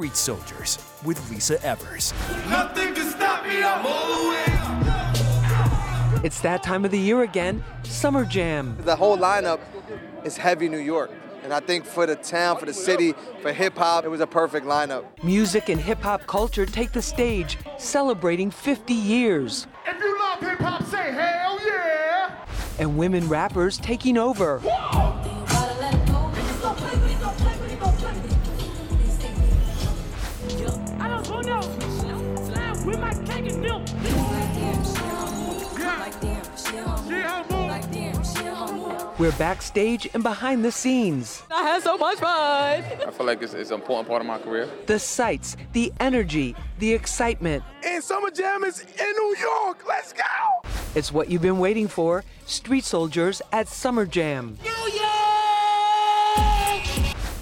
Street 0.00 0.16
Soldiers 0.16 0.78
with 1.04 1.30
Lisa 1.30 1.62
Evers. 1.62 2.14
Nothing 2.48 2.94
can 2.94 3.10
stop 3.10 3.44
me, 3.44 3.62
I'm 3.62 3.84
always. 3.84 4.48
It's 6.24 6.40
that 6.40 6.62
time 6.62 6.86
of 6.86 6.90
the 6.90 6.98
year 6.98 7.20
again, 7.20 7.62
Summer 7.82 8.24
Jam. 8.24 8.78
The 8.80 8.96
whole 8.96 9.18
lineup 9.18 9.60
is 10.24 10.38
heavy 10.38 10.70
New 10.70 10.78
York. 10.78 11.10
And 11.42 11.52
I 11.52 11.60
think 11.60 11.84
for 11.84 12.06
the 12.06 12.16
town, 12.16 12.56
for 12.56 12.64
the 12.64 12.72
city, 12.72 13.14
for 13.42 13.52
hip 13.52 13.76
hop, 13.76 14.06
it 14.06 14.08
was 14.08 14.22
a 14.22 14.26
perfect 14.26 14.64
lineup. 14.64 15.04
Music 15.22 15.68
and 15.68 15.78
hip 15.78 16.00
hop 16.00 16.26
culture 16.26 16.64
take 16.64 16.92
the 16.92 17.02
stage, 17.02 17.58
celebrating 17.76 18.50
50 18.50 18.94
years. 18.94 19.66
If 19.86 20.02
you 20.02 20.18
love 20.18 20.40
hip 20.40 20.60
hop, 20.60 20.82
say 20.84 21.12
hell 21.12 21.60
yeah! 21.66 22.46
And 22.78 22.96
women 22.96 23.28
rappers 23.28 23.76
taking 23.76 24.16
over. 24.16 24.62
We're 39.20 39.32
backstage 39.32 40.08
and 40.14 40.22
behind 40.22 40.64
the 40.64 40.72
scenes. 40.72 41.42
I 41.50 41.62
had 41.62 41.82
so 41.82 41.98
much 41.98 42.20
fun. 42.20 42.82
I 42.82 43.10
feel 43.10 43.26
like 43.26 43.42
it's, 43.42 43.52
it's 43.52 43.68
an 43.68 43.78
important 43.78 44.08
part 44.08 44.22
of 44.22 44.26
my 44.26 44.38
career. 44.38 44.66
The 44.86 44.98
sights, 44.98 45.58
the 45.74 45.92
energy, 46.00 46.56
the 46.78 46.94
excitement. 46.94 47.62
And 47.84 48.02
Summer 48.02 48.30
Jam 48.30 48.64
is 48.64 48.80
in 48.80 49.12
New 49.18 49.36
York. 49.38 49.86
Let's 49.86 50.14
go! 50.14 50.22
It's 50.94 51.12
what 51.12 51.30
you've 51.30 51.42
been 51.42 51.58
waiting 51.58 51.86
for. 51.86 52.24
Street 52.46 52.82
Soldiers 52.82 53.42
at 53.52 53.68
Summer 53.68 54.06
Jam. 54.06 54.56
New 54.62 54.70
York! 54.70 55.02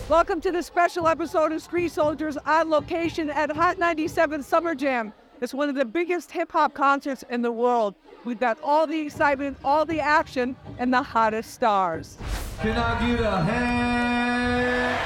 Welcome 0.09 0.41
to 0.41 0.51
the 0.51 0.65
special 0.65 1.07
episode 1.07 1.53
of 1.53 1.63
Street 1.63 1.93
Soldiers 1.93 2.37
on 2.39 2.71
location 2.71 3.31
at 3.31 3.53
Hot 3.53 3.79
97 3.79 4.43
Summer 4.43 4.75
Jam. 4.75 5.13
It's 5.41 5.55
one 5.55 5.69
of 5.69 5.77
the 5.77 5.85
biggest 5.85 6.33
hip 6.33 6.51
hop 6.53 6.75
concerts 6.75 7.25
in 7.31 7.43
the 7.43 7.53
world. 7.53 7.95
We've 8.25 8.41
got 8.41 8.59
all 8.63 8.87
the 8.89 8.99
excitement, 8.99 9.57
all 9.65 9.85
the 9.85 10.01
action, 10.01 10.57
and 10.79 10.93
the 10.93 11.03
hottest 11.03 11.55
stars. 11.55 12.19
Can 12.61 12.77
I 12.77 13.07
get 13.07 13.21
a 13.21 13.41
hand? 13.43 14.99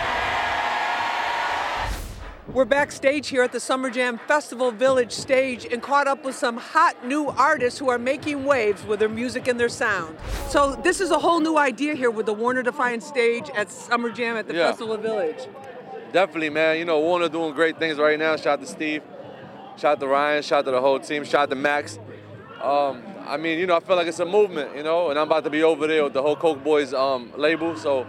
We're 2.55 2.65
backstage 2.65 3.29
here 3.29 3.43
at 3.43 3.53
the 3.53 3.61
Summer 3.61 3.89
Jam 3.91 4.19
Festival 4.27 4.71
Village 4.73 5.13
stage 5.13 5.67
and 5.71 5.83
caught 5.83 6.07
up 6.09 6.25
with 6.25 6.35
some 6.35 6.57
hot 6.57 7.07
new 7.07 7.29
artists 7.29 7.79
who 7.79 7.89
are 7.89 7.99
making 7.99 8.45
waves 8.45 8.85
with 8.85 9.01
their 9.01 9.09
music 9.09 9.49
and 9.49 9.61
their 9.61 9.69
sound. 9.71 10.17
So 10.49 10.75
this 10.83 11.01
is 11.01 11.11
a 11.11 11.19
whole 11.19 11.41
new 11.41 11.57
idea 11.57 11.95
here 11.95 12.11
with 12.11 12.27
the 12.27 12.35
Warner 12.35 12.63
Defiant 12.63 13.03
stage 13.03 13.49
at 13.55 13.71
Summer 13.71 14.11
Jam 14.11 14.37
at 14.37 14.49
the 14.49 14.55
Yeah. 14.55 14.69
Festival 14.69 14.97
Village. 14.97 15.47
Definitely, 16.13 16.51
man. 16.51 16.79
You 16.79 16.85
know, 16.85 17.01
Warner 17.01 17.29
doing 17.29 17.55
great 17.55 17.79
things 17.79 17.97
right 17.99 18.19
now. 18.19 18.37
Shout 18.37 18.59
out 18.59 18.61
to 18.61 18.67
Steve. 18.67 19.03
Shout 19.77 19.93
out 19.93 20.01
to 20.01 20.07
Ryan. 20.07 20.43
Shout 20.43 20.61
out 20.61 20.65
to 20.67 20.71
the 20.73 20.81
whole 20.81 21.01
team. 21.01 21.25
Shout 21.25 21.43
out 21.43 21.51
to 21.51 21.57
Max. 21.57 21.99
Um, 22.63 23.03
I 23.27 23.37
mean, 23.37 23.59
you 23.59 23.67
know, 23.67 23.77
I 23.77 23.81
feel 23.81 23.97
like 23.97 24.07
it's 24.07 24.21
a 24.21 24.25
movement, 24.25 24.77
you 24.77 24.83
know, 24.83 25.11
and 25.11 25.19
I'm 25.19 25.27
about 25.27 25.45
to 25.45 25.51
be 25.51 25.63
over 25.63 25.87
there 25.87 26.05
with 26.05 26.13
the 26.13 26.23
whole 26.23 26.37
Coke 26.37 26.63
Boyz 26.63 26.93
um, 26.93 27.33
label, 27.37 27.77
so 27.77 28.07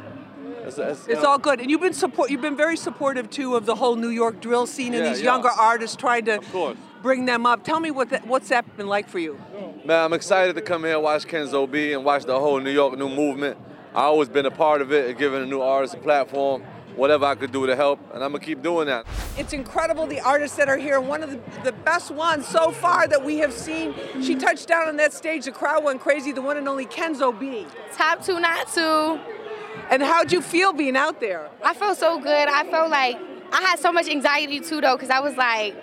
it's, 0.66 0.78
it's, 0.78 1.08
It's 1.08 1.23
all 1.23 1.38
good, 1.39 1.59
and 1.59 1.69
you've 1.72 1.81
been 1.81 1.94
support. 1.94 2.30
You've 2.30 2.41
been 2.41 2.56
very 2.58 2.78
supportive 2.78 3.30
too 3.30 3.56
of 3.56 3.66
the 3.66 3.75
whole 3.75 3.95
New 3.95 4.09
York 4.09 4.41
drill 4.41 4.66
scene 4.66 4.94
and 4.94 5.03
Yeah, 5.03 5.09
these 5.09 5.19
yeah. 5.22 5.34
younger 5.34 5.50
artists 5.50 5.95
trying 5.95 6.25
to 6.25 6.75
bring 7.02 7.25
them 7.25 7.45
up. 7.45 7.64
Tell 7.64 7.80
me 7.80 7.91
what 7.91 8.09
that, 8.11 8.25
what's 8.28 8.50
that 8.50 8.78
been 8.78 8.88
like 8.88 9.09
for 9.09 9.19
you? 9.19 9.39
Man, 9.86 10.06
I'm 10.06 10.14
excited 10.14 10.56
to 10.56 10.61
come 10.61 10.84
here 10.84 11.00
watch 11.00 11.25
Kenzo 11.25 11.69
B 11.69 11.94
and 11.94 12.06
watch 12.06 12.23
the 12.25 12.39
whole 12.39 12.59
New 12.59 12.72
York 12.72 12.97
new 12.97 13.09
movement. 13.09 13.58
I 13.94 14.03
always 14.03 14.30
been 14.30 14.45
a 14.45 14.52
part 14.52 14.81
of 14.81 14.91
it 14.91 15.09
and 15.09 15.17
giving 15.17 15.41
a 15.44 15.45
new 15.45 15.61
artist 15.61 15.94
a 15.95 15.97
platform, 15.97 16.64
whatever 16.96 17.26
I 17.26 17.36
could 17.36 17.52
do 17.52 17.66
to 17.68 17.76
help, 17.76 18.00
and 18.14 18.24
I'm 18.24 18.32
gonna 18.32 18.44
keep 18.44 18.62
doing 18.62 18.88
that. 18.88 19.06
It's 19.38 19.54
incredible 19.54 20.08
the 20.08 20.20
artists 20.22 20.58
that 20.58 20.70
are 20.70 20.78
here. 20.78 21.00
One 21.00 21.24
of 21.24 21.32
the, 21.32 21.40
the 21.64 21.72
best 21.72 22.12
ones 22.12 22.48
so 22.48 22.72
far 22.72 23.08
that 23.08 23.24
we 23.24 23.38
have 23.38 23.54
seen. 23.54 23.94
She 24.22 24.36
touched 24.36 24.68
down 24.68 24.88
on 24.88 24.98
that 24.98 25.14
stage. 25.14 25.46
The 25.46 25.52
crowd 25.52 25.84
went 25.84 26.02
crazy. 26.02 26.32
The 26.32 26.42
one 26.42 26.58
and 26.58 26.68
only 26.68 26.86
Kenzo 26.86 27.38
B. 27.38 27.66
Top 27.94 28.24
two, 28.24 28.40
not 28.40 28.72
two. 28.72 29.20
And 29.90 30.02
how'd 30.02 30.32
you 30.32 30.42
feel 30.42 30.74
being 30.74 30.96
out 30.96 31.20
there? 31.20 31.50
I 31.64 31.74
felt 31.74 31.98
so 31.98 32.20
good. 32.20 32.48
I 32.48 32.70
felt 32.70 32.90
like 32.90 33.18
I 33.52 33.62
had 33.62 33.80
so 33.80 33.92
much 33.92 34.08
anxiety 34.08 34.59
too, 34.59 34.82
though, 34.82 34.96
because 34.96 35.09
I 35.09 35.20
was 35.20 35.36
like, 35.36 35.76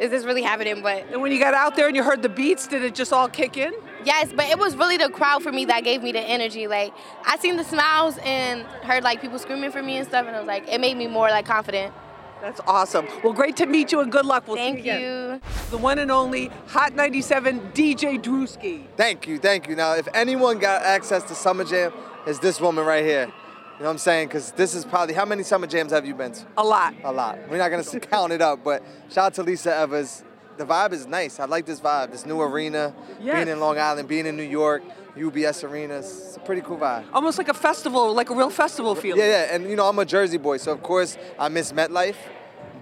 is 0.00 0.10
this 0.10 0.24
really 0.24 0.42
happening? 0.42 0.82
But 0.82 1.04
And 1.12 1.22
when 1.22 1.30
you 1.30 1.38
got 1.38 1.54
out 1.54 1.76
there 1.76 1.86
and 1.86 1.94
you 1.96 2.02
heard 2.02 2.22
the 2.22 2.28
beats, 2.28 2.66
did 2.66 2.82
it 2.82 2.94
just 2.94 3.12
all 3.12 3.28
kick 3.28 3.56
in? 3.56 3.72
Yes, 4.04 4.32
but 4.34 4.46
it 4.46 4.58
was 4.58 4.76
really 4.76 4.96
the 4.96 5.08
crowd 5.08 5.42
for 5.42 5.52
me 5.52 5.64
that 5.66 5.84
gave 5.84 6.02
me 6.02 6.12
the 6.12 6.20
energy. 6.20 6.66
Like, 6.66 6.92
I 7.26 7.36
seen 7.38 7.56
the 7.56 7.64
smiles 7.64 8.18
and 8.22 8.62
heard 8.82 9.02
like 9.04 9.20
people 9.20 9.38
screaming 9.38 9.70
for 9.70 9.82
me 9.82 9.96
and 9.96 10.06
stuff, 10.06 10.26
and 10.26 10.34
it 10.34 10.38
was 10.38 10.46
like, 10.48 10.68
it 10.68 10.80
made 10.80 10.96
me 10.96 11.06
more 11.06 11.28
like 11.28 11.46
confident. 11.46 11.92
That's 12.40 12.60
awesome. 12.66 13.06
Well, 13.22 13.32
great 13.32 13.56
to 13.56 13.66
meet 13.66 13.90
you 13.90 14.00
and 14.00 14.12
good 14.12 14.26
luck. 14.26 14.46
We'll 14.46 14.56
see 14.56 14.62
Thank 14.64 14.80
again. 14.80 15.00
you. 15.00 15.40
The 15.70 15.78
one 15.78 15.98
and 15.98 16.10
only 16.10 16.48
Hot 16.68 16.94
97 16.94 17.72
DJ 17.72 18.22
Drewski. 18.22 18.84
Thank 18.98 19.26
you, 19.26 19.38
thank 19.38 19.66
you. 19.66 19.76
Now, 19.76 19.94
if 19.94 20.06
anyone 20.12 20.58
got 20.58 20.82
access 20.82 21.22
to 21.24 21.34
Summer 21.34 21.64
Jam, 21.64 21.92
it's 22.26 22.40
this 22.40 22.60
woman 22.60 22.84
right 22.84 23.02
here. 23.04 23.32
You 23.74 23.80
know 23.80 23.86
what 23.86 23.92
I'm 23.92 23.98
saying? 23.98 24.28
Because 24.28 24.52
this 24.52 24.74
is 24.74 24.84
probably, 24.84 25.14
how 25.14 25.24
many 25.24 25.42
Summer 25.42 25.66
Jams 25.66 25.90
have 25.90 26.06
you 26.06 26.14
been 26.14 26.32
to? 26.32 26.46
A 26.58 26.62
lot. 26.62 26.94
A 27.02 27.10
lot. 27.10 27.38
We're 27.48 27.58
not 27.58 27.70
gonna 27.70 28.00
count 28.00 28.32
it 28.32 28.42
up, 28.42 28.62
but 28.62 28.82
shout 29.08 29.26
out 29.26 29.34
to 29.34 29.42
Lisa 29.42 29.74
Evers. 29.74 30.22
The 30.56 30.64
vibe 30.64 30.92
is 30.92 31.06
nice. 31.06 31.40
I 31.40 31.46
like 31.46 31.66
this 31.66 31.80
vibe. 31.80 32.12
This 32.12 32.24
new 32.26 32.40
arena, 32.40 32.94
Yes. 33.20 33.34
being 33.36 33.48
in 33.48 33.60
Long 33.60 33.78
Island, 33.78 34.06
being 34.08 34.26
in 34.26 34.36
New 34.36 34.42
York, 34.44 34.82
UBS 35.16 35.64
Arena. 35.64 35.94
It's 35.98 36.36
a 36.36 36.40
pretty 36.40 36.62
cool 36.62 36.76
vibe. 36.78 37.04
Almost 37.12 37.38
like 37.38 37.48
a 37.48 37.54
festival, 37.54 38.12
like 38.14 38.30
a 38.30 38.34
real 38.34 38.50
festival 38.50 38.94
feeling. 38.94 39.20
Yeah, 39.20 39.46
yeah. 39.46 39.54
And 39.54 39.68
you 39.68 39.76
know, 39.76 39.86
I'm 39.88 39.98
a 39.98 40.04
Jersey 40.04 40.38
boy, 40.38 40.58
so 40.58 40.70
of 40.72 40.82
course 40.82 41.16
I 41.38 41.48
miss 41.48 41.72
MetLife. 41.72 42.16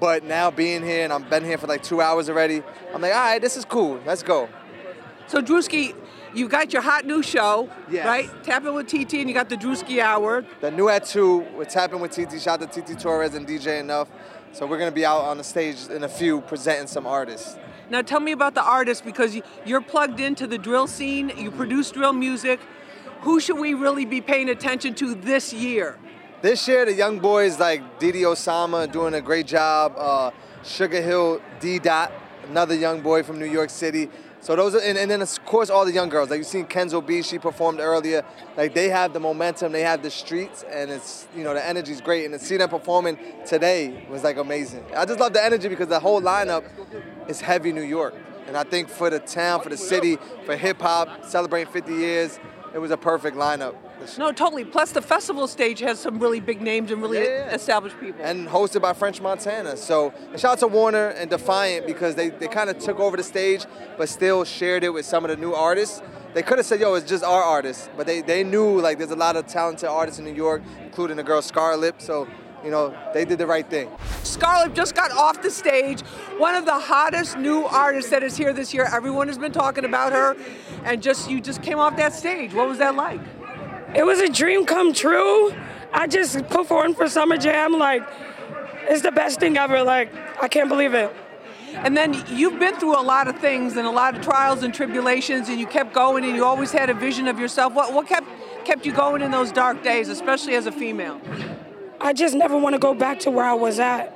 But 0.00 0.25
now 0.25 0.50
being 0.50 0.82
here 0.82 1.05
and 1.05 1.12
I've 1.12 1.31
been 1.31 1.44
here 1.44 1.56
for 1.59 1.66
like 1.66 1.82
two 1.82 2.00
hours 2.00 2.28
already, 2.28 2.62
I'm 2.93 3.00
like, 3.00 3.12
all 3.15 3.21
right, 3.21 3.41
this 3.41 3.56
is 3.56 3.65
cool. 3.65 4.00
Let's 4.05 4.22
go. 4.22 4.49
So 5.28 5.41
Drewski, 5.41 5.94
you 6.34 6.49
got 6.49 6.72
your 6.72 6.82
hot 6.82 7.06
new 7.06 7.22
show, 7.22 7.71
Yes. 7.88 8.05
right? 8.05 8.28
Tapping 8.43 8.75
with 8.75 8.88
TT, 8.88 9.15
and 9.21 9.28
you 9.28 9.34
got 9.34 9.49
the 9.49 9.56
Drewski 9.56 10.00
Hour. 10.00 10.44
The 10.61 10.71
new 10.71 10.88
at 10.88 11.06
two, 11.06 11.47
we're 11.56 11.65
tapping 11.65 12.00
with 12.00 12.11
TT. 12.11 12.41
Shout 12.41 12.61
out 12.62 12.72
to 12.72 12.81
TT 12.82 12.99
Torrez 12.99 13.34
and 13.34 13.47
DJ 13.47 13.81
Enuff. 13.81 14.09
So 14.52 14.66
we're 14.66 14.78
gonna 14.78 14.90
be 14.90 15.06
out 15.06 15.22
on 15.22 15.38
the 15.38 15.44
stage 15.44 15.76
in 15.88 16.04
a 16.04 16.08
few 16.08 16.42
presenting 16.42 16.86
some 16.86 17.06
artists. 17.06 17.56
Now 17.88 18.02
tell 18.02 18.20
me 18.20 18.32
about 18.32 18.54
the 18.54 18.62
artists 18.62 19.02
because 19.02 19.34
you- 19.34 19.42
you're 19.64 19.80
plugged 19.80 20.20
into 20.20 20.46
the 20.46 20.58
drill 20.58 20.86
scene. 20.86 21.32
You 21.36 21.50
produce 21.50 21.90
drill 21.90 22.12
music. 22.12 22.60
Who 23.22 23.40
should 23.40 23.58
we 23.58 23.72
really 23.72 24.04
be 24.04 24.20
paying 24.20 24.50
attention 24.50 24.94
to 24.96 25.14
this 25.14 25.52
year? 25.54 25.96
This 26.42 26.66
year, 26.68 26.84
the 26.84 26.92
young 26.92 27.18
boys 27.18 27.58
like 27.58 27.98
DD 27.98 28.22
Osama 28.22 28.90
doing 28.90 29.14
a 29.14 29.20
great 29.20 29.46
job. 29.46 29.94
Uh, 29.96 30.30
Sugar 30.64 31.00
Hill 31.00 31.40
D 31.60 31.78
Dot, 31.78 32.12
another 32.48 32.74
young 32.74 33.00
boy 33.00 33.22
from 33.22 33.38
New 33.38 33.46
York 33.46 33.70
City. 33.70 34.10
So 34.42 34.56
those 34.56 34.75
are, 34.75 34.80
and, 34.80 34.98
and 34.98 35.08
then 35.08 35.22
of 35.22 35.44
course 35.44 35.70
all 35.70 35.84
the 35.84 35.92
young 35.92 36.08
girls. 36.08 36.28
Like 36.28 36.38
you've 36.38 36.48
seen 36.48 36.66
Kenzo 36.66 37.04
B, 37.04 37.22
she 37.22 37.38
performed 37.38 37.78
earlier. 37.78 38.25
Like 38.56 38.75
they 38.75 38.88
have 38.88 39.12
the 39.12 39.20
momentum, 39.20 39.70
they 39.70 39.82
have 39.82 40.03
the 40.03 40.10
streets, 40.10 40.64
and 40.69 40.91
it's 40.91 41.28
you 41.36 41.44
know 41.44 41.54
the 41.54 41.64
energy's 41.64 42.00
great. 42.00 42.25
And 42.25 42.34
to 42.34 42.44
see 42.44 42.56
them 42.56 42.69
performing 42.69 43.19
today 43.47 44.04
was 44.10 44.25
like 44.25 44.38
amazing. 44.38 44.84
I 44.97 45.04
just 45.04 45.20
love 45.20 45.32
the 45.32 45.42
energy 45.42 45.69
because 45.69 45.86
the 45.86 46.00
whole 46.00 46.20
lineup 46.20 46.64
is 47.28 47.41
heavy 47.41 47.72
New 47.72 47.84
York. 47.84 48.14
And 48.48 48.56
I 48.56 48.64
think 48.64 48.88
for 48.88 49.08
the 49.10 49.20
town, 49.20 49.62
for 49.62 49.69
the 49.69 49.76
city, 49.76 50.19
for 50.44 50.56
hip 50.56 50.81
hop, 50.81 51.25
celebrating 51.25 51.72
50 51.72 51.94
years, 51.94 52.41
it 52.75 52.78
was 52.78 52.91
a 52.91 52.97
perfect 52.97 53.37
lineup. 53.37 53.75
No, 54.19 54.33
totally. 54.33 54.65
Plus, 54.65 54.93
the 54.93 55.03
festival 55.03 55.47
stage 55.47 55.78
has 55.81 55.99
some 56.00 56.19
really 56.19 56.41
big 56.41 56.60
names 56.60 56.91
and 56.91 57.00
really 57.03 57.19
Yeah, 57.19 57.47
yeah, 57.47 57.55
established 57.55 57.99
people. 58.00 58.21
and 58.25 58.49
hosted 58.49 58.83
by 58.83 58.93
French 58.94 59.21
Montana. 59.21 59.77
So 59.77 60.12
shout 60.37 60.53
out 60.53 60.59
to 60.60 60.66
Warner 60.66 61.09
and 61.09 61.31
Defiant 61.31 61.87
because 61.87 62.15
they, 62.16 62.31
they 62.31 62.49
kind 62.49 62.69
of 62.69 62.78
took 62.78 62.99
over 62.99 63.16
the 63.16 63.22
stage, 63.22 63.65
but 63.97 64.09
still 64.09 64.44
shared 64.44 64.82
it 64.84 64.91
with 64.91 65.06
some 65.06 65.25
of 65.25 65.31
the 65.31 65.37
new 65.37 65.53
artists. 65.55 66.03
They 66.34 66.43
could 66.43 66.56
have 66.59 66.66
said, 66.66 66.81
yo, 66.81 66.94
it's 66.94 67.06
just 67.09 67.22
our 67.22 67.43
artists, 67.43 67.91
but 67.97 68.06
they, 68.06 68.22
they 68.22 68.43
knew 68.43 68.81
like 68.81 68.99
there's 68.99 69.11
a 69.11 69.16
lot 69.16 69.37
of 69.37 69.47
talented 69.47 69.88
artists 69.88 70.19
in 70.19 70.25
New 70.25 70.34
York, 70.34 70.62
including 70.82 71.19
the 71.19 71.22
girl 71.22 71.43
Scarlett. 71.43 72.00
So, 72.00 72.27
you 72.65 72.71
know, 72.71 72.95
they 73.12 73.25
did 73.25 73.39
the 73.39 73.47
right 73.47 73.69
thing. 73.69 73.91
Scarlett 74.23 74.75
just 74.75 74.95
got 74.95 75.11
off 75.12 75.43
the 75.43 75.50
stage. 75.50 76.00
One 76.38 76.55
of 76.55 76.64
the 76.64 76.79
hottest 76.79 77.37
new 77.37 77.64
artists 77.64 78.11
that 78.11 78.23
is 78.23 78.37
here 78.37 78.53
this 78.53 78.73
year. 78.73 78.88
Everyone 78.93 79.29
has 79.29 79.38
been 79.38 79.53
talking 79.53 79.85
about 79.85 80.12
her, 80.12 80.37
and 80.85 81.03
just 81.03 81.31
you 81.31 81.41
just 81.41 81.62
came 81.62 81.79
off 81.79 81.97
that 81.97 82.12
stage. 82.12 82.55
What 82.55 82.69
was 82.69 82.79
that 82.79 82.94
like? 82.94 83.20
It 83.94 84.05
was 84.05 84.20
a 84.20 84.29
dream 84.29 84.64
come 84.64 84.93
true. 84.93 85.53
I 85.93 86.06
just 86.06 86.49
performed 86.49 86.97
for 86.97 87.09
Summer 87.09 87.37
Jam. 87.37 87.73
Like, 87.73 88.03
it's 88.88 89.03
the 89.03 89.12
best 89.12 89.41
thing 89.41 89.58
ever. 89.58 89.82
Like, 89.82 90.12
I 90.43 90.49
can't 90.49 90.69
believe 90.69 90.94
it. 90.94 91.15
And 91.75 91.97
then 91.97 92.15
you've 92.29 92.58
been 92.58 92.76
through 92.76 92.99
a 92.99 93.03
lot 93.03 93.29
of 93.29 93.38
things 93.38 93.76
and 93.76 93.87
a 93.87 93.91
lot 93.91 94.17
of 94.17 94.23
trials 94.23 94.62
and 94.62 94.73
tribulations, 94.73 95.49
and 95.49 95.58
you 95.58 95.67
kept 95.67 95.94
going, 95.94 96.25
and 96.25 96.37
you 96.37 96.44
always 96.44 96.70
had 96.70 96.91
a 96.91 96.94
vision 96.94 97.29
of 97.29 97.38
yourself. 97.38 97.73
What 97.75 97.93
what 97.93 98.06
kept 98.06 98.26
kept 98.65 98.87
you 98.87 98.93
going 98.93 99.23
in 99.23 99.31
those 99.31 99.50
dark 99.50 99.82
days, 99.82 100.08
especially 100.08 100.55
as 100.55 100.67
a 100.67 100.73
female? 100.73 101.20
I 102.02 102.12
just 102.12 102.34
never 102.34 102.58
want 102.58 102.75
to 102.75 102.81
go 102.81 102.94
back 102.94 103.20
to 103.20 103.31
where 103.31 103.44
I 103.44 103.54
was 103.54 103.78
at. 103.78 104.12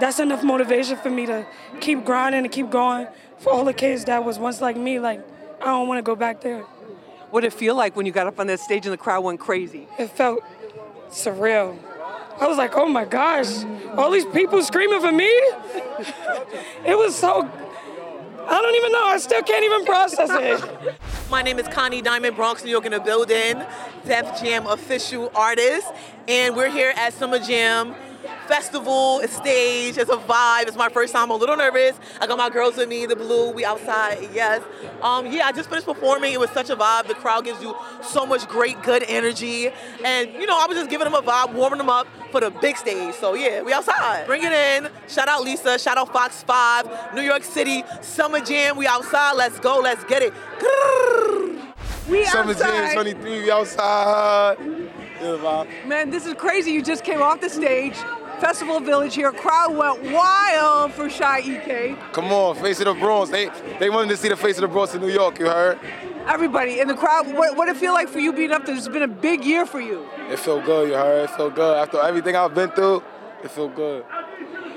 That's 0.00 0.18
enough 0.18 0.42
motivation 0.42 0.96
for 0.96 1.10
me 1.10 1.26
to 1.26 1.46
keep 1.80 2.04
grinding 2.04 2.44
and 2.44 2.52
keep 2.52 2.70
going. 2.70 3.06
For 3.38 3.52
all 3.52 3.64
the 3.64 3.74
kids 3.74 4.06
that 4.06 4.24
was 4.24 4.38
once 4.38 4.60
like 4.60 4.76
me, 4.76 4.98
like, 4.98 5.20
I 5.60 5.66
don't 5.66 5.88
want 5.88 5.98
to 5.98 6.02
go 6.02 6.16
back 6.16 6.40
there. 6.40 6.62
What 7.30 7.42
did 7.42 7.48
it 7.48 7.56
feel 7.56 7.74
like 7.74 7.94
when 7.94 8.06
you 8.06 8.12
got 8.12 8.26
up 8.26 8.40
on 8.40 8.46
that 8.46 8.60
stage 8.60 8.86
and 8.86 8.92
the 8.92 8.96
crowd 8.96 9.22
went 9.22 9.40
crazy? 9.40 9.86
It 9.98 10.10
felt 10.10 10.42
surreal. 11.10 11.78
I 12.40 12.46
was 12.46 12.56
like, 12.56 12.76
oh 12.76 12.88
my 12.88 13.04
gosh, 13.04 13.64
all 13.96 14.10
these 14.10 14.24
people 14.26 14.62
screaming 14.62 15.00
for 15.00 15.12
me. 15.12 15.26
it 16.86 16.96
was 16.96 17.14
so. 17.14 17.50
I 18.50 18.62
don't 18.62 18.74
even 18.76 18.92
know. 18.92 19.04
I 19.04 19.18
still 19.18 19.42
can't 19.42 19.62
even 19.62 19.84
process 19.84 20.30
it. 20.32 20.94
My 21.30 21.42
name 21.42 21.58
is 21.58 21.68
Connie 21.68 22.00
Diamond, 22.00 22.34
Bronx, 22.34 22.64
New 22.64 22.70
York, 22.70 22.86
in 22.86 22.92
the 22.92 23.00
building. 23.00 23.62
Def 24.06 24.40
Jam 24.40 24.66
official 24.66 25.30
artist, 25.34 25.86
and 26.26 26.56
we're 26.56 26.70
here 26.70 26.94
at 26.96 27.12
Summer 27.12 27.38
Jam 27.38 27.94
festival, 28.48 29.20
stage, 29.28 29.98
it's 29.98 30.10
a 30.10 30.16
vibe. 30.16 30.66
It's 30.66 30.76
my 30.76 30.88
first 30.88 31.12
time. 31.12 31.24
I'm 31.24 31.30
a 31.30 31.36
little 31.36 31.56
nervous. 31.56 31.98
I 32.20 32.26
got 32.26 32.38
my 32.38 32.48
girls 32.48 32.76
with 32.76 32.88
me, 32.88 33.04
the 33.04 33.14
blue, 33.14 33.50
we 33.50 33.64
outside, 33.64 34.28
yes. 34.32 34.62
Um, 35.02 35.30
yeah, 35.30 35.46
I 35.46 35.52
just 35.52 35.68
finished 35.68 35.86
performing. 35.86 36.32
It 36.32 36.40
was 36.40 36.50
such 36.50 36.70
a 36.70 36.76
vibe. 36.76 37.06
The 37.06 37.14
crowd 37.14 37.44
gives 37.44 37.62
you 37.62 37.76
so 38.02 38.24
much 38.24 38.48
great, 38.48 38.82
good 38.82 39.04
energy. 39.06 39.70
And, 40.04 40.32
you 40.32 40.46
know, 40.46 40.58
I 40.58 40.66
was 40.66 40.76
just 40.76 40.88
giving 40.88 41.04
them 41.04 41.14
a 41.14 41.22
vibe, 41.22 41.52
warming 41.52 41.78
them 41.78 41.90
up 41.90 42.06
for 42.32 42.40
the 42.40 42.50
big 42.50 42.76
stage. 42.76 43.14
So, 43.14 43.34
yeah, 43.34 43.62
we 43.62 43.72
outside. 43.72 44.26
Bring 44.26 44.42
it 44.42 44.52
in. 44.52 44.88
Shout 45.08 45.28
out 45.28 45.42
Lisa. 45.42 45.78
Shout 45.78 45.98
out 45.98 46.10
Fox 46.12 46.42
5. 46.42 47.14
New 47.14 47.22
York 47.22 47.44
City, 47.44 47.84
Summer 48.00 48.40
Jam. 48.40 48.76
We 48.76 48.86
outside. 48.86 49.32
Let's 49.32 49.60
go. 49.60 49.80
Let's 49.80 50.04
get 50.04 50.22
it. 50.22 50.32
We 52.08 52.24
outside. 52.24 52.32
Summer 52.32 52.50
outside. 52.52 52.94
Jam 52.94 52.94
23, 52.94 53.42
we 53.42 53.50
outside. 53.50 54.56
Yeah, 55.20 55.64
Man, 55.84 56.10
this 56.10 56.26
is 56.26 56.34
crazy. 56.34 56.70
You 56.70 56.82
just 56.82 57.04
came 57.04 57.20
off 57.20 57.40
the 57.40 57.50
stage. 57.50 57.96
Festival 58.40 58.80
Village 58.80 59.14
here. 59.14 59.32
Crowd 59.32 59.76
went 59.76 60.12
wild 60.12 60.92
for 60.92 61.10
Sha 61.10 61.38
EK. 61.38 61.96
Come 62.12 62.26
on, 62.26 62.56
face 62.56 62.78
of 62.80 62.86
the 62.86 62.94
Bronx. 62.94 63.30
They 63.30 63.50
they 63.78 63.90
wanted 63.90 64.10
to 64.10 64.16
see 64.16 64.28
the 64.28 64.36
face 64.36 64.56
of 64.56 64.62
the 64.62 64.68
Bronx 64.68 64.94
in 64.94 65.00
New 65.00 65.08
York, 65.08 65.38
you 65.38 65.46
heard? 65.46 65.78
Everybody 66.26 66.80
in 66.80 66.88
the 66.88 66.94
crowd, 66.94 67.32
what, 67.34 67.56
what 67.56 67.68
it 67.68 67.76
feel 67.76 67.94
like 67.94 68.08
for 68.08 68.18
you 68.18 68.32
being 68.32 68.52
up 68.52 68.66
there? 68.66 68.76
It's 68.76 68.86
been 68.86 69.02
a 69.02 69.08
big 69.08 69.44
year 69.44 69.64
for 69.64 69.80
you. 69.80 70.06
It 70.30 70.38
felt 70.38 70.64
good, 70.64 70.88
you 70.88 70.94
heard? 70.94 71.24
It 71.24 71.30
felt 71.30 71.54
good. 71.54 71.76
After 71.76 72.00
everything 72.00 72.36
I've 72.36 72.54
been 72.54 72.70
through, 72.70 73.02
it 73.42 73.50
felt 73.50 73.74
good. 73.74 74.04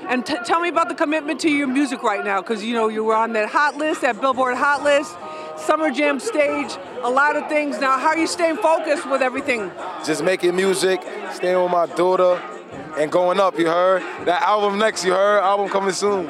And 0.08 0.26
t- 0.26 0.36
tell 0.44 0.60
me 0.60 0.68
about 0.68 0.88
the 0.88 0.94
commitment 0.94 1.40
to 1.40 1.50
your 1.50 1.68
music 1.68 2.02
right 2.02 2.24
now, 2.24 2.40
because 2.40 2.64
you 2.64 2.74
know 2.74 2.88
you 2.88 3.04
were 3.04 3.14
on 3.14 3.32
that 3.34 3.48
hot 3.48 3.76
list, 3.76 4.00
that 4.00 4.20
Billboard 4.20 4.56
hot 4.56 4.82
list, 4.82 5.16
Summer 5.64 5.90
Jam 5.90 6.18
stage, 6.18 6.76
a 7.02 7.10
lot 7.10 7.36
of 7.36 7.48
things. 7.48 7.78
Now, 7.78 7.98
how 7.98 8.08
are 8.08 8.18
you 8.18 8.26
staying 8.26 8.56
focused 8.56 9.08
with 9.08 9.22
everything? 9.22 9.70
Just 10.04 10.24
making 10.24 10.56
music, 10.56 11.02
staying 11.32 11.62
with 11.62 11.70
my 11.70 11.86
daughter, 11.86 12.40
and 12.96 13.10
going 13.10 13.40
up, 13.40 13.58
you 13.58 13.66
heard? 13.66 14.02
That 14.26 14.42
album 14.42 14.78
next, 14.78 15.04
you 15.04 15.12
heard? 15.12 15.40
Album 15.40 15.68
coming 15.68 15.92
soon. 15.92 16.26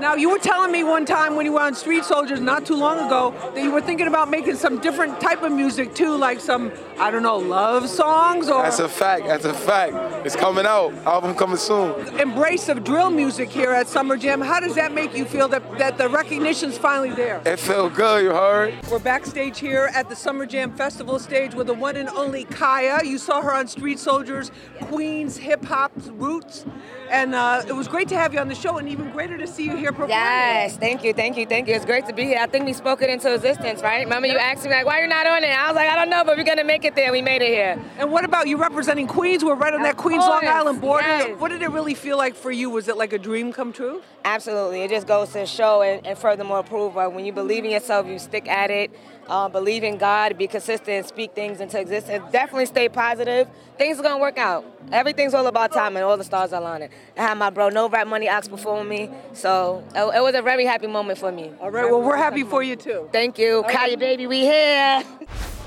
Now, 0.00 0.16
you 0.16 0.28
were 0.28 0.38
telling 0.38 0.72
me 0.72 0.82
one 0.82 1.06
time 1.06 1.36
when 1.36 1.46
you 1.46 1.52
were 1.52 1.60
on 1.60 1.74
Street 1.74 2.04
Soldiers 2.04 2.40
not 2.40 2.66
too 2.66 2.74
long 2.74 3.06
ago 3.06 3.32
that 3.54 3.62
you 3.62 3.70
were 3.70 3.80
thinking 3.80 4.08
about 4.08 4.28
making 4.28 4.56
some 4.56 4.80
different 4.80 5.20
type 5.20 5.42
of 5.42 5.52
music 5.52 5.94
too, 5.94 6.16
like 6.16 6.40
some, 6.40 6.72
I 6.98 7.12
don't 7.12 7.22
know, 7.22 7.36
love 7.36 7.88
songs 7.88 8.48
or 8.48 8.62
That's 8.62 8.80
a 8.80 8.88
fact, 8.88 9.26
that's 9.26 9.44
a 9.44 9.54
fact. 9.54 10.26
It's 10.26 10.34
coming 10.34 10.66
out. 10.66 10.92
Album 11.06 11.34
coming 11.36 11.56
soon. 11.56 11.94
embrace 12.18 12.68
of 12.68 12.82
drill 12.82 13.10
music 13.10 13.50
here 13.50 13.70
at 13.70 13.86
Summer 13.86 14.16
Jam. 14.16 14.40
How 14.40 14.58
does 14.58 14.74
that 14.74 14.92
make 14.92 15.16
you 15.16 15.24
feel 15.24 15.46
that, 15.48 15.78
that 15.78 15.96
the 15.96 16.08
recognition's 16.08 16.76
finally 16.76 17.10
there? 17.10 17.40
It 17.44 17.60
felt 17.60 17.94
good, 17.94 18.24
you 18.24 18.30
heard? 18.30 18.74
We're 18.90 18.98
backstage 18.98 19.60
here 19.60 19.90
at 19.94 20.08
the 20.08 20.16
Summer 20.16 20.44
Jam 20.44 20.74
Festival 20.74 21.20
stage 21.20 21.54
with 21.54 21.68
the 21.68 21.74
one 21.74 21.96
and 21.96 22.08
only 22.08 22.44
Kaya. 22.44 23.04
You 23.04 23.18
saw 23.18 23.42
her 23.42 23.52
on 23.52 23.68
Street 23.68 24.00
Soldiers, 24.00 24.50
Queens 24.82 25.36
hip 25.36 25.64
hop 25.64 25.92
roots. 26.12 26.66
And 27.10 27.34
uh, 27.34 27.62
it 27.68 27.72
was 27.72 27.86
great 27.86 28.08
to 28.08 28.16
have 28.16 28.32
you 28.32 28.40
on 28.40 28.48
the 28.48 28.54
show, 28.54 28.78
and 28.78 28.88
even 28.88 29.10
greater 29.10 29.36
to 29.38 29.46
see 29.46 29.64
you 29.64 29.76
here 29.76 29.83
performing. 29.92 30.16
Yes, 30.16 30.76
thank 30.76 31.04
you, 31.04 31.12
thank 31.12 31.36
you, 31.36 31.46
thank 31.46 31.68
you. 31.68 31.74
It's 31.74 31.84
great 31.84 32.06
to 32.06 32.12
be 32.12 32.24
here. 32.24 32.38
I 32.40 32.46
think 32.46 32.66
we 32.66 32.72
spoke 32.72 33.02
it 33.02 33.10
into 33.10 33.32
existence, 33.34 33.82
right? 33.82 34.04
Remember 34.04 34.26
you 34.28 34.38
asked 34.38 34.64
me 34.64 34.70
like, 34.70 34.86
why 34.86 34.98
you're 34.98 35.08
not 35.08 35.26
on 35.26 35.44
it? 35.44 35.48
I 35.50 35.68
was 35.68 35.76
like, 35.76 35.88
I 35.88 35.96
don't 35.96 36.10
know, 36.10 36.24
but 36.24 36.36
we're 36.36 36.44
gonna 36.44 36.64
make 36.64 36.84
it 36.84 36.94
there. 36.94 37.12
We 37.12 37.22
made 37.22 37.42
it 37.42 37.48
here. 37.48 37.78
And 37.98 38.10
what 38.10 38.24
about 38.24 38.46
you 38.48 38.56
representing 38.56 39.06
Queens? 39.06 39.44
We're 39.44 39.54
right 39.54 39.74
on 39.74 39.82
that 39.82 39.92
Of 39.92 39.96
Queens 39.98 40.24
Long 40.24 40.46
Island 40.46 40.80
border. 40.80 41.06
yes. 41.06 41.40
What 41.40 41.50
did 41.50 41.62
it 41.62 41.70
really 41.70 41.94
feel 41.94 42.16
like 42.16 42.34
for 42.34 42.50
you? 42.50 42.70
Was 42.70 42.88
it 42.88 42.96
like 42.96 43.12
a 43.12 43.18
dream 43.18 43.52
come 43.52 43.72
true? 43.72 44.02
Absolutely. 44.24 44.80
It 44.82 44.90
just 44.90 45.06
goes 45.06 45.32
to 45.32 45.44
show 45.44 45.82
and, 45.82 46.06
and 46.06 46.16
furthermore 46.16 46.62
prove 46.62 46.96
uh, 46.96 47.08
when 47.08 47.26
you 47.26 47.32
believe 47.32 47.64
in 47.64 47.70
yourself, 47.70 48.06
you 48.06 48.18
stick 48.18 48.48
at 48.48 48.70
it, 48.70 48.90
uh, 49.28 49.50
believe 49.50 49.84
in 49.84 49.98
God, 49.98 50.38
be 50.38 50.46
consistent, 50.46 51.06
speak 51.06 51.34
things 51.34 51.60
into 51.60 51.78
existence. 51.78 52.24
Definitely 52.32 52.66
stay 52.66 52.88
positive. 52.88 53.46
Things 53.76 53.98
are 53.98 54.02
gonna 54.02 54.18
work 54.18 54.38
out. 54.38 54.64
Everything's 54.92 55.34
all 55.34 55.46
about 55.46 55.72
time 55.72 55.96
and 55.96 56.04
all 56.04 56.16
the 56.16 56.24
stars 56.24 56.54
are 56.54 56.60
aligning. 56.60 56.88
I 57.18 57.22
had 57.22 57.34
my 57.36 57.50
bro 57.50 57.68
No 57.68 57.88
Rap 57.88 58.06
Money 58.06 58.28
Ox 58.28 58.48
before 58.48 58.82
me, 58.82 59.10
so 59.34 59.84
it, 59.94 60.16
it 60.16 60.22
was 60.22 60.34
a 60.34 60.42
very 60.42 60.64
happy 60.64 60.86
moment 60.86 61.18
for 61.18 61.30
me. 61.30 61.52
All 61.60 61.70
right, 61.70 61.90
well, 61.90 62.00
we're 62.00 62.16
happy 62.16 62.44
for 62.44 62.62
you 62.62 62.76
too. 62.76 63.10
Thank 63.12 63.38
you. 63.38 63.62
Kaya 63.68 63.98
baby, 63.98 64.26
we 64.26 64.40
here. 64.40 65.04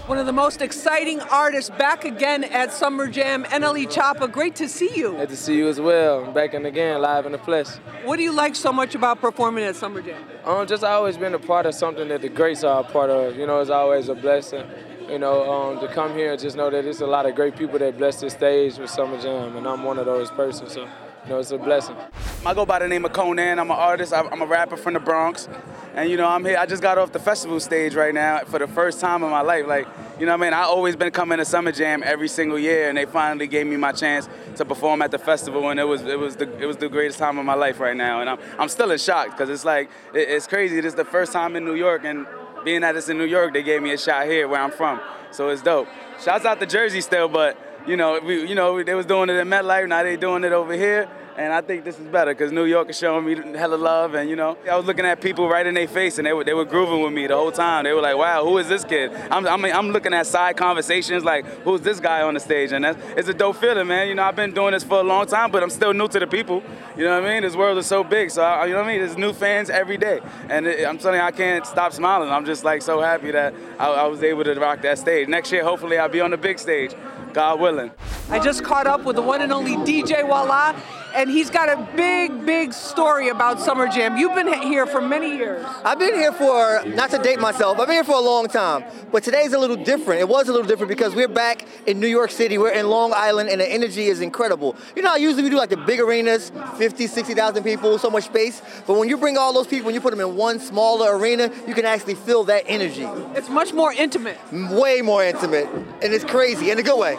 One 0.07 0.17
of 0.17 0.25
the 0.25 0.31
most 0.31 0.61
exciting 0.61 1.19
artists 1.19 1.69
back 1.69 2.05
again 2.05 2.45
at 2.45 2.71
Summer 2.71 3.09
Jam, 3.09 3.43
NLE 3.43 3.87
Choppa. 3.87 4.31
Great 4.31 4.55
to 4.55 4.69
see 4.69 4.89
you. 4.95 5.11
Good 5.11 5.27
to 5.27 5.35
see 5.35 5.57
you 5.57 5.67
as 5.67 5.81
well. 5.81 6.23
I'm 6.23 6.33
back 6.33 6.53
in 6.53 6.65
again, 6.65 7.01
live 7.01 7.25
in 7.25 7.33
the 7.33 7.37
flesh. 7.37 7.67
What 8.05 8.15
do 8.15 8.23
you 8.23 8.31
like 8.31 8.55
so 8.55 8.71
much 8.71 8.95
about 8.95 9.19
performing 9.19 9.65
at 9.65 9.75
Summer 9.75 10.01
Jam? 10.01 10.23
Um, 10.45 10.65
just 10.65 10.85
always 10.85 11.17
been 11.17 11.33
a 11.33 11.39
part 11.39 11.65
of 11.65 11.75
something 11.75 12.07
that 12.07 12.21
the 12.21 12.29
greats 12.29 12.63
are 12.63 12.79
a 12.79 12.83
part 12.85 13.09
of. 13.09 13.35
You 13.35 13.45
know, 13.45 13.59
it's 13.59 13.69
always 13.69 14.07
a 14.07 14.15
blessing. 14.15 14.65
You 15.09 15.19
know, 15.19 15.51
um, 15.51 15.81
to 15.81 15.93
come 15.93 16.13
here 16.13 16.31
and 16.31 16.39
just 16.39 16.55
know 16.55 16.69
that 16.69 16.85
there's 16.85 17.01
a 17.01 17.05
lot 17.05 17.25
of 17.25 17.35
great 17.35 17.57
people 17.57 17.77
that 17.79 17.97
bless 17.97 18.21
this 18.21 18.31
stage 18.31 18.77
with 18.77 18.89
Summer 18.89 19.21
Jam, 19.21 19.57
and 19.57 19.67
I'm 19.67 19.83
one 19.83 19.99
of 19.99 20.05
those 20.05 20.31
persons. 20.31 20.71
So, 20.71 20.87
you 21.23 21.29
know, 21.29 21.39
it's 21.39 21.51
a 21.51 21.57
blessing. 21.57 21.95
I 22.45 22.53
go 22.53 22.65
by 22.65 22.79
the 22.79 22.87
name 22.87 23.03
of 23.03 23.11
Conan. 23.11 23.59
I'm 23.59 23.69
an 23.69 23.77
artist. 23.77 24.13
I'm 24.13 24.41
a 24.41 24.45
rapper 24.45 24.77
from 24.77 24.93
the 24.93 24.99
Bronx, 24.99 25.49
and 25.95 26.09
you 26.09 26.15
know 26.15 26.27
I'm 26.27 26.45
here. 26.45 26.57
I 26.57 26.65
just 26.65 26.81
got 26.81 26.97
off 26.97 27.11
the 27.11 27.19
festival 27.19 27.59
stage 27.59 27.95
right 27.95 28.13
now 28.13 28.39
for 28.45 28.59
the 28.59 28.67
first 28.67 29.01
time 29.01 29.23
in 29.23 29.29
my 29.29 29.41
life. 29.41 29.67
Like, 29.67 29.87
you 30.19 30.25
know, 30.25 30.31
what 30.31 30.45
I 30.45 30.45
mean, 30.45 30.53
I 30.53 30.61
always 30.61 30.95
been 30.95 31.11
coming 31.11 31.39
to 31.39 31.45
Summer 31.45 31.71
Jam 31.71 32.03
every 32.05 32.29
single 32.29 32.57
year, 32.57 32.87
and 32.87 32.97
they 32.97 33.05
finally 33.05 33.47
gave 33.47 33.67
me 33.67 33.75
my 33.75 33.91
chance 33.91 34.29
to 34.55 34.63
perform 34.63 35.01
at 35.01 35.11
the 35.11 35.17
festival, 35.17 35.69
and 35.69 35.79
it 35.79 35.83
was 35.83 36.03
it 36.03 36.17
was 36.17 36.37
the 36.37 36.49
it 36.57 36.65
was 36.65 36.77
the 36.77 36.87
greatest 36.87 37.19
time 37.19 37.37
of 37.37 37.45
my 37.45 37.55
life 37.55 37.79
right 37.79 37.97
now, 37.97 38.21
and 38.21 38.29
I'm 38.29 38.39
I'm 38.57 38.69
still 38.69 38.91
in 38.91 38.97
shock 38.97 39.31
because 39.31 39.49
it's 39.49 39.65
like 39.65 39.89
it, 40.13 40.29
it's 40.29 40.47
crazy. 40.47 40.77
This 40.77 40.93
is 40.93 40.95
the 40.95 41.05
first 41.05 41.33
time 41.33 41.55
in 41.55 41.65
New 41.65 41.75
York, 41.75 42.05
and 42.05 42.25
being 42.63 42.81
that 42.81 42.95
it's 42.95 43.09
in 43.09 43.17
New 43.17 43.25
York, 43.25 43.53
they 43.53 43.63
gave 43.63 43.81
me 43.81 43.91
a 43.91 43.97
shot 43.97 44.25
here 44.25 44.47
where 44.47 44.61
I'm 44.61 44.71
from, 44.71 45.01
so 45.31 45.49
it's 45.49 45.61
dope. 45.61 45.89
Shouts 46.23 46.45
out 46.45 46.59
to 46.59 46.65
Jersey 46.65 47.01
still, 47.01 47.27
but 47.27 47.57
you 47.87 47.97
know, 47.97 48.19
we, 48.19 48.47
you 48.47 48.55
know, 48.55 48.83
they 48.83 48.93
was 48.93 49.05
doing 49.05 49.29
it 49.29 49.35
in 49.35 49.47
MetLife, 49.47 49.87
now 49.87 50.03
they 50.03 50.17
doing 50.17 50.43
it 50.43 50.51
over 50.51 50.73
here. 50.73 51.09
And 51.37 51.53
I 51.53 51.61
think 51.61 51.83
this 51.83 51.99
is 51.99 52.07
better 52.07 52.33
because 52.33 52.51
New 52.51 52.65
York 52.65 52.89
is 52.89 52.97
showing 52.97 53.23
me 53.23 53.35
hella 53.55 53.75
love. 53.75 54.15
And, 54.15 54.27
you 54.27 54.35
know, 54.35 54.57
I 54.69 54.75
was 54.75 54.87
looking 54.87 55.05
at 55.05 55.21
people 55.21 55.47
right 55.47 55.67
in 55.67 55.75
their 55.75 55.87
face 55.87 56.17
and 56.17 56.25
they 56.25 56.33
were, 56.33 56.43
they 56.43 56.55
were 56.55 56.65
grooving 56.65 57.03
with 57.03 57.13
me 57.13 57.27
the 57.27 57.35
whole 57.35 57.51
time. 57.51 57.83
They 57.83 57.93
were 57.93 58.01
like, 58.01 58.17
wow, 58.17 58.43
who 58.43 58.57
is 58.57 58.67
this 58.67 58.83
kid? 58.83 59.13
I'm, 59.29 59.45
I'm, 59.45 59.63
I'm 59.65 59.89
looking 59.91 60.15
at 60.15 60.25
side 60.25 60.57
conversations 60.57 61.23
like, 61.23 61.45
who's 61.63 61.81
this 61.81 61.99
guy 61.99 62.23
on 62.23 62.33
the 62.33 62.39
stage? 62.39 62.71
And 62.71 62.83
that's, 62.83 62.99
it's 63.15 63.29
a 63.29 63.35
dope 63.35 63.57
feeling, 63.57 63.85
man. 63.85 64.07
You 64.07 64.15
know, 64.15 64.23
I've 64.23 64.35
been 64.35 64.51
doing 64.51 64.71
this 64.71 64.83
for 64.83 64.99
a 64.99 65.03
long 65.03 65.27
time, 65.27 65.51
but 65.51 65.61
I'm 65.61 65.69
still 65.69 65.93
new 65.93 66.07
to 66.07 66.19
the 66.19 66.25
people. 66.25 66.63
You 66.97 67.03
know 67.03 67.21
what 67.21 67.29
I 67.29 67.33
mean? 67.35 67.43
This 67.43 67.55
world 67.55 67.77
is 67.77 67.85
so 67.85 68.03
big. 68.03 68.31
So, 68.31 68.41
I, 68.41 68.65
you 68.65 68.71
know 68.71 68.79
what 68.79 68.87
I 68.87 68.93
mean? 68.93 69.05
There's 69.05 69.17
new 69.17 69.31
fans 69.31 69.69
every 69.69 69.97
day. 69.97 70.21
And 70.49 70.65
it, 70.65 70.87
I'm 70.87 70.97
telling 70.97 71.19
you, 71.19 71.25
I 71.25 71.31
can't 71.31 71.67
stop 71.67 71.93
smiling. 71.93 72.29
I'm 72.29 72.45
just 72.45 72.63
like 72.63 72.81
so 72.81 72.99
happy 72.99 73.29
that 73.29 73.53
I, 73.77 73.89
I 73.89 74.07
was 74.07 74.23
able 74.23 74.43
to 74.43 74.55
rock 74.55 74.81
that 74.81 74.97
stage. 74.97 75.27
Next 75.27 75.51
year, 75.51 75.63
hopefully, 75.63 75.99
I'll 75.99 76.09
be 76.09 76.19
on 76.21 76.31
the 76.31 76.37
big 76.37 76.57
stage. 76.57 76.95
God 77.33 77.59
willing. 77.59 77.91
I 78.31 78.39
just 78.39 78.63
caught 78.63 78.87
up 78.87 79.03
with 79.03 79.15
the 79.15 79.21
one 79.21 79.43
and 79.43 79.53
only 79.53 79.75
DJ 79.75 80.27
Wallah, 80.27 80.75
and 81.17 81.31
he's 81.31 81.49
got 81.49 81.67
a 81.67 81.87
big, 81.95 82.45
big 82.45 82.71
story 82.71 83.29
about 83.29 83.59
Summer 83.59 83.87
Jam. 83.87 84.17
You've 84.17 84.35
been 84.35 84.53
here 84.61 84.85
for 84.85 85.01
many 85.01 85.35
years. 85.35 85.65
I've 85.83 85.97
been 85.97 86.13
here 86.13 86.31
for, 86.31 86.83
not 86.85 87.09
to 87.09 87.17
date 87.17 87.39
myself, 87.39 87.79
I've 87.79 87.87
been 87.87 87.95
here 87.95 88.03
for 88.03 88.15
a 88.15 88.21
long 88.21 88.47
time. 88.47 88.83
But 89.11 89.23
today's 89.23 89.53
a 89.53 89.57
little 89.57 89.75
different. 89.75 90.21
It 90.21 90.29
was 90.29 90.47
a 90.47 90.51
little 90.51 90.67
different 90.67 90.89
because 90.89 91.15
we're 91.15 91.27
back 91.27 91.65
in 91.87 91.99
New 91.99 92.07
York 92.07 92.29
City. 92.29 92.59
We're 92.59 92.69
in 92.69 92.87
Long 92.87 93.13
Island, 93.15 93.49
and 93.49 93.59
the 93.59 93.69
energy 93.71 94.05
is 94.05 94.21
incredible. 94.21 94.75
You 94.95 95.01
know 95.01 95.09
how 95.09 95.15
usually 95.15 95.41
we 95.41 95.49
do 95.49 95.57
like 95.57 95.71
the 95.71 95.77
big 95.77 95.99
arenas, 95.99 96.51
50, 96.77 97.07
60,000 97.07 97.63
people, 97.63 97.97
so 97.97 98.11
much 98.11 98.25
space. 98.25 98.61
But 98.85 98.99
when 98.99 99.09
you 99.09 99.17
bring 99.17 99.37
all 99.37 99.53
those 99.53 99.65
people, 99.65 99.87
when 99.87 99.95
you 99.95 100.01
put 100.01 100.11
them 100.11 100.19
in 100.19 100.35
one 100.35 100.59
smaller 100.59 101.17
arena, 101.17 101.51
you 101.67 101.73
can 101.73 101.85
actually 101.85 102.15
feel 102.15 102.43
that 102.43 102.65
energy. 102.67 103.07
It's 103.35 103.49
much 103.49 103.73
more 103.73 103.91
intimate. 103.91 104.37
Way 104.51 105.01
more 105.01 105.23
intimate. 105.23 105.67
And 106.03 106.13
it's 106.13 106.25
crazy 106.25 106.69
in 106.69 106.77
a 106.77 106.83
good 106.83 106.99
way. 106.99 107.17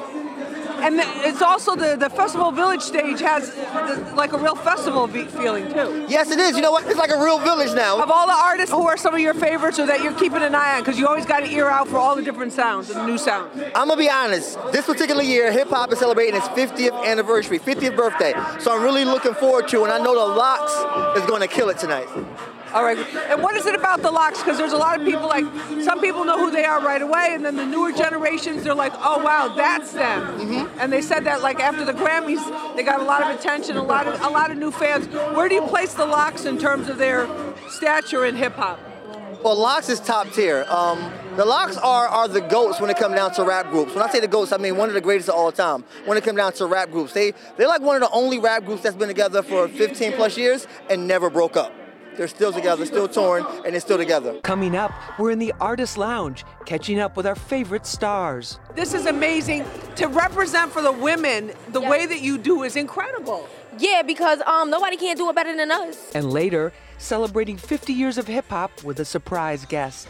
And 0.81 1.01
it's 1.25 1.43
also 1.43 1.75
the, 1.75 1.97
the 1.97 2.11
Festival 2.11 2.51
Village 2.53 2.83
stage 2.83 3.21
has 3.21 3.55
the, 3.55 4.13
like 4.17 4.33
a 4.33 4.39
real 4.39 4.55
festival 4.55 5.07
feeling 5.09 5.73
too. 5.73 6.07
Yes, 6.09 6.31
it 6.31 6.39
is. 6.39 6.57
You 6.57 6.63
know 6.63 6.71
what? 6.71 6.87
It's 6.87 6.99
like 6.99 7.11
a 7.11 7.23
real 7.23 7.39
village 7.39 7.75
now. 7.75 8.01
Of 8.03 8.11
all 8.11 8.27
the 8.27 8.33
artists, 8.33 8.73
who 8.73 8.87
are 8.87 8.97
some 8.97 9.15
of 9.15 9.21
your 9.21 9.35
favorites 9.35 9.79
or 9.79 9.87
that 9.87 10.03
you're 10.03 10.15
keeping 10.15 10.43
an 10.43 10.55
eye 10.55 10.77
on? 10.77 10.83
Because 10.83 10.99
you 10.99 11.07
always 11.07 11.27
got 11.27 11.43
an 11.43 11.51
ear 11.51 11.69
out 11.69 11.89
for 11.89 11.97
all 11.97 12.15
the 12.15 12.23
different 12.23 12.53
sounds 12.53 12.91
and 12.91 13.07
new 13.07 13.19
sounds. 13.19 13.61
I'm 13.75 13.89
gonna 13.89 13.97
be 13.97 14.11
honest. 14.11 14.59
This 14.73 14.87
particular 14.87 15.23
year, 15.23 15.53
hip 15.53 15.69
hop 15.69 15.93
is 15.93 15.99
celebrating 15.99 16.37
its 16.37 16.49
50th 16.49 17.05
anniversary, 17.05 17.59
50th 17.59 17.97
birthday. 17.97 18.35
So 18.61 18.75
I'm 18.75 18.83
really 18.83 19.05
looking 19.05 19.35
forward 19.35 19.69
to, 19.69 19.85
and 19.85 19.93
I 19.93 19.99
know 19.99 20.15
the 20.15 20.35
LOX 20.35 21.19
is 21.19 21.27
going 21.27 21.41
to 21.41 21.49
kill 21.49 21.69
it 21.69 21.79
tonight. 21.79 22.09
All 22.75 22.85
right. 22.85 22.99
And 22.99 23.43
what 23.43 23.57
is 23.57 23.67
it 23.67 23.75
about 23.75 24.03
the 24.03 24.11
LOX? 24.11 24.39
Because 24.39 24.59
there's 24.59 24.73
a 24.73 24.77
lot 24.79 24.99
of 25.01 25.07
people 25.07 25.27
like 25.27 25.45
some 25.83 26.01
people 26.01 26.25
know 26.25 26.39
who 26.39 26.51
they 26.51 26.65
are 26.65 26.81
right 26.81 27.01
away, 27.01 27.31
and 27.33 27.45
then 27.45 27.57
the 27.57 27.65
newer 27.65 27.93
generations 27.93 28.63
they're 28.65 28.75
like, 28.75 28.93
oh 28.97 29.23
wow, 29.23 29.55
that's 29.57 29.93
them. 29.93 30.39
Mm-hmm. 30.39 30.81
And 30.81 30.93
they 30.93 31.01
said 31.01 31.25
that 31.25 31.41
like 31.41 31.61
after 31.61 31.85
the 31.85 31.95
Grammys, 31.95 32.77
they 32.77 32.83
got 32.83 33.01
a 33.01 33.05
lot 33.05 33.23
of 33.23 33.39
attention, 33.39 33.77
a 33.77 33.83
lot 33.83 34.07
of 34.07 34.21
a 34.21 34.29
lot 34.29 34.51
of 34.51 34.59
new 34.59 34.71
fans. 34.71 35.07
Where 35.35 35.49
do 35.49 35.55
you 35.55 35.63
place 35.63 35.95
the 35.95 36.07
LOX 36.07 36.45
in 36.45 36.59
terms 36.59 36.89
of 36.89 36.99
their 36.99 37.29
stature 37.69 38.25
in 38.27 38.37
hip 38.37 38.55
hop? 38.55 38.79
Well, 39.43 39.57
LOX 39.57 39.89
is 39.89 40.01
top 40.01 40.31
tier. 40.33 40.65
Um, 40.69 41.13
The 41.37 41.45
LOX 41.45 41.77
are 41.77 42.09
are 42.09 42.27
the 42.27 42.41
goats 42.41 42.81
when 42.81 42.91
it 42.91 42.97
comes 42.97 43.15
down 43.15 43.33
to 43.35 43.45
rap 43.45 43.71
groups. 43.71 43.95
When 43.95 44.03
I 44.03 44.11
say 44.11 44.19
the 44.19 44.27
goats, 44.27 44.51
I 44.53 44.57
mean 44.57 44.77
one 44.77 44.89
of 44.89 44.95
the 44.95 45.01
greatest 45.01 45.29
of 45.29 45.37
all 45.37 45.53
time. 45.53 45.85
When 46.05 46.19
it 46.19 46.25
comes 46.25 46.37
down 46.37 46.53
to 46.55 46.67
rap 46.67 46.91
groups, 46.91 47.13
they 47.13 47.33
they're 47.57 47.69
like 47.69 47.81
one 47.81 47.95
of 47.95 48.03
the 48.03 48.11
only 48.11 48.41
rap 48.41 48.65
groups 48.65 48.83
that's 48.83 48.97
been 48.97 49.09
together 49.09 49.43
for 49.43 49.69
15 49.69 50.15
plus 50.15 50.37
years 50.37 50.67
and 50.91 51.07
never 51.07 51.31
broke 51.31 51.57
up. 51.57 51.73
They're 52.19 52.27
still 52.27 52.53
together, 52.53 52.85
still 52.85 53.07
torn, 53.07 53.47
and 53.65 53.73
they're 53.73 53.81
still 53.81 53.97
together. 53.97 54.41
Coming 54.41 54.75
up, 54.75 54.91
we're 55.21 55.31
in 55.31 55.39
the 55.39 55.55
Artist 55.61 55.97
Lounge, 55.97 56.45
catching 56.67 56.99
up 56.99 57.17
with 57.17 57.29
our 57.29 57.37
favorite 57.37 57.87
stars. 57.87 58.59
This 58.75 58.93
is 58.93 59.07
amazing. 59.07 59.65
To 59.95 60.09
represent 60.09 60.73
for 60.73 60.83
the 60.83 60.91
women 60.91 61.53
the 61.69 61.81
way 61.81 62.07
that 62.07 62.21
you 62.21 62.37
do 62.37 62.65
is 62.65 62.75
incredible. 62.75 63.49
Yeah, 63.79 64.03
because 64.03 64.41
um 64.41 64.69
nobody 64.69 64.97
can 64.97 65.17
do 65.17 65.31
it 65.31 65.37
better 65.37 65.57
than 65.57 65.71
us. 65.71 66.11
And 66.13 66.33
later, 66.33 66.73
celebrating 66.99 67.57
50 67.57 67.93
years 67.93 68.19
of 68.19 68.27
hip 68.27 68.47
hop 68.49 68.83
with 68.83 68.99
a 68.99 69.05
surprise 69.05 69.65
guest. 69.65 70.09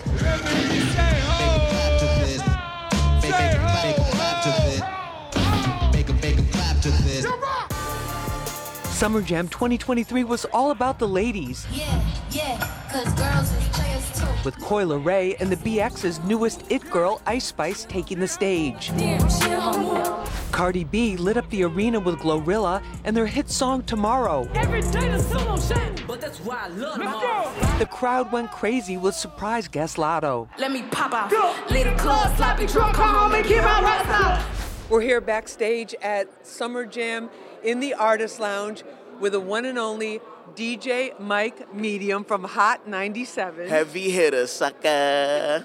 Summer 8.99 9.23
Jam 9.23 9.47
2023 9.47 10.25
was 10.25 10.45
all 10.47 10.73
about 10.73 10.99
the 10.99 11.07
ladies. 11.07 11.69
Yeah, 11.71 12.05
yeah, 12.33 12.59
cause 12.91 13.05
girls 13.15 13.53
is 13.53 13.69
players 13.69 14.19
too. 14.19 14.27
With 14.45 14.59
Coi 14.59 14.83
Leray 14.83 15.41
and 15.41 15.53
the 15.53 15.57
BX's 15.59 16.19
newest 16.25 16.65
It 16.69 16.91
Girl, 16.91 17.23
Ice 17.25 17.47
Spice, 17.47 17.85
taking 17.85 18.19
the 18.19 18.27
stage. 18.27 18.89
Damn, 18.97 19.31
she 19.31 19.53
a 19.53 19.61
homo. 19.61 20.25
Cardi 20.51 20.83
B 20.83 21.17
lit 21.17 21.37
up 21.37 21.49
the 21.51 21.63
arena 21.63 22.01
with 22.01 22.17
Glorilla 22.17 22.83
and 23.05 23.17
their 23.17 23.29
hit 23.29 23.49
song 23.49 23.85
Tomorrow. 23.85 24.49
Every 24.55 24.81
day 24.81 25.09
the 25.09 25.21
sun 25.21 25.47
won't 25.47 25.63
shine, 25.63 25.95
but 26.09 26.21
that's 26.21 26.41
why 26.41 26.65
I 26.65 26.67
love. 26.67 27.79
The 27.79 27.87
crowd 27.87 28.33
went 28.33 28.51
crazy 28.51 28.97
with 28.97 29.15
surprise 29.15 29.69
guest 29.69 29.97
Latto. 29.97 30.49
Let 30.59 30.73
me 30.73 30.83
pop 30.91 31.15
out. 31.15 31.71
Little 31.71 31.95
club, 31.99 32.37
sloppy 32.37 32.67
drunk, 32.67 32.97
come 32.97 33.15
home 33.15 33.33
and 33.33 33.47
keep 33.47 33.59
my 33.59 33.81
rocks 33.81 34.09
out. 34.09 34.45
We're 34.91 35.03
here 35.03 35.21
backstage 35.21 35.95
at 36.03 36.45
Summer 36.45 36.85
Jam 36.85 37.31
in 37.63 37.81
the 37.81 37.95
Artist 37.95 38.41
Lounge 38.41 38.85
with 39.21 39.33
the 39.33 39.41
one 39.41 39.65
and 39.65 39.79
only 39.79 40.21
DJ 40.55 41.19
Mike 41.21 41.73
Medium 41.75 42.25
from 42.25 42.45
Hot 42.45 42.89
97. 42.89 43.69
Heavy 43.69 44.11
hitter, 44.11 44.47
sucker. 44.47 45.65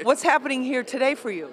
What's 0.02 0.22
happening 0.22 0.62
here 0.62 0.82
today 0.82 1.14
for 1.14 1.30
you? 1.30 1.46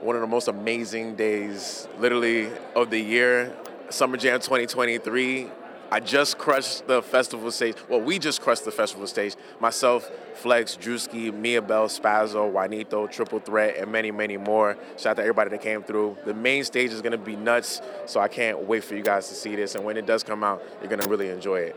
One 0.00 0.16
of 0.16 0.22
the 0.22 0.28
most 0.28 0.48
amazing 0.48 1.16
days, 1.16 1.88
literally, 1.98 2.48
of 2.74 2.90
the 2.90 3.00
year. 3.00 3.56
Summer 3.90 4.16
Jam 4.16 4.40
2023. 4.40 5.50
I 5.90 6.00
just 6.00 6.36
crushed 6.36 6.86
the 6.86 7.00
festival 7.02 7.50
stage. 7.50 7.76
Well, 7.88 8.00
we 8.00 8.18
just 8.18 8.42
crushed 8.42 8.66
the 8.66 8.70
festival 8.70 9.06
stage. 9.06 9.36
Myself, 9.58 10.10
Flex, 10.34 10.76
Drewski, 10.76 11.32
Mia 11.32 11.62
Bell, 11.62 11.88
Spazzo, 11.88 12.50
Juanito, 12.50 13.06
Triple 13.06 13.40
Threat, 13.40 13.78
and 13.78 13.90
many, 13.90 14.10
many 14.10 14.36
more. 14.36 14.76
Shout 14.98 15.12
out 15.12 15.16
to 15.16 15.22
everybody 15.22 15.50
that 15.50 15.62
came 15.62 15.82
through. 15.82 16.18
The 16.26 16.34
main 16.34 16.64
stage 16.64 16.90
is 16.90 17.00
gonna 17.00 17.16
be 17.16 17.36
nuts, 17.36 17.80
so 18.04 18.20
I 18.20 18.28
can't 18.28 18.64
wait 18.64 18.84
for 18.84 18.96
you 18.96 19.02
guys 19.02 19.28
to 19.28 19.34
see 19.34 19.56
this. 19.56 19.74
And 19.76 19.84
when 19.84 19.96
it 19.96 20.04
does 20.04 20.22
come 20.22 20.44
out, 20.44 20.62
you're 20.80 20.90
gonna 20.90 21.08
really 21.08 21.30
enjoy 21.30 21.60
it. 21.60 21.76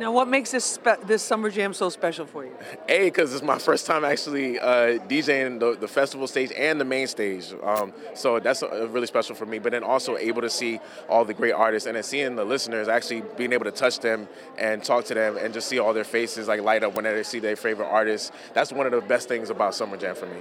Now, 0.00 0.12
what 0.12 0.28
makes 0.28 0.50
this 0.50 0.64
spe- 0.64 1.02
this 1.04 1.22
Summer 1.22 1.50
Jam 1.50 1.74
so 1.74 1.90
special 1.90 2.24
for 2.24 2.46
you? 2.46 2.52
A, 2.88 3.04
because 3.04 3.34
it's 3.34 3.42
my 3.42 3.58
first 3.58 3.84
time 3.84 4.02
actually 4.02 4.58
uh, 4.58 4.98
DJing 5.06 5.60
the, 5.60 5.76
the 5.78 5.86
festival 5.86 6.26
stage 6.26 6.50
and 6.56 6.80
the 6.80 6.86
main 6.86 7.06
stage. 7.06 7.52
Um, 7.62 7.92
so 8.14 8.40
that's 8.40 8.62
uh, 8.62 8.88
really 8.88 9.06
special 9.06 9.34
for 9.34 9.44
me. 9.44 9.58
But 9.58 9.72
then 9.72 9.84
also 9.84 10.16
able 10.16 10.40
to 10.40 10.48
see 10.48 10.80
all 11.06 11.26
the 11.26 11.34
great 11.34 11.52
artists 11.52 11.86
and 11.86 11.96
then 11.96 12.02
seeing 12.02 12.34
the 12.34 12.46
listeners, 12.46 12.88
actually 12.88 13.24
being 13.36 13.52
able 13.52 13.66
to 13.66 13.70
touch 13.70 13.98
them 13.98 14.26
and 14.56 14.82
talk 14.82 15.04
to 15.04 15.12
them 15.12 15.36
and 15.36 15.52
just 15.52 15.68
see 15.68 15.78
all 15.78 15.92
their 15.92 16.04
faces 16.04 16.48
like 16.48 16.62
light 16.62 16.82
up 16.82 16.96
whenever 16.96 17.16
they 17.16 17.22
see 17.22 17.38
their 17.38 17.54
favorite 17.54 17.88
artists. 17.88 18.32
That's 18.54 18.72
one 18.72 18.86
of 18.86 18.92
the 18.92 19.02
best 19.02 19.28
things 19.28 19.50
about 19.50 19.74
Summer 19.74 19.98
Jam 19.98 20.14
for 20.14 20.24
me. 20.24 20.40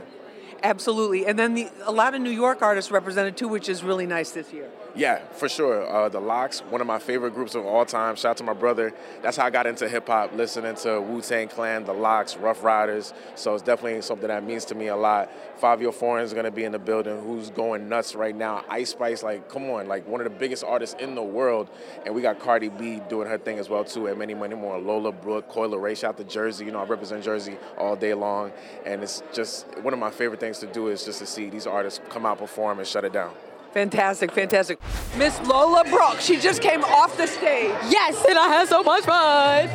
Absolutely. 0.64 1.26
And 1.26 1.40
then 1.40 1.54
the, 1.54 1.70
a 1.84 1.92
lot 1.92 2.16
of 2.16 2.22
New 2.22 2.30
York 2.30 2.62
artists 2.62 2.92
represented 2.92 3.38
too, 3.38 3.48
which 3.48 3.70
is 3.70 3.84
really 3.84 4.06
nice 4.06 4.32
this 4.32 4.52
year. 4.52 4.70
Yeah, 4.96 5.20
for 5.34 5.48
sure. 5.48 5.88
Uh, 5.88 6.10
the 6.10 6.20
LOX, 6.20 6.62
one 6.62 6.82
of 6.82 6.88
my 6.88 7.00
favorite 7.00 7.34
groups 7.34 7.56
of 7.56 7.66
all 7.66 7.86
time. 7.86 8.16
Shout 8.16 8.32
out 8.32 8.38
to 8.38 8.44
my 8.44 8.54
brother. 8.54 8.94
That's 9.22 9.38
how 9.38 9.46
I 9.46 9.50
got 9.50 9.68
into 9.68 9.88
hip 9.88 10.08
hop, 10.08 10.34
listening 10.34 10.76
to 10.78 11.00
Wu 11.00 11.22
Tang 11.22 11.48
Clan, 11.48 11.86
The 11.86 11.94
LOX, 11.94 12.36
Ruff 12.38 12.64
Ryders. 12.64 13.14
So 13.36 13.54
it's 13.54 13.64
definitely 13.64 14.02
something 14.02 14.28
that 14.28 14.44
means 14.44 14.66
to 14.66 14.76
me 14.76 14.88
a 14.88 14.96
lot. 14.96 15.30
Fivio 15.62 15.94
Foreign 15.94 16.24
is 16.24 16.34
going 16.34 16.46
to 16.46 16.52
be 16.52 16.64
in 16.64 16.72
the 16.72 16.80
building, 16.80 17.22
who's 17.22 17.50
going 17.52 17.88
nuts 17.88 18.16
right 18.16 18.36
now. 18.36 18.66
Ice 18.68 18.90
Spice, 18.90 19.22
like, 19.24 19.48
come 19.48 19.70
on, 19.70 19.88
like 19.88 20.08
one 20.08 20.22
of 20.22 20.26
the 20.26 20.38
biggest 20.38 20.64
artists 20.64 20.96
in 21.00 21.16
the 21.16 21.24
world. 21.24 21.70
And 22.06 22.16
we 22.16 22.22
got 22.22 22.40
Cardi 22.40 22.70
B 22.70 23.00
doing 23.10 23.28
her 23.28 23.38
thing 23.38 23.60
as 23.60 23.70
well, 23.70 23.84
too, 23.84 24.08
and 24.08 24.18
many, 24.18 24.34
many 24.34 24.56
more. 24.56 24.80
Lola 24.80 25.12
Brooke, 25.12 25.50
Coi 25.50 25.68
Leray, 25.68 25.96
shout 25.96 26.10
out 26.10 26.18
to 26.18 26.24
Jersey. 26.24 26.66
You 26.66 26.72
know, 26.72 26.80
I 26.80 26.86
represent 26.86 27.24
Jersey 27.24 27.58
all 27.78 27.96
day 27.96 28.14
long. 28.14 28.52
And 28.86 29.04
it's 29.04 29.22
just 29.34 29.68
one 29.82 29.94
of 29.94 30.00
my 30.00 30.10
favorite 30.10 30.40
things 30.40 30.49
to 30.58 30.68
do 30.68 30.88
is 30.88 31.06
just 31.06 31.20
to 31.20 31.28
see 31.28 31.50
these 31.50 31.68
artists 31.68 32.02
come 32.10 32.26
out, 32.26 32.40
perform, 32.40 32.80
and 32.80 32.88
shut 32.88 33.06
it 33.06 33.14
down. 33.14 33.32
Fantastic, 33.74 34.32
fantastic. 34.32 34.80
Miss 35.16 35.40
Lola 35.42 35.84
Brooke, 35.84 36.20
she 36.20 36.40
just 36.40 36.62
came 36.62 36.84
off 36.84 37.16
the 37.18 37.28
stage. 37.28 37.76
Yes, 37.88 38.26
and 38.28 38.38
I 38.38 38.48
had 38.48 38.68
so 38.68 38.82
much 38.82 39.04
fun. 39.04 39.70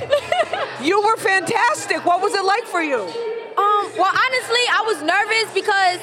you 0.84 1.00
were 1.00 1.16
fantastic. 1.16 2.04
What 2.04 2.20
was 2.20 2.34
it 2.34 2.44
like 2.44 2.64
for 2.64 2.82
you? 2.82 2.98
Um, 2.98 3.86
well, 3.96 4.10
honestly, 4.10 4.64
I 4.72 4.82
was 4.84 5.00
nervous 5.00 5.54
because 5.54 6.00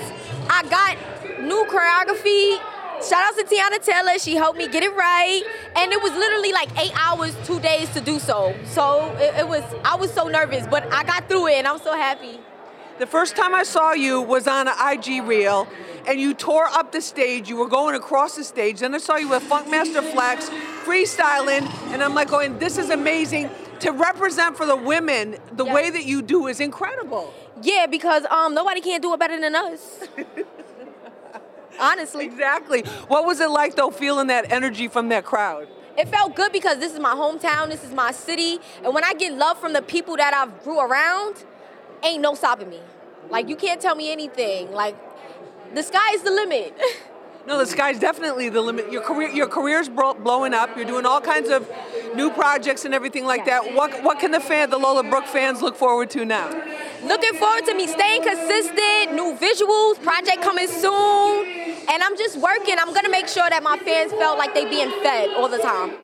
I 0.49 0.63
got 0.69 1.41
new 1.41 1.65
choreography. 1.65 2.61
Shout 3.03 3.25
out 3.25 3.35
to 3.35 3.43
Teyana 3.43 3.83
Taylor. 3.83 4.17
She 4.19 4.35
helped 4.35 4.57
me 4.57 4.69
get 4.69 4.83
it 4.83 4.95
right. 4.95 5.43
And 5.75 5.91
it 5.91 6.01
was 6.01 6.13
literally 6.13 6.53
like 6.53 6.69
eight 6.79 6.93
hours, 6.95 7.35
two 7.45 7.59
days 7.59 7.89
to 7.89 7.99
do 7.99 8.19
so. 8.19 8.55
So 8.65 9.13
it, 9.17 9.39
it 9.39 9.47
was, 9.47 9.63
I 9.83 9.95
was 9.95 10.13
so 10.13 10.27
nervous, 10.27 10.65
but 10.67 10.85
I 10.93 11.03
got 11.03 11.27
through 11.27 11.47
it 11.47 11.55
and 11.55 11.67
I'm 11.67 11.79
so 11.79 11.93
happy. 11.93 12.39
The 13.01 13.07
first 13.07 13.35
time 13.35 13.55
I 13.55 13.63
saw 13.63 13.93
you 13.93 14.21
was 14.21 14.47
on 14.47 14.67
an 14.67 14.75
IG 14.77 15.23
reel, 15.23 15.67
and 16.05 16.21
you 16.21 16.35
tore 16.35 16.67
up 16.67 16.91
the 16.91 17.01
stage. 17.01 17.49
You 17.49 17.55
were 17.55 17.67
going 17.67 17.95
across 17.95 18.35
the 18.35 18.43
stage. 18.43 18.81
Then 18.81 18.93
I 18.93 18.99
saw 18.99 19.15
you 19.15 19.27
with 19.27 19.41
Funkmaster 19.41 20.03
Flex, 20.13 20.51
freestyling, 20.85 21.67
and 21.91 22.03
I'm 22.03 22.13
like 22.13 22.29
going, 22.29 22.59
this 22.59 22.77
is 22.77 22.91
amazing. 22.91 23.49
To 23.79 23.89
represent 23.89 24.55
for 24.55 24.67
the 24.67 24.75
women 24.75 25.37
the 25.53 25.65
way 25.65 25.89
that 25.89 26.05
you 26.05 26.21
do 26.21 26.45
is 26.45 26.59
incredible. 26.59 27.33
Yeah, 27.63 27.87
because 27.87 28.23
um 28.25 28.53
nobody 28.53 28.81
can 28.81 29.01
do 29.01 29.11
it 29.15 29.19
better 29.19 29.39
than 29.41 29.55
us. 29.55 30.07
Honestly. 31.79 32.25
Exactly. 32.25 32.83
What 33.07 33.25
was 33.25 33.39
it 33.39 33.49
like 33.49 33.75
though, 33.75 33.89
feeling 33.89 34.27
that 34.27 34.51
energy 34.51 34.87
from 34.87 35.09
that 35.09 35.25
crowd? 35.25 35.67
It 35.97 36.07
felt 36.07 36.35
good 36.35 36.51
because 36.51 36.77
this 36.77 36.93
is 36.93 36.99
my 36.99 37.15
hometown, 37.15 37.69
this 37.69 37.83
is 37.83 37.93
my 37.93 38.11
city, 38.11 38.59
and 38.83 38.93
when 38.93 39.03
I 39.03 39.15
get 39.15 39.33
love 39.33 39.57
from 39.59 39.73
the 39.73 39.81
people 39.81 40.17
that 40.17 40.35
I've 40.35 40.63
grew 40.63 40.79
around, 40.79 41.45
ain't 42.03 42.21
no 42.21 42.35
stopping 42.35 42.69
me. 42.69 42.79
Like 43.29 43.49
you 43.49 43.55
can't 43.55 43.81
tell 43.81 43.95
me 43.95 44.11
anything. 44.11 44.71
Like 44.71 44.95
the 45.73 45.83
sky 45.83 46.13
is 46.13 46.23
the 46.23 46.31
limit. 46.31 46.77
No, 47.47 47.57
the 47.57 47.65
sky's 47.65 47.97
definitely 47.97 48.49
the 48.49 48.61
limit. 48.61 48.91
Your 48.91 49.01
career, 49.01 49.29
your 49.29 49.47
career's 49.47 49.89
bro- 49.89 50.13
blowing 50.13 50.53
up. 50.53 50.75
You're 50.77 50.85
doing 50.85 51.07
all 51.07 51.19
kinds 51.19 51.49
of 51.49 51.67
new 52.15 52.29
projects 52.29 52.85
and 52.85 52.93
everything 52.93 53.25
like 53.25 53.45
that. 53.45 53.73
What, 53.73 54.03
what 54.03 54.19
can 54.19 54.29
the 54.29 54.39
fan, 54.39 54.69
the 54.69 54.77
Lola 54.77 55.01
Brooke 55.03 55.25
fans, 55.25 55.59
look 55.59 55.75
forward 55.75 56.11
to 56.11 56.23
now? 56.23 56.49
Looking 57.03 57.33
forward 57.33 57.65
to 57.65 57.73
me 57.73 57.87
staying 57.87 58.21
consistent, 58.21 59.15
new 59.15 59.35
visuals, 59.41 60.01
project 60.03 60.43
coming 60.43 60.67
soon, 60.67 61.80
and 61.91 62.01
I'm 62.01 62.17
just 62.17 62.37
working. 62.37 62.75
I'm 62.79 62.93
gonna 62.93 63.09
make 63.09 63.27
sure 63.27 63.47
that 63.49 63.61
my 63.63 63.77
fans 63.77 64.13
felt 64.13 64.37
like 64.37 64.53
they 64.53 64.65
being 64.65 64.91
fed 65.03 65.31
all 65.35 65.49
the 65.49 65.59
time. 65.59 65.99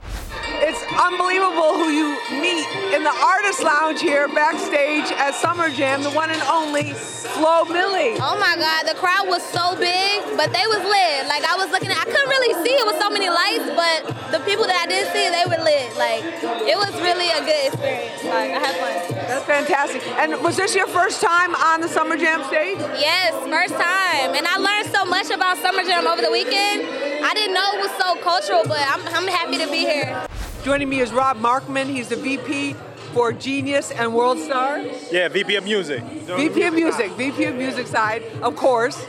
It's 0.60 0.80
unbelievable 0.96 1.76
who 1.76 1.88
you 1.88 2.18
meet 2.40 2.66
in 2.92 3.04
the 3.04 3.14
artist 3.14 3.62
lounge 3.62 4.00
here 4.00 4.28
backstage 4.28 5.06
at 5.16 5.34
Summer 5.34 5.70
Jam, 5.70 6.02
the 6.02 6.10
one 6.10 6.30
and 6.30 6.42
only 6.42 6.92
Flo 6.92 7.64
Milli. 7.64 8.18
Oh 8.20 8.36
my 8.36 8.56
God, 8.58 8.88
the 8.88 8.98
crowd 8.98 9.28
was 9.28 9.42
so 9.54 9.76
big, 9.76 10.24
but 10.36 10.52
they 10.52 10.66
was 10.66 10.82
lit. 10.82 11.28
Like 11.28 11.44
I 11.44 11.56
was 11.56 11.70
looking 11.70 11.90
at, 11.90 11.96
I 11.96 12.04
couldn't 12.04 12.28
really 12.28 12.54
see 12.64 12.74
it 12.74 12.84
with 12.86 12.98
so 13.00 13.08
many 13.08 13.30
lights, 13.30 13.70
but 13.72 14.32
the 14.32 14.40
people 14.44 14.64
that 14.66 14.76
I 14.76 14.86
did 14.86 15.06
see, 15.12 15.30
they 15.30 15.46
were 15.46 15.62
lit. 15.62 15.94
Like 15.96 16.24
it 16.66 16.76
was 16.76 16.92
really 17.00 17.28
a 17.30 17.40
good 17.40 17.62
experience. 17.72 18.24
Like 18.24 18.50
I 18.52 18.60
had 18.60 18.74
fun. 18.76 19.14
That's 19.28 19.44
fantastic. 19.44 20.02
And 20.18 20.42
was 20.42 20.56
this 20.56 20.74
your 20.74 20.88
first 20.88 21.22
time 21.22 21.54
on 21.54 21.80
the 21.80 21.88
Summer 21.88 22.16
Jam 22.16 22.42
stage? 22.44 22.78
Yes, 22.98 23.32
first 23.46 23.74
time. 23.74 24.34
And 24.34 24.46
I 24.46 24.58
learned 24.58 24.90
so 24.90 25.04
much 25.04 25.30
about 25.30 25.58
Summer 25.58 25.77
Jam 25.84 26.06
over 26.06 26.22
the 26.22 26.30
weekend. 26.30 26.86
I 27.24 27.32
didn't 27.34 27.54
know 27.54 27.64
it 27.74 27.80
was 27.80 27.90
so 27.98 28.16
cultural, 28.22 28.62
but 28.64 28.80
I'm, 28.80 29.00
I'm 29.14 29.28
happy 29.28 29.58
to 29.58 29.70
be 29.70 29.78
here. 29.78 30.26
Joining 30.64 30.88
me 30.88 31.00
is 31.00 31.12
Rob 31.12 31.38
Markman. 31.38 31.86
He's 31.86 32.08
the 32.08 32.16
VP 32.16 32.74
for 33.12 33.32
Genius 33.32 33.90
and 33.90 34.14
World 34.14 34.38
Star. 34.38 34.78
Yeah, 35.10 35.28
VP 35.28 35.56
of 35.56 35.64
Music. 35.64 36.02
VP 36.02 36.62
of 36.64 36.74
Music, 36.74 37.12
VP 37.12 37.44
of 37.44 37.54
Music 37.54 37.86
side, 37.86 38.22
of 38.42 38.56
course. 38.56 39.06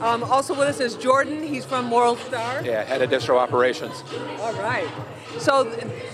Um, 0.00 0.22
also 0.22 0.54
with 0.54 0.68
us 0.68 0.80
is 0.80 0.94
Jordan. 0.96 1.42
He's 1.42 1.64
from 1.64 1.90
World 1.90 2.18
Star. 2.20 2.62
Yeah, 2.62 2.84
head 2.84 3.02
of 3.02 3.10
distro 3.10 3.36
operations. 3.36 4.04
All 4.40 4.52
right. 4.54 4.88
So 5.38 5.64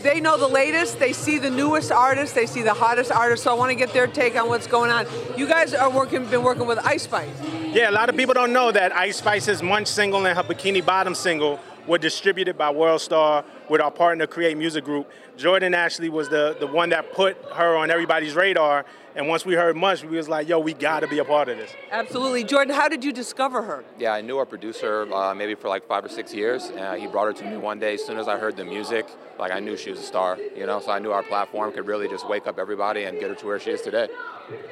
they 0.03 0.21
know 0.21 0.39
the 0.39 0.49
latest. 0.49 0.99
They 0.99 1.13
see 1.13 1.39
the 1.39 1.51
newest 1.51 1.93
artists. 1.93 2.35
They 2.35 2.47
see 2.47 2.63
the 2.63 2.75
hottest 2.75 3.13
artists. 3.13 3.45
So 3.45 3.51
I 3.51 3.55
want 3.55 3.71
to 3.71 3.75
get 3.75 3.93
their 3.93 4.07
take 4.07 4.37
on 4.37 4.49
what's 4.49 4.67
going 4.67 4.91
on. 4.91 5.07
You 5.37 5.47
guys 5.47 5.75
are 5.75 5.91
working, 5.91 6.25
been 6.27 6.43
working 6.43 6.67
with 6.67 6.79
Ice 6.79 7.03
Spice. 7.03 7.29
Yeah, 7.75 7.91
a 7.91 7.93
lot 7.93 8.09
of 8.09 8.17
people 8.17 8.35
don't 8.35 8.53
know 8.53 8.71
that 8.71 8.95
Ice 8.95 9.17
Spice's 9.17 9.61
Munch 9.61 9.89
single 9.89 10.25
and 10.25 10.37
her 10.39 10.45
Bikini 10.45 10.87
Bottom 10.87 11.13
single 11.13 11.59
were 11.89 11.99
distributed 11.99 12.57
by 12.57 12.71
World 12.71 13.01
Star 13.01 13.45
with 13.69 13.81
our 13.81 13.91
partner 13.91 14.29
Create 14.29 14.57
Music 14.57 14.85
Group. 14.85 15.11
Jordan 15.37 15.75
Ashley 15.75 16.09
was 16.09 16.29
the, 16.29 16.57
the 16.61 16.69
one 16.69 16.91
that 16.91 17.13
put 17.13 17.37
her 17.53 17.77
on 17.77 17.91
everybody's 17.91 18.37
radar. 18.37 18.87
And 19.17 19.29
once 19.29 19.47
we 19.47 19.55
heard 19.55 19.77
Munch, 19.77 20.03
we 20.03 20.17
was 20.17 20.29
like, 20.29 20.49
yo, 20.49 20.59
we 20.59 20.73
gotta 20.73 21.07
be 21.07 21.21
a 21.21 21.25
part 21.25 21.49
of 21.49 21.57
this. 21.57 21.71
Absolutely. 21.93 22.43
Jordan, 22.43 22.75
how 22.75 22.89
did 22.89 23.05
you 23.05 23.13
discover 23.13 23.63
her? 23.63 23.85
Yeah, 23.97 24.13
I 24.13 24.21
knew 24.21 24.39
our 24.39 24.45
producer 24.45 25.07
uh, 25.15 25.33
maybe 25.33 25.55
for 25.55 25.69
like 25.69 25.87
five 25.87 26.05
or 26.05 26.09
six 26.09 26.35
years. 26.35 26.71
Uh, 26.71 26.95
he 26.95 27.07
brought 27.07 27.27
her 27.27 27.33
to 27.33 27.45
me 27.49 27.57
one 27.57 27.79
day. 27.79 27.95
As 27.95 28.05
soon 28.05 28.19
as 28.19 28.27
I 28.27 28.39
heard 28.39 28.57
the 28.57 28.65
music, 28.65 29.07
like 29.39 29.53
I 29.53 29.61
knew 29.61 29.77
she 29.77 29.91
was 29.91 30.01
a 30.01 30.03
star, 30.03 30.37
you 30.57 30.67
know. 30.67 30.81
So 30.81 30.91
I 30.91 30.99
knew 30.99 31.13
our 31.13 31.23
platform 31.23 31.71
could 31.73 31.87
really 31.87 32.09
just 32.09 32.29
wake 32.29 32.49
up 32.49 32.59
everybody 32.59 33.05
and 33.05 33.21
get 33.21 33.29
her 33.29 33.37
to 33.37 33.47
where 33.47 33.61
she 33.61 33.71
is 33.71 33.83
today. 33.83 34.09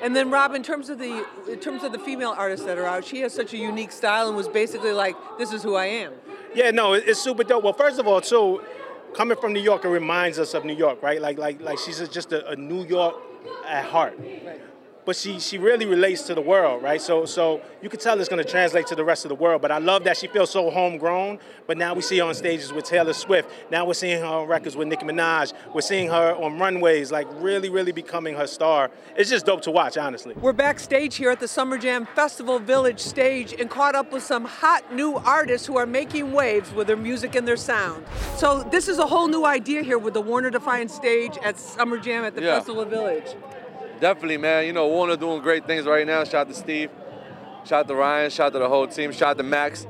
And 0.02 0.16
then 0.16 0.28
Rob, 0.28 0.54
in 0.54 0.64
terms 0.64 0.90
of 0.90 0.98
the 0.98 1.24
in 1.48 1.60
terms 1.60 1.84
of 1.84 1.92
the 1.92 2.00
female 2.00 2.34
artists 2.36 2.66
that 2.66 2.78
are 2.78 2.86
out, 2.86 3.04
she 3.04 3.20
has 3.20 3.32
such 3.32 3.54
a 3.54 3.58
unique 3.58 3.92
style 3.92 4.26
and 4.26 4.36
was 4.36 4.48
basically 4.48 4.92
like, 4.92 5.14
"This 5.38 5.52
is 5.52 5.62
who 5.62 5.76
I 5.76 5.86
am." 5.86 6.14
Yeah, 6.52 6.72
no, 6.72 6.94
it's 6.94 7.20
super 7.20 7.44
dope. 7.44 7.62
Well, 7.62 7.72
first 7.72 8.00
of 8.00 8.08
all, 8.08 8.20
too, 8.20 8.60
coming 9.14 9.36
from 9.36 9.52
New 9.52 9.62
York, 9.62 9.84
it 9.84 9.88
reminds 9.88 10.40
us 10.40 10.52
of 10.52 10.64
New 10.64 10.74
York, 10.74 11.00
right? 11.00 11.20
Like, 11.20 11.38
like, 11.38 11.62
like 11.62 11.78
she's 11.78 12.06
just 12.08 12.32
a, 12.32 12.46
a 12.50 12.56
New 12.56 12.84
York 12.84 13.14
at 13.64 13.84
heart. 13.84 14.18
Right 14.44 14.60
but 15.04 15.16
she 15.16 15.40
she 15.40 15.58
really 15.58 15.86
relates 15.86 16.22
to 16.22 16.34
the 16.34 16.40
world, 16.40 16.82
right? 16.82 17.00
So 17.00 17.24
so 17.24 17.60
you 17.82 17.88
can 17.88 17.98
tell 17.98 18.18
it's 18.20 18.28
going 18.28 18.42
to 18.42 18.48
translate 18.48 18.86
to 18.88 18.94
the 18.94 19.04
rest 19.04 19.24
of 19.24 19.28
the 19.30 19.34
world. 19.34 19.62
But 19.62 19.72
I 19.72 19.78
love 19.78 20.04
that 20.04 20.16
she 20.16 20.26
feels 20.28 20.50
so 20.50 20.70
homegrown. 20.70 21.38
But 21.66 21.76
now 21.78 21.94
we 21.94 22.02
see 22.02 22.18
her 22.18 22.24
on 22.24 22.34
stages 22.34 22.72
with 22.72 22.84
Taylor 22.84 23.12
Swift. 23.12 23.48
Now 23.70 23.84
we're 23.84 23.94
seeing 23.94 24.20
her 24.20 24.26
on 24.26 24.46
records 24.48 24.76
with 24.76 24.88
Nicki 24.88 25.04
Minaj. 25.04 25.52
We're 25.74 25.80
seeing 25.80 26.08
her 26.08 26.34
on 26.36 26.58
runways, 26.58 27.10
like 27.10 27.26
really 27.34 27.68
really 27.68 27.92
becoming 27.92 28.34
her 28.36 28.46
star. 28.46 28.90
It's 29.16 29.30
just 29.30 29.46
dope 29.46 29.62
to 29.62 29.70
watch, 29.70 29.96
honestly. 29.96 30.34
We're 30.34 30.52
backstage 30.52 31.16
here 31.16 31.30
at 31.30 31.40
the 31.40 31.48
Summer 31.48 31.78
Jam 31.78 32.06
Festival 32.14 32.58
Village 32.58 33.00
stage 33.00 33.52
and 33.58 33.68
caught 33.68 33.94
up 33.94 34.12
with 34.12 34.22
some 34.22 34.44
hot 34.44 34.94
new 34.94 35.14
artists 35.16 35.66
who 35.66 35.76
are 35.76 35.86
making 35.86 36.32
waves 36.32 36.72
with 36.72 36.86
their 36.86 36.96
music 36.96 37.34
and 37.34 37.46
their 37.46 37.56
sound. 37.56 38.04
So 38.36 38.62
this 38.70 38.88
is 38.88 38.98
a 38.98 39.06
whole 39.06 39.28
new 39.28 39.44
idea 39.44 39.82
here 39.82 39.98
with 39.98 40.14
the 40.14 40.20
Warner 40.20 40.50
Defiant 40.50 40.90
stage 40.90 41.36
at 41.42 41.58
Summer 41.58 41.98
Jam 41.98 42.24
at 42.24 42.34
the 42.34 42.42
Yeah. 42.42 42.56
Festival 42.56 42.84
Village. 42.84 43.34
Definitely, 44.02 44.38
man. 44.38 44.66
You 44.66 44.72
know, 44.72 44.88
Warner 44.88 45.14
doing 45.14 45.40
great 45.42 45.64
things 45.64 45.86
right 45.86 46.04
now. 46.04 46.24
Shout 46.24 46.34
out 46.34 46.48
to 46.48 46.54
Steve. 46.54 46.90
Shout 47.64 47.84
out 47.84 47.88
to 47.88 47.94
Ryan. 47.94 48.30
Shout 48.30 48.48
out 48.48 48.52
to 48.54 48.58
the 48.58 48.68
whole 48.68 48.88
team. 48.88 49.12
Shout 49.12 49.30
out 49.30 49.36
to 49.36 49.44
Max. 49.44 49.86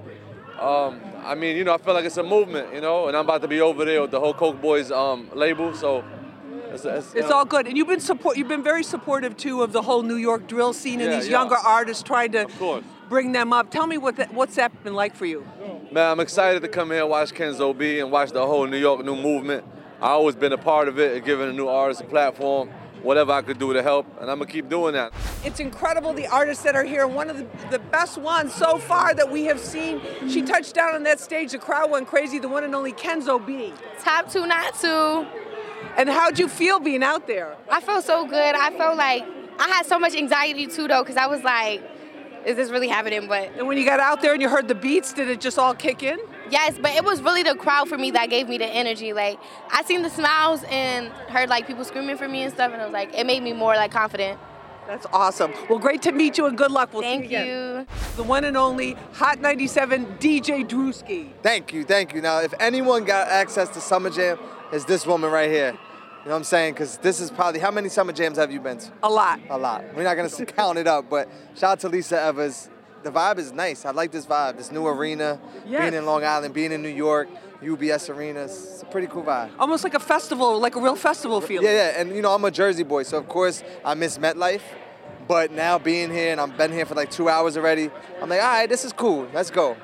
Um, 0.60 1.00
I 1.24 1.34
mean, 1.34 1.56
you 1.56 1.64
know, 1.64 1.72
I 1.72 1.78
feel 1.78 1.94
like 1.94 2.04
it's 2.04 2.18
a 2.18 2.22
movement, 2.22 2.74
you 2.74 2.82
know, 2.82 3.08
and 3.08 3.16
I'm 3.16 3.24
about 3.24 3.40
to 3.40 3.48
be 3.48 3.62
over 3.62 3.86
there 3.86 4.02
with 4.02 4.10
the 4.10 4.20
whole 4.20 4.34
Coke 4.34 4.60
Boyz 4.60 4.94
um, 4.94 5.30
label, 5.34 5.74
so 5.74 6.04
it's, 6.70 6.84
it's, 6.84 7.14
It's 7.14 7.30
all 7.30 7.46
good, 7.46 7.66
and 7.66 7.74
you've 7.74 7.88
been 7.88 8.00
support. 8.00 8.36
You've 8.36 8.48
been 8.48 8.62
very 8.62 8.82
supportive 8.82 9.34
too 9.38 9.62
of 9.62 9.72
the 9.72 9.80
whole 9.80 10.02
New 10.02 10.16
York 10.16 10.46
drill 10.46 10.74
scene 10.74 11.00
and 11.00 11.10
Yeah, 11.10 11.16
these 11.16 11.28
yeah. 11.28 11.40
younger 11.40 11.56
artists 11.56 12.02
trying 12.02 12.32
to 12.32 12.82
bring 13.08 13.32
them 13.32 13.54
up. 13.54 13.70
Tell 13.70 13.86
me 13.86 13.96
what 13.96 14.16
that, 14.16 14.34
what's 14.34 14.56
that 14.56 14.84
been 14.84 14.94
like 14.94 15.16
for 15.16 15.24
you? 15.24 15.46
Man, 15.90 16.10
I'm 16.10 16.20
excited 16.20 16.60
to 16.60 16.68
come 16.68 16.90
here 16.90 17.06
watch 17.06 17.32
Kenzo 17.32 17.76
B 17.76 18.00
and 18.00 18.12
watch 18.12 18.32
the 18.32 18.46
whole 18.46 18.66
New 18.66 18.76
York 18.76 19.02
new 19.06 19.16
movement. 19.16 19.64
I 20.02 20.08
always 20.08 20.36
been 20.36 20.52
a 20.52 20.58
part 20.58 20.88
of 20.88 20.98
it 20.98 21.24
giving 21.24 21.48
a 21.48 21.52
new 21.52 21.68
artist 21.68 22.02
a 22.02 22.04
platform, 22.04 22.68
whatever 23.02 23.32
I 23.32 23.42
could 23.42 23.58
do 23.58 23.72
to 23.72 23.82
help, 23.82 24.06
and 24.20 24.30
I'm 24.30 24.38
gonna 24.38 24.50
keep 24.50 24.68
doing 24.68 24.94
that. 24.94 25.12
It's 25.44 25.60
incredible 25.60 26.12
the 26.12 26.26
artists 26.26 26.62
that 26.64 26.76
are 26.76 26.84
here. 26.84 27.06
One 27.06 27.28
of 27.30 27.36
the, 27.38 27.46
the 27.70 27.78
best 27.78 28.18
ones 28.18 28.54
so 28.54 28.78
far 28.78 29.14
that 29.14 29.30
we 29.30 29.44
have 29.44 29.58
seen. 29.60 30.00
She 30.28 30.42
touched 30.42 30.74
down 30.74 30.94
on 30.94 31.02
that 31.04 31.20
stage. 31.20 31.52
The 31.52 31.58
crowd 31.58 31.90
went 31.90 32.06
crazy. 32.06 32.38
The 32.38 32.48
one 32.48 32.64
and 32.64 32.74
only 32.74 32.92
Kenzo 32.92 33.44
B. 33.44 33.72
Top 34.00 34.30
two, 34.30 34.46
not 34.46 34.78
two. 34.78 35.26
And 35.96 36.08
how'd 36.08 36.38
you 36.38 36.48
feel 36.48 36.78
being 36.78 37.02
out 37.02 37.26
there? 37.26 37.56
I 37.70 37.80
felt 37.80 38.04
so 38.04 38.24
good. 38.26 38.54
I 38.54 38.70
felt 38.76 38.96
like 38.96 39.24
I 39.58 39.68
had 39.68 39.86
so 39.86 39.98
much 39.98 40.14
anxiety 40.14 40.66
too, 40.66 40.88
though, 40.88 41.02
because 41.02 41.16
I 41.16 41.26
was 41.26 41.42
like, 41.42 41.82
is 42.46 42.56
this 42.56 42.70
really 42.70 42.88
happening? 42.88 43.28
But 43.28 43.50
And 43.58 43.68
when 43.68 43.78
you 43.78 43.84
got 43.84 44.00
out 44.00 44.22
there 44.22 44.32
and 44.32 44.40
you 44.40 44.48
heard 44.48 44.68
the 44.68 44.74
beats, 44.74 45.12
did 45.12 45.28
it 45.28 45.40
just 45.40 45.58
all 45.58 45.74
kick 45.74 46.02
in? 46.02 46.18
Yes, 46.52 46.78
but 46.80 46.92
it 46.92 47.04
was 47.04 47.20
really 47.22 47.42
the 47.42 47.56
crowd 47.56 47.88
for 47.88 47.98
me 47.98 48.12
that 48.12 48.30
gave 48.30 48.48
me 48.48 48.58
the 48.58 48.66
energy. 48.66 49.12
Like 49.12 49.40
I 49.70 49.82
seen 49.82 50.02
the 50.02 50.10
smiles 50.10 50.62
and 50.70 51.08
heard 51.28 51.48
like 51.48 51.66
people 51.66 51.84
screaming 51.84 52.16
for 52.16 52.28
me 52.28 52.42
and 52.42 52.52
stuff, 52.52 52.72
and 52.72 52.80
it 52.80 52.84
was 52.84 52.92
like 52.92 53.12
it 53.14 53.26
made 53.26 53.42
me 53.42 53.52
more 53.52 53.74
like 53.74 53.90
confident. 53.90 54.38
That's 54.86 55.06
awesome. 55.12 55.52
Well, 55.70 55.78
great 55.78 56.02
to 56.02 56.12
meet 56.12 56.36
you 56.36 56.46
and 56.46 56.58
good 56.58 56.70
luck. 56.70 56.92
We'll 56.92 57.02
Thank 57.02 57.26
see 57.28 57.36
you. 57.36 57.40
Again. 57.40 57.86
The 58.16 58.24
one 58.24 58.44
and 58.44 58.56
only 58.56 58.96
Hot 59.12 59.40
97 59.40 60.18
DJ 60.18 60.68
Drewski. 60.68 61.30
Thank 61.42 61.72
you, 61.72 61.84
thank 61.84 62.12
you. 62.12 62.20
Now, 62.20 62.40
if 62.40 62.52
anyone 62.58 63.04
got 63.04 63.28
access 63.28 63.68
to 63.70 63.80
Summer 63.80 64.10
Jam, 64.10 64.38
it's 64.72 64.84
this 64.84 65.06
woman 65.06 65.30
right 65.30 65.50
here. 65.50 65.70
You 65.70 66.28
know 66.28 66.34
what 66.34 66.38
I'm 66.38 66.44
saying? 66.44 66.74
Because 66.74 66.98
this 66.98 67.20
is 67.20 67.30
probably, 67.30 67.60
how 67.60 67.70
many 67.70 67.88
Summer 67.88 68.12
Jams 68.12 68.38
have 68.38 68.52
you 68.52 68.60
been 68.60 68.78
to? 68.78 68.92
A 69.02 69.10
lot. 69.10 69.40
A 69.50 69.58
lot. 69.58 69.84
We're 69.94 70.04
not 70.04 70.14
going 70.14 70.28
to 70.30 70.46
count 70.46 70.78
it 70.78 70.86
up, 70.86 71.08
but 71.08 71.28
shout 71.54 71.72
out 71.72 71.80
to 71.80 71.88
Lisa 71.88 72.20
Evers. 72.20 72.68
The 73.02 73.10
vibe 73.10 73.38
is 73.38 73.52
nice. 73.52 73.84
I 73.84 73.90
like 73.90 74.12
this 74.12 74.26
vibe, 74.26 74.56
this 74.56 74.70
new 74.70 74.86
arena, 74.86 75.40
Yes. 75.66 75.80
being 75.80 75.94
in 75.94 76.06
Long 76.06 76.24
Island, 76.24 76.54
being 76.54 76.70
in 76.72 76.82
New 76.82 76.88
York, 76.88 77.28
UBS 77.60 78.08
Arena. 78.14 78.40
It's 78.44 78.82
a 78.82 78.86
pretty 78.86 79.08
cool 79.08 79.24
vibe. 79.24 79.50
Almost 79.58 79.82
like 79.84 79.94
a 79.94 80.00
festival, 80.00 80.58
like 80.60 80.76
a 80.76 80.80
real 80.80 80.94
festival 80.96 81.40
feeling. 81.40 81.66
Yeah, 81.66 81.90
yeah, 81.92 82.00
and 82.00 82.14
you 82.14 82.22
know 82.22 82.32
I'm 82.32 82.44
a 82.44 82.50
Jersey 82.50 82.84
boy, 82.84 83.02
so 83.02 83.18
of 83.18 83.28
course 83.28 83.62
I 83.84 83.94
miss 83.94 84.18
MetLife. 84.18 84.62
But 85.26 85.50
now 85.52 85.78
being 85.78 86.10
here 86.12 86.32
and 86.32 86.40
I've 86.40 86.56
been 86.56 86.72
here 86.72 86.84
for 86.86 86.94
like 86.94 87.10
two 87.10 87.28
hours 87.28 87.56
already, 87.56 87.90
I'm 88.20 88.28
like, 88.28 88.40
all 88.40 88.46
right, 88.46 88.68
this 88.68 88.84
is 88.84 88.92
cool. 88.92 89.26
Let's 89.32 89.50
go. 89.50 89.76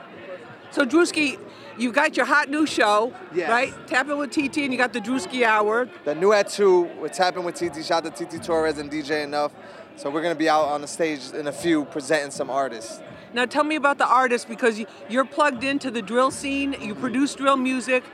So 0.71 0.85
Drewski, 0.85 1.39
you 1.79 1.93
got 1.93 2.17
your 2.17 2.27
hot 2.27 2.49
new 2.51 2.67
show, 2.67 3.13
Yes. 3.35 3.49
right? 3.49 3.73
Tapping 3.87 4.19
with 4.19 4.31
TT, 4.31 4.59
and 4.65 4.73
you 4.73 4.77
got 4.77 4.93
the 4.93 5.01
Drewski 5.01 5.45
Hour. 5.45 5.89
The 6.05 6.15
new 6.15 6.33
at 6.33 6.51
two, 6.51 6.83
we're 7.01 7.09
tapping 7.09 7.45
with 7.45 7.55
TT. 7.55 7.85
Shout 7.85 8.05
out 8.05 8.15
to 8.17 8.25
TT 8.27 8.35
Torrez 8.43 8.79
and 8.79 8.91
DJ 8.91 9.25
Enuff. 9.25 9.53
So 9.99 10.11
we're 10.11 10.23
gonna 10.23 10.37
be 10.37 10.49
out 10.49 10.67
on 10.67 10.81
the 10.81 10.87
stage 10.87 11.33
in 11.35 11.49
a 11.49 11.53
few 11.53 11.85
presenting 11.87 12.31
some 12.31 12.51
artists. 12.51 13.01
Now 13.35 13.47
tell 13.47 13.65
me 13.65 13.75
about 13.75 13.99
the 13.99 14.07
artists 14.07 14.47
because 14.49 14.79
you- 14.79 14.87
you're 15.09 15.25
plugged 15.25 15.65
into 15.65 15.91
the 15.91 16.01
drill 16.01 16.31
scene. 16.31 16.77
You 16.81 16.95
produce 16.95 17.35
drill 17.35 17.57
music. 17.57 18.05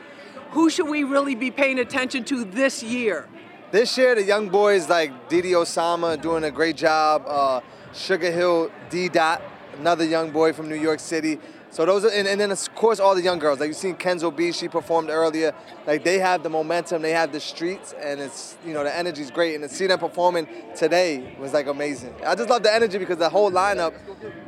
Who 0.52 0.70
should 0.70 0.88
we 0.88 1.04
really 1.04 1.34
be 1.34 1.50
paying 1.50 1.78
attention 1.78 2.24
to 2.24 2.42
this 2.42 2.82
year? 2.82 3.26
This 3.70 3.98
year, 3.98 4.14
the 4.14 4.22
young 4.22 4.48
boys 4.48 4.88
like 4.88 5.28
DD 5.28 5.52
Osama 5.52 6.18
doing 6.18 6.44
a 6.44 6.50
great 6.50 6.76
job. 6.78 7.24
Uh, 7.26 7.60
Sugar 7.92 8.30
Hill 8.30 8.70
D 8.88 9.10
Dot, 9.10 9.42
another 9.78 10.04
young 10.06 10.30
boy 10.30 10.54
from 10.54 10.70
New 10.70 10.80
York 10.80 11.00
City. 11.00 11.38
So 11.74 11.84
those 11.84 12.04
are, 12.04 12.10
and, 12.10 12.28
and 12.28 12.40
then 12.40 12.52
of 12.52 12.74
course 12.76 13.00
all 13.00 13.16
the 13.16 13.22
young 13.22 13.40
girls. 13.40 13.58
Like 13.58 13.66
you 13.66 13.74
seen 13.74 13.96
Kenzo 13.96 14.34
B, 14.34 14.52
she 14.52 14.68
performed 14.68 15.10
earlier. 15.10 15.52
Like 15.88 16.04
they 16.04 16.20
have 16.20 16.44
the 16.44 16.48
momentum, 16.48 17.02
they 17.02 17.10
have 17.10 17.32
the 17.32 17.40
streets, 17.40 17.92
and 18.00 18.20
it's 18.20 18.56
you 18.64 18.72
know 18.72 18.84
the 18.84 18.96
energy's 18.96 19.32
great. 19.32 19.56
And 19.56 19.64
to 19.64 19.68
see 19.68 19.88
them 19.88 19.98
performing 19.98 20.46
today 20.76 21.34
was 21.36 21.52
like 21.52 21.66
amazing. 21.66 22.14
I 22.24 22.36
just 22.36 22.48
love 22.48 22.62
the 22.62 22.72
energy 22.72 22.98
because 22.98 23.18
the 23.18 23.28
whole 23.28 23.50
lineup 23.50 23.92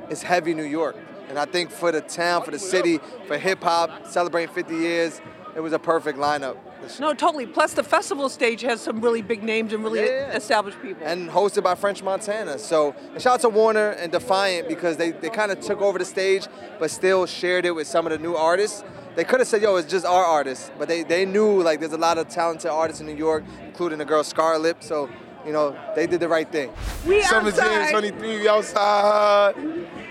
is 0.09 0.23
heavy 0.23 0.55
New 0.55 0.63
York. 0.63 0.95
And 1.29 1.37
I 1.37 1.47
think 1.47 1.73
for 1.73 1.91
the 1.91 2.01
town, 2.01 2.45
for 2.45 2.53
the 2.53 2.61
city, 2.61 3.01
for 3.27 3.37
hip 3.37 3.61
hop, 3.61 4.07
celebrating 4.07 4.55
50 4.55 4.77
years, 4.77 5.21
it 5.57 5.61
was 5.61 5.73
a 5.73 5.81
perfect 5.81 6.21
lineup. 6.21 6.57
No, 7.01 7.15
totally. 7.15 7.47
Plus, 7.47 7.75
the 7.75 7.83
festival 7.83 8.29
stage 8.29 8.61
has 8.63 8.81
some 8.81 9.01
really 9.01 9.23
big 9.23 9.43
names 9.43 9.73
and 9.73 9.83
really 9.83 10.01
established 10.01 10.81
people. 10.83 11.07
and 11.07 11.29
hosted 11.29 11.63
by 11.63 11.75
French 11.75 12.03
Montana. 12.03 12.59
So 12.59 12.95
and 13.13 13.21
shout 13.23 13.35
out 13.35 13.41
to 13.43 13.49
Warner 13.49 13.91
and 13.91 14.13
Defiant 14.13 14.69
because 14.69 14.97
they, 14.97 15.11
they 15.13 15.31
kind 15.31 15.51
of 15.53 15.61
took 15.61 15.81
over 15.81 15.99
the 15.99 16.05
stage, 16.05 16.47
but 16.79 16.91
still 16.91 17.27
shared 17.27 17.65
it 17.67 17.73
with 17.75 17.87
some 17.87 18.07
of 18.07 18.13
the 18.13 18.19
new 18.19 18.35
artists. 18.37 18.85
They 19.15 19.25
could 19.25 19.41
have 19.41 19.49
said, 19.49 19.63
yo, 19.63 19.77
it's 19.77 19.91
just 19.91 20.05
our 20.05 20.25
artists, 20.25 20.71
but 20.79 20.89
they, 20.89 21.03
they 21.03 21.25
knew 21.25 21.63
like 21.63 21.81
there's 21.81 21.93
a 21.93 21.99
lot 21.99 22.19
of 22.19 22.29
talented 22.29 22.71
artists 22.71 23.01
in 23.01 23.07
New 23.07 23.17
York, 23.17 23.45
including 23.65 23.99
the 23.99 24.05
girl 24.05 24.23
Scarlett. 24.23 24.85
So, 24.85 25.09
you 25.47 25.53
know, 25.53 25.75
they 25.95 26.07
did 26.07 26.21
the 26.21 26.29
right 26.29 26.51
thing. 26.51 26.71
We 27.07 27.23
Summer 27.23 27.51
Jam 27.51 27.61
outside. 27.61 27.91
23, 27.93 28.41
we 28.41 28.49
outside. 28.49 29.55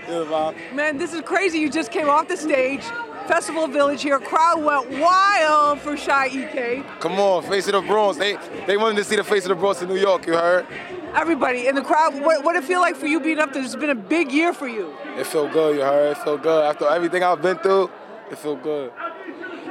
Yeah, 0.08 0.24
man. 0.24 0.54
Man, 0.74 0.98
this 0.98 1.12
is 1.14 1.20
crazy. 1.22 1.58
You 1.58 1.70
just 1.70 1.92
came 1.92 2.08
off 2.08 2.26
the 2.26 2.36
stage. 2.36 2.82
Festival 3.28 3.66
Village 3.66 4.02
here. 4.02 4.18
Crowd 4.18 4.62
went 4.62 5.00
wild 5.00 5.80
for 5.80 5.96
Sha 5.96 6.24
EK. 6.24 6.82
Come 7.00 7.18
on, 7.18 7.42
face 7.42 7.66
of 7.66 7.72
the 7.72 7.82
Bronx. 7.82 8.18
They 8.18 8.36
they 8.66 8.76
wanted 8.76 8.96
to 8.96 9.04
see 9.04 9.16
the 9.16 9.24
face 9.24 9.44
of 9.44 9.50
the 9.50 9.54
Bronx 9.54 9.82
in 9.82 9.88
New 9.88 9.96
York, 9.96 10.26
you 10.26 10.34
heard? 10.34 10.66
Everybody 11.14 11.66
in 11.66 11.74
the 11.74 11.82
crowd. 11.82 12.20
What 12.20 12.44
what 12.44 12.56
it 12.56 12.64
feel 12.64 12.80
like 12.80 12.96
for 12.96 13.06
you 13.06 13.20
being 13.20 13.38
up 13.38 13.52
there? 13.52 13.62
It's 13.62 13.76
been 13.76 13.90
a 13.90 13.94
big 13.94 14.32
year 14.32 14.52
for 14.52 14.68
you. 14.68 14.94
It 15.18 15.26
felt 15.26 15.52
good, 15.52 15.76
you 15.76 15.82
heard? 15.82 16.16
It 16.16 16.18
felt 16.18 16.42
good. 16.42 16.64
After 16.64 16.88
everything 16.88 17.22
I've 17.22 17.42
been 17.42 17.58
through, 17.58 17.90
it 18.30 18.38
felt 18.38 18.62
good. 18.62 18.92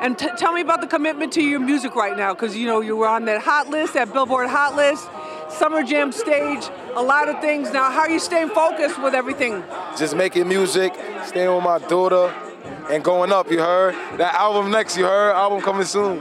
And 0.02 0.18
t- 0.18 0.28
tell 0.38 0.52
me 0.52 0.62
about 0.62 0.82
the 0.82 0.88
commitment 0.88 1.32
to 1.34 1.42
your 1.42 1.60
music 1.60 1.96
right 1.96 2.18
now, 2.18 2.34
because 2.34 2.56
you 2.56 2.68
know 2.68 2.82
you 2.82 2.98
were 2.98 3.08
on 3.08 3.26
that 3.26 3.42
hot 3.42 3.70
list, 3.70 3.94
that 3.94 4.12
Billboard 4.12 4.50
hot 4.50 4.76
list, 4.76 5.08
Summer 5.58 5.84
Jam 5.84 6.12
stage, 6.12 6.70
a 6.96 7.02
lot 7.02 7.30
of 7.30 7.40
things. 7.40 7.72
Now, 7.72 7.90
how 7.90 8.02
are 8.02 8.10
you 8.10 8.20
staying 8.20 8.50
focused 8.50 9.02
with 9.02 9.16
everything? 9.16 9.64
Just 9.98 10.16
making 10.16 10.50
music, 10.50 10.94
staying 11.24 11.54
with 11.54 11.64
my 11.64 11.80
daughter, 11.80 12.34
and 12.90 13.04
going 13.04 13.32
up, 13.32 13.50
you 13.50 13.60
heard? 13.60 13.96
That 14.18 14.36
album 14.36 14.72
next, 14.72 14.98
you 14.98 15.06
heard? 15.06 15.34
Album 15.34 15.62
coming 15.62 15.86
soon. 15.86 16.20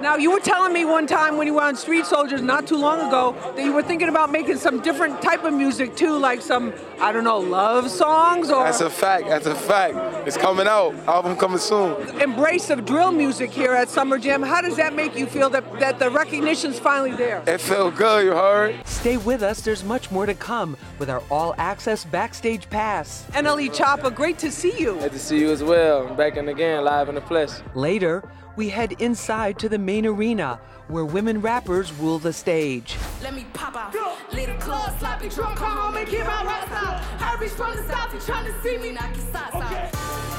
Now, 0.00 0.16
you 0.16 0.30
were 0.30 0.40
telling 0.40 0.74
me 0.74 0.84
one 0.84 1.06
time 1.06 1.38
when 1.38 1.46
you 1.46 1.54
were 1.54 1.62
on 1.62 1.74
Street 1.74 2.04
Soldiers 2.04 2.42
not 2.42 2.66
too 2.66 2.76
long 2.76 3.00
ago 3.08 3.34
that 3.56 3.64
you 3.64 3.72
were 3.72 3.82
thinking 3.82 4.10
about 4.10 4.30
making 4.30 4.58
some 4.58 4.80
different 4.80 5.22
type 5.22 5.44
of 5.44 5.54
music 5.54 5.96
too, 5.96 6.18
like 6.18 6.42
some, 6.42 6.74
I 7.00 7.12
don't 7.12 7.24
know, 7.24 7.38
love 7.38 7.90
songs 7.90 8.50
or. 8.50 8.62
That's 8.64 8.82
a 8.82 8.90
fact. 8.90 9.26
That's 9.28 9.46
a 9.46 9.54
fact. 9.54 9.96
It's 10.26 10.36
coming 10.36 10.66
out. 10.66 10.94
Album 11.08 11.34
coming 11.36 11.56
soon. 11.56 11.96
Embrace 12.20 12.68
of 12.68 12.84
drill 12.84 13.10
music 13.10 13.50
here 13.50 13.72
at 13.72 13.88
Summer 13.88 14.18
Jam. 14.18 14.42
How 14.42 14.60
does 14.60 14.76
that 14.76 14.94
make 14.94 15.16
you 15.16 15.24
feel 15.24 15.48
that, 15.50 15.80
that 15.80 15.98
the 15.98 16.10
recognition's 16.10 16.78
finally 16.78 17.12
there? 17.12 17.42
It 17.46 17.60
felt 17.62 17.96
good, 17.96 18.26
you 18.26 18.32
heard? 18.32 18.86
Stay 18.86 19.16
with 19.16 19.42
us, 19.42 19.62
there's 19.62 19.82
much 19.82 20.10
more 20.10 20.26
to 20.26 20.34
come 20.34 20.76
with 20.98 21.08
our 21.08 21.22
all 21.30 21.54
access 21.56 22.04
backstage 22.04 22.68
pass. 22.68 23.24
NLE 23.30 23.74
Choppa, 23.74 24.14
great 24.14 24.36
to 24.38 24.52
see 24.52 24.78
you. 24.78 24.96
Good 24.96 25.12
to 25.12 25.18
see 25.18 25.40
you 25.40 25.50
as 25.50 25.62
well. 25.62 26.06
I'm 26.06 26.16
back 26.16 26.36
in 26.36 26.48
again, 26.50 26.84
live 26.84 27.08
in 27.08 27.14
the 27.14 27.22
flesh. 27.22 27.50
Later, 27.74 28.28
we 28.56 28.68
head 28.68 28.92
inside 29.00 29.58
to 29.58 29.68
the 29.68 29.78
main 29.78 30.06
arena 30.06 30.58
where 30.88 31.04
women 31.04 31.40
rappers 31.40 31.92
rule 31.94 32.18
the 32.18 32.32
stage. 32.32 32.96
Let 33.22 33.34
me 33.34 33.46
pop 33.52 33.76
out. 33.76 33.94
Little 34.32 34.56
club, 34.56 34.98
sloppy 34.98 35.28
drunk, 35.28 35.58
come 35.58 35.76
home 35.76 35.96
and 35.96 36.08
get 36.08 36.26
my 36.26 36.44
rocks 36.44 36.72
out. 36.72 37.00
Harry's 37.20 37.52
from 37.52 37.76
the 37.76 37.86
south, 37.86 38.12
he 38.12 38.18
trying 38.20 38.46
to 38.46 38.62
see 38.62 38.78
me 38.78 38.92
knock 38.92 39.14
his 39.14 39.24
socks 39.24 39.54
out. 39.54 40.35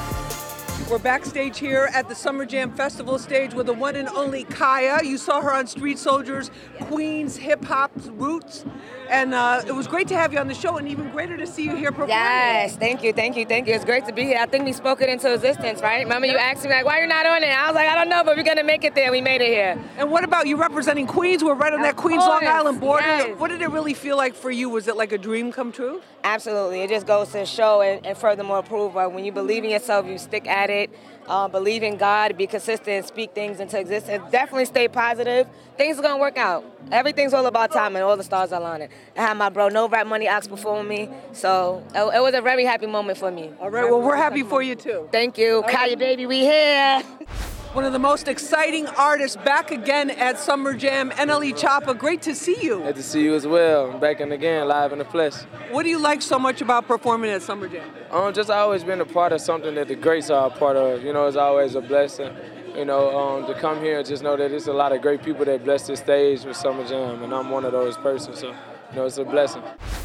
We're 0.90 1.00
backstage 1.00 1.60
here 1.60 1.90
at 1.94 2.08
the 2.08 2.16
Summer 2.16 2.46
Jam 2.46 2.72
Festival 2.72 3.20
stage 3.20 3.54
with 3.54 3.66
the 3.66 3.74
one 3.74 3.98
and 3.98 4.08
only 4.08 4.46
Kaya. 4.46 5.04
You 5.04 5.18
saw 5.18 5.42
her 5.42 5.54
on 5.54 5.68
Street 5.68 6.00
Soldiers, 6.00 6.50
Queens 6.84 7.36
hip 7.36 7.66
hop 7.66 7.92
roots. 8.14 8.64
And 9.10 9.34
uh, 9.34 9.64
it 9.66 9.74
was 9.74 9.88
great 9.88 10.08
to 10.10 10.16
have 10.18 10.34
you 10.34 10.40
on 10.40 10.48
the 10.48 10.54
show, 10.54 10.78
and 10.78 10.88
even 10.88 11.10
greater 11.12 11.38
to 11.38 11.48
see 11.48 11.64
you 11.64 11.76
here 11.76 11.92
performing. 11.92 12.10
Yes, 12.16 12.76
thank 12.76 13.04
you, 13.04 13.14
thank 13.14 13.38
you, 13.38 13.46
thank 13.46 13.68
you. 13.68 13.74
It's 13.74 13.86
great 13.86 14.06
to 14.06 14.14
be 14.14 14.24
here. 14.24 14.38
I 14.40 14.46
think 14.46 14.66
we 14.66 14.74
spoke 14.74 15.02
it 15.02 15.10
into 15.10 15.34
existence, 15.34 15.82
right? 15.82 16.04
Remember 16.04 16.28
you 16.28 16.38
asked 16.38 16.64
me 16.66 16.70
like, 16.70 16.86
why 16.86 16.98
you're 17.00 17.08
not 17.08 17.26
on 17.26 17.42
it? 17.44 17.48
I 17.48 17.68
was 17.68 17.76
like, 17.76 17.88
I 17.88 17.96
don't 17.96 18.10
know, 18.10 18.24
but 18.26 18.36
we're 18.36 18.44
gonna 18.44 18.66
make 18.66 18.84
it 18.84 18.96
there. 18.96 19.12
We 19.12 19.22
made 19.22 19.42
it 19.42 19.48
here. 19.48 19.82
And 19.98 20.12
what 20.12 20.24
about 20.26 20.48
you 20.48 20.58
representing 20.58 21.08
Queens? 21.08 21.44
We're 21.44 21.54
right 21.54 21.74
on 21.74 21.82
that 21.84 21.92
Of 21.92 21.98
Queens 21.98 22.20
Long 22.24 22.46
Island 22.46 22.82
border. 22.82 23.06
yes. 23.06 23.40
What 23.40 23.50
did 23.50 23.62
it 23.62 23.70
really 23.70 23.94
feel 23.94 24.18
like 24.18 24.36
for 24.36 24.52
you? 24.52 24.70
Was 24.70 24.88
it 24.90 24.98
like 24.98 25.14
a 25.14 25.18
dream 25.18 25.54
come 25.54 25.72
true? 25.72 26.02
Absolutely. 26.26 26.82
It 26.82 26.90
just 26.90 27.08
goes 27.08 27.32
to 27.32 27.46
show 27.46 27.82
and, 27.82 28.06
and 28.06 28.18
furthermore 28.18 28.62
prove 28.62 28.98
uh, 28.98 29.08
when 29.08 29.24
you 29.24 29.32
believe 29.32 29.64
in 29.64 29.70
yourself, 29.70 30.06
you 30.06 30.18
stick 30.18 30.46
at 30.48 30.70
it, 30.70 30.77
uh, 31.28 31.48
believe 31.48 31.84
in 31.84 31.98
God, 31.98 32.38
be 32.38 32.48
consistent, 32.48 33.06
speak 33.06 33.34
things 33.34 33.60
into 33.60 33.80
existence. 33.80 34.24
Definitely 34.32 34.66
stay 34.66 34.88
positive. 34.88 35.48
Things 35.78 36.00
are 36.00 36.02
going 36.02 36.16
to 36.16 36.22
work 36.22 36.38
out. 36.38 36.64
Everything's 36.92 37.34
all 37.34 37.46
about 37.46 37.72
time 37.72 37.96
and 37.96 38.04
all 38.04 38.16
the 38.16 38.24
stars 38.24 38.52
are 38.52 38.62
aligning. 38.62 38.90
I 39.16 39.22
had 39.22 39.38
my 39.38 39.50
bro 39.50 39.70
No 39.70 39.88
Rap 39.90 40.08
Money 40.08 40.28
Ox 40.30 40.48
perform 40.48 40.88
me, 40.88 41.10
so 41.34 41.84
it, 41.94 42.18
it 42.18 42.22
was 42.22 42.34
a 42.34 42.42
very 42.42 42.66
happy 42.66 42.88
moment 42.88 43.18
for 43.18 43.32
me. 43.32 43.52
All 43.60 43.70
right, 43.70 43.90
well, 43.90 44.02
we're 44.02 44.16
happy 44.16 44.44
for 44.44 44.62
you 44.62 44.76
too. 44.76 45.10
Thank 45.12 45.38
you. 45.38 45.64
Kaya, 45.68 45.98
baby, 45.98 46.26
we 46.26 46.40
here. 46.40 47.04
One 47.74 47.86
of 47.86 47.94
the 47.94 48.00
most 48.00 48.28
exciting 48.28 48.88
artists 48.88 49.38
back 49.38 49.70
again 49.72 50.10
at 50.10 50.40
Summer 50.40 50.74
Jam, 50.74 51.12
NLE 51.12 51.54
Choppa. 51.54 51.96
Great 51.98 52.24
to 52.24 52.34
see 52.34 52.58
you. 52.62 52.80
Good 52.80 52.96
to 52.96 53.04
see 53.04 53.22
you 53.24 53.36
as 53.36 53.46
well. 53.46 53.92
I'm 53.92 54.00
back 54.00 54.20
in 54.20 54.32
again, 54.32 54.68
live 54.68 54.94
in 54.94 55.00
the 55.00 55.06
flesh. 55.06 55.34
What 55.70 55.84
do 55.84 55.90
you 55.90 56.00
like 56.00 56.22
so 56.24 56.40
much 56.40 56.62
about 56.62 56.88
performing 56.88 57.30
at 57.30 57.44
Summer 57.44 57.68
Jam? 57.68 57.88
Um, 58.10 58.34
just 58.34 58.50
always 58.50 58.84
been 58.84 59.00
a 59.02 59.06
part 59.06 59.32
of 59.32 59.42
something 59.42 59.76
that 59.76 59.88
the 59.90 59.96
greats 59.96 60.30
are 60.32 60.48
a 60.48 60.50
part 60.50 60.76
of. 60.76 61.04
You 61.04 61.14
know, 61.14 61.28
it's 61.28 61.38
always 61.38 61.76
a 61.76 61.82
blessing. 61.82 62.32
You 62.76 62.86
know, 62.86 63.16
um, 63.18 63.46
to 63.48 63.60
come 63.60 63.80
here 63.82 64.00
and 64.00 64.08
just 64.08 64.24
know 64.24 64.36
that 64.38 64.50
there's 64.50 64.68
a 64.68 64.74
lot 64.74 64.92
of 64.92 65.02
great 65.02 65.24
people 65.24 65.46
that 65.46 65.64
bless 65.64 65.88
this 65.88 66.00
stage 66.00 66.46
with 66.46 66.56
Summer 66.58 66.88
Jam, 66.88 67.22
and 67.24 67.34
I'm 67.34 67.50
one 67.50 67.66
of 67.66 67.72
those 67.74 67.98
persons. 67.98 68.40
So, 68.40 68.48
you 68.92 68.96
know, 68.96 69.06
it's 69.06 69.18
a 69.18 69.26
blessing. 69.26 69.62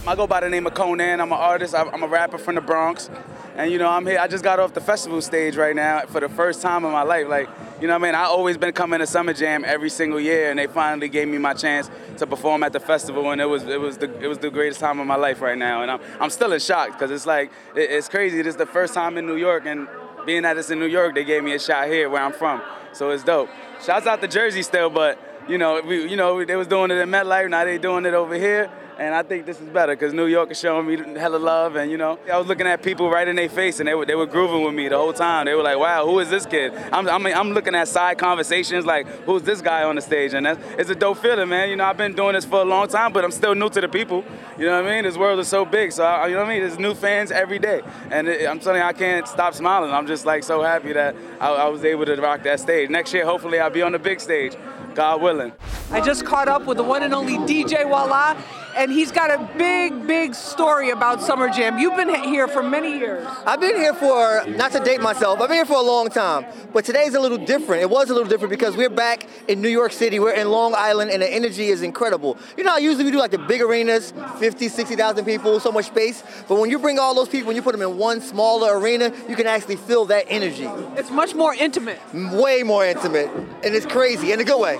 I 0.07 0.14
go 0.16 0.27
by 0.27 0.40
the 0.40 0.48
name 0.48 0.66
of 0.66 0.75
Conan. 0.75 1.20
I'm 1.20 1.33
an 1.33 1.38
artist. 1.38 1.75
I'm 1.75 1.88
I'm 1.90 2.03
a 2.03 2.09
rapper 2.09 2.38
from 2.38 2.57
the 2.57 2.61
Bronx, 2.61 3.09
and 3.56 3.70
you 3.70 3.78
know 3.78 3.88
I'm 3.88 4.06
here. 4.06 4.18
I 4.18 4.28
just 4.28 4.42
got 4.42 4.58
off 4.58 4.74
the 4.74 4.80
festival 4.80 5.20
stage 5.20 5.56
right 5.56 5.76
now 5.76 6.02
for 6.06 6.20
the 6.20 6.28
first 6.28 6.62
time 6.62 6.84
in 6.84 6.92
my 6.92 7.02
life. 7.02 7.28
Like, 7.28 7.48
you 7.80 7.86
know, 7.86 7.94
what 7.94 8.02
I 8.02 8.06
mean, 8.06 8.14
I 8.14 8.24
always 8.24 8.56
been 8.56 8.72
coming 8.72 9.00
to 9.00 9.06
Summer 9.06 9.32
Jam 9.32 9.64
every 9.66 9.90
single 9.90 10.20
year, 10.20 10.50
and 10.50 10.58
they 10.58 10.66
finally 10.66 11.08
gave 11.08 11.28
me 11.28 11.38
my 11.38 11.54
chance 11.54 11.90
to 12.18 12.26
perform 12.26 12.62
at 12.62 12.72
the 12.72 12.80
festival, 12.80 13.30
and 13.30 13.40
it 13.40 13.46
was 13.46 13.64
it 13.64 13.80
was 13.80 13.98
the 13.98 14.12
it 14.20 14.26
was 14.26 14.38
the 14.38 14.50
greatest 14.50 14.80
time 14.80 15.00
of 15.00 15.06
my 15.06 15.16
life 15.16 15.40
right 15.40 15.58
now, 15.58 15.82
and 15.82 15.90
I'm 15.90 16.00
I'm 16.20 16.30
still 16.30 16.52
in 16.52 16.60
shock 16.60 16.92
because 16.92 17.10
it's 17.10 17.26
like 17.26 17.50
it, 17.74 17.90
it's 17.90 18.08
crazy. 18.08 18.38
This 18.38 18.54
is 18.54 18.56
the 18.56 18.66
first 18.66 18.94
time 18.94 19.18
in 19.18 19.26
New 19.26 19.36
York, 19.36 19.66
and 19.66 19.88
being 20.24 20.42
that 20.42 20.56
it's 20.56 20.70
in 20.70 20.78
New 20.78 20.86
York, 20.86 21.14
they 21.14 21.24
gave 21.24 21.42
me 21.42 21.54
a 21.54 21.58
shot 21.58 21.88
here 21.88 22.08
where 22.08 22.22
I'm 22.22 22.32
from, 22.32 22.62
so 22.92 23.10
it's 23.10 23.24
dope. 23.24 23.50
Shouts 23.84 24.06
out 24.06 24.20
to 24.20 24.28
Jersey 24.28 24.62
still, 24.62 24.88
but 24.88 25.18
you 25.48 25.58
know, 25.58 25.80
we, 25.80 26.08
you 26.08 26.16
know, 26.16 26.44
they 26.44 26.56
was 26.56 26.68
doing 26.68 26.90
it 26.90 26.98
in 26.98 27.08
MetLife, 27.08 27.50
now 27.50 27.64
they 27.64 27.78
doing 27.78 28.06
it 28.06 28.14
over 28.14 28.34
here. 28.34 28.70
And 28.98 29.14
I 29.14 29.22
think 29.22 29.46
this 29.46 29.61
is 29.61 29.68
better 29.68 29.94
because 29.94 30.12
New 30.12 30.26
York 30.26 30.50
is 30.50 30.61
showing 30.61 30.87
me 30.87 31.18
hella 31.18 31.37
love. 31.37 31.76
And, 31.76 31.90
you 31.90 31.96
know, 31.96 32.18
I 32.31 32.37
was 32.38 32.46
looking 32.46 32.66
at 32.66 32.83
people 32.83 33.11
right 33.11 33.26
in 33.26 33.37
their 33.37 33.48
face 33.48 33.81
and 33.81 33.88
they 33.88 33.94
were, 33.94 34.05
they 34.05 34.14
were 34.14 34.26
grooving 34.26 34.64
with 34.64 34.74
me 34.74 34.88
the 34.88 34.98
whole 34.98 35.12
time. 35.12 35.46
They 35.46 35.55
were 35.55 35.62
like, 35.62 35.78
wow, 35.78 36.07
who 36.07 36.18
is 36.18 36.28
this 36.28 36.44
kid? 36.44 36.74
I'm, 36.92 37.09
I'm, 37.09 37.26
I'm 37.26 37.50
looking 37.52 37.74
at 37.74 37.88
side 37.88 38.18
conversations 38.18 38.85
like, 38.85 39.07
who's 39.24 39.42
this 39.42 39.61
guy 39.61 39.85
on 39.85 39.96
the 39.96 40.02
stage? 40.02 40.35
And 40.35 40.44
that's, 40.44 40.61
it's 40.78 40.90
a 40.90 40.94
dope 40.94 41.18
feeling, 41.18 41.48
man. 41.48 41.70
You 41.70 41.76
know, 41.76 41.85
I've 41.85 41.96
been 41.96 42.14
doing 42.14 42.35
this 42.35 42.44
for 42.44 42.61
a 42.61 42.64
long 42.64 42.88
time, 42.88 43.12
but 43.12 43.24
I'm 43.24 43.33
still 43.33 43.55
new 43.55 43.70
to 43.70 43.81
the 43.81 43.88
people. 43.88 44.24
You 44.59 44.66
know 44.66 44.83
what 44.83 44.90
I 44.90 44.94
mean? 44.94 45.05
This 45.05 45.16
world 45.16 45.40
is 45.40 45.48
so 45.48 45.64
big. 45.64 45.92
So, 45.92 46.05
I, 46.05 46.26
you 46.26 46.35
know 46.35 46.40
what 46.40 46.48
I 46.48 46.55
mean? 46.55 46.61
There's 46.61 46.78
new 46.78 46.94
fans 46.94 47.31
every 47.31 47.59
day. 47.59 47.81
And 48.11 48.28
it, 48.28 48.46
I'm 48.46 48.61
telling 48.61 48.81
you, 48.81 48.87
I 48.87 48.92
can't 48.92 49.26
stop 49.26 49.55
smiling. 49.55 49.90
I'm 49.90 50.07
just 50.07 50.26
like 50.26 50.44
so 50.44 50.62
happy 50.62 50.92
that 50.92 51.16
I, 51.40 51.48
I 51.48 51.68
was 51.68 51.85
able 51.85 52.05
to 52.07 52.14
rock 52.16 52.42
that 52.42 52.61
stage. 52.61 52.90
Next 52.90 53.12
year, 53.14 53.24
hopefully, 53.24 53.59
I'll 53.59 53.70
be 53.70 53.83
on 53.83 53.92
the 53.92 53.98
big 53.98 54.20
stage, 54.20 54.55
God 54.94 55.22
willing. 55.22 55.52
I 55.90 56.00
just 56.00 56.24
caught 56.24 56.48
up 56.48 56.66
with 56.66 56.76
the 56.76 56.83
one 56.83 57.02
and 57.02 57.14
only 57.14 57.38
DJ 57.38 57.88
Wallah, 57.88 58.37
and 58.76 58.90
he's 58.90 59.12
got 59.12 59.30
a 59.30 59.50
big, 59.56 60.06
big 60.06 60.35
story 60.35 60.90
about 60.90 61.22
Summer 61.22 61.48
Jam. 61.48 61.78
You've 61.78 61.96
been 61.96 62.12
here 62.24 62.48
for 62.48 62.62
many 62.62 62.98
years. 62.98 63.26
I've 63.46 63.61
been 63.61 63.76
here 63.76 63.94
for, 63.94 64.44
not 64.48 64.72
to 64.72 64.80
date 64.80 65.00
myself, 65.00 65.40
I've 65.40 65.48
been 65.48 65.56
here 65.56 65.66
for 65.66 65.76
a 65.76 65.82
long 65.82 66.08
time. 66.08 66.46
But 66.72 66.85
today's 66.85 67.14
a 67.14 67.20
little 67.20 67.38
different. 67.38 67.82
It 67.82 67.90
was 67.90 68.11
a 68.11 68.14
little 68.14 68.28
different 68.28 68.50
because 68.50 68.76
we're 68.76 68.90
back 68.90 69.26
in 69.48 69.61
New 69.61 69.68
York 69.68 69.92
City. 69.92 70.18
We're 70.18 70.32
in 70.32 70.50
Long 70.50 70.74
Island 70.76 71.11
and 71.11 71.22
the 71.22 71.32
energy 71.32 71.68
is 71.68 71.82
incredible. 71.82 72.38
You 72.56 72.64
know 72.64 72.70
how 72.70 72.78
usually 72.78 73.04
we 73.04 73.11
do 73.11 73.18
like 73.18 73.30
the 73.30 73.38
big 73.38 73.61
arenas, 73.61 74.12
50, 74.38 74.68
60,000 74.68 75.24
people, 75.24 75.61
so 75.61 75.70
much 75.70 75.87
space. 75.87 76.22
But 76.48 76.58
when 76.58 76.70
you 76.70 76.78
bring 76.78 76.98
all 76.98 77.14
those 77.14 77.28
people 77.28 77.50
and 77.50 77.56
you 77.56 77.62
put 77.62 77.72
them 77.72 77.82
in 77.82 77.98
one 77.98 78.20
smaller 78.20 78.78
arena, 78.78 79.12
you 79.28 79.37
can 79.37 79.46
actually 79.46 79.76
feel 79.76 80.06
that 80.06 80.26
energy. 80.28 80.64
It's 80.96 81.11
much 81.11 81.35
more 81.35 81.54
intimate. 81.54 82.00
Way 82.14 82.62
more 82.62 82.85
intimate. 82.87 83.28
And 83.28 83.74
it's 83.74 83.87
crazy 83.87 84.32
in 84.32 84.40
a 84.40 84.44
good 84.44 84.61
way. 84.61 84.78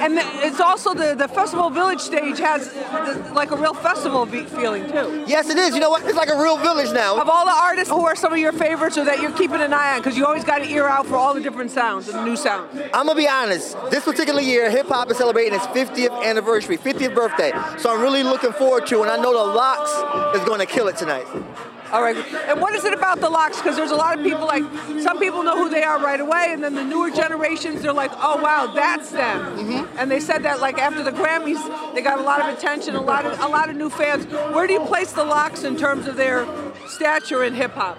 And 0.00 0.14
it's 0.18 0.60
also 0.60 0.94
the, 0.94 1.14
the 1.14 1.28
Festival 1.28 1.70
Village 1.70 2.00
stage 2.00 2.38
has 2.38 2.72
the, 2.72 3.32
like 3.34 3.50
a 3.50 3.56
real 3.56 3.74
festival 3.74 4.26
feeling 4.26 4.86
too. 4.90 5.24
Yes, 5.26 5.48
it 5.50 5.58
is. 5.58 5.74
You 5.74 5.80
know 5.80 5.90
what? 5.90 6.04
It's 6.04 6.16
like 6.16 6.30
a 6.30 6.40
real 6.40 6.56
village 6.56 6.92
now. 6.92 7.20
Of 7.20 7.28
all 7.28 7.44
the 7.44 7.52
artists, 7.52 7.92
who 7.92 8.06
are 8.06 8.16
some 8.16 8.32
of 8.32 8.38
your 8.38 8.52
favorites 8.52 8.96
or 8.96 9.04
that 9.04 9.20
you're 9.20 9.32
keeping 9.32 9.60
an 9.60 9.72
eye 9.72 9.94
on? 9.94 10.00
Because 10.00 10.16
you 10.16 10.24
always 10.26 10.44
got 10.44 10.62
an 10.62 10.68
ear 10.70 10.86
out 10.86 11.06
for 11.06 11.16
all 11.16 11.34
the 11.34 11.40
different 11.40 11.70
sounds 11.70 12.08
and 12.08 12.24
new 12.24 12.36
sounds. 12.36 12.74
I'm 12.94 13.06
gonna 13.06 13.14
be 13.14 13.28
honest. 13.28 13.76
This 13.90 14.04
particular 14.04 14.40
year, 14.40 14.70
hip 14.70 14.86
hop 14.86 15.10
is 15.10 15.18
celebrating 15.18 15.54
its 15.54 15.66
50th 15.66 16.24
anniversary, 16.24 16.78
50th 16.78 17.14
birthday. 17.14 17.52
So 17.78 17.94
I'm 17.94 18.00
really 18.00 18.22
looking 18.22 18.52
forward 18.52 18.86
to, 18.88 19.02
and 19.02 19.10
I 19.10 19.16
know 19.16 19.32
the 19.32 19.52
LOX 19.52 19.90
is 20.36 20.44
going 20.46 20.60
to 20.60 20.66
kill 20.66 20.88
it 20.88 20.96
tonight. 20.96 21.26
All 21.92 22.02
right. 22.02 22.16
And 22.16 22.60
what 22.60 22.74
is 22.74 22.84
it 22.84 22.92
about 22.92 23.20
the 23.20 23.28
LOX? 23.28 23.56
Because 23.56 23.76
there's 23.76 23.90
a 23.90 23.96
lot 23.96 24.16
of 24.16 24.24
people 24.24 24.46
like 24.46 24.62
some 25.00 25.18
people 25.18 25.42
know 25.42 25.56
who 25.56 25.68
they 25.68 25.82
are 25.82 25.98
right 25.98 26.20
away, 26.20 26.48
and 26.50 26.62
then 26.62 26.74
the 26.74 26.84
newer 26.84 27.10
generations 27.10 27.82
they're 27.82 27.92
like, 27.92 28.12
oh 28.14 28.40
wow, 28.40 28.72
that's 28.74 29.10
them. 29.10 29.88
And 29.98 30.10
they 30.10 30.20
said 30.20 30.44
that 30.44 30.60
like 30.60 30.78
after 30.78 31.02
the 31.02 31.10
Grammys, 31.12 31.94
they 31.94 32.02
got 32.02 32.18
a 32.18 32.22
lot 32.22 32.40
of 32.40 32.56
attention, 32.56 32.94
a 32.94 33.00
lot 33.00 33.26
of 33.26 33.38
a 33.40 33.48
lot 33.48 33.70
of 33.70 33.76
new 33.76 33.90
fans. 33.90 34.24
Where 34.54 34.66
do 34.66 34.72
you 34.72 34.80
place 34.80 35.12
the 35.12 35.24
LOX 35.24 35.64
in 35.64 35.76
terms 35.76 36.06
of 36.06 36.16
their 36.16 36.46
stature 36.86 37.42
in 37.44 37.54
hip 37.54 37.72
hop? 37.72 37.98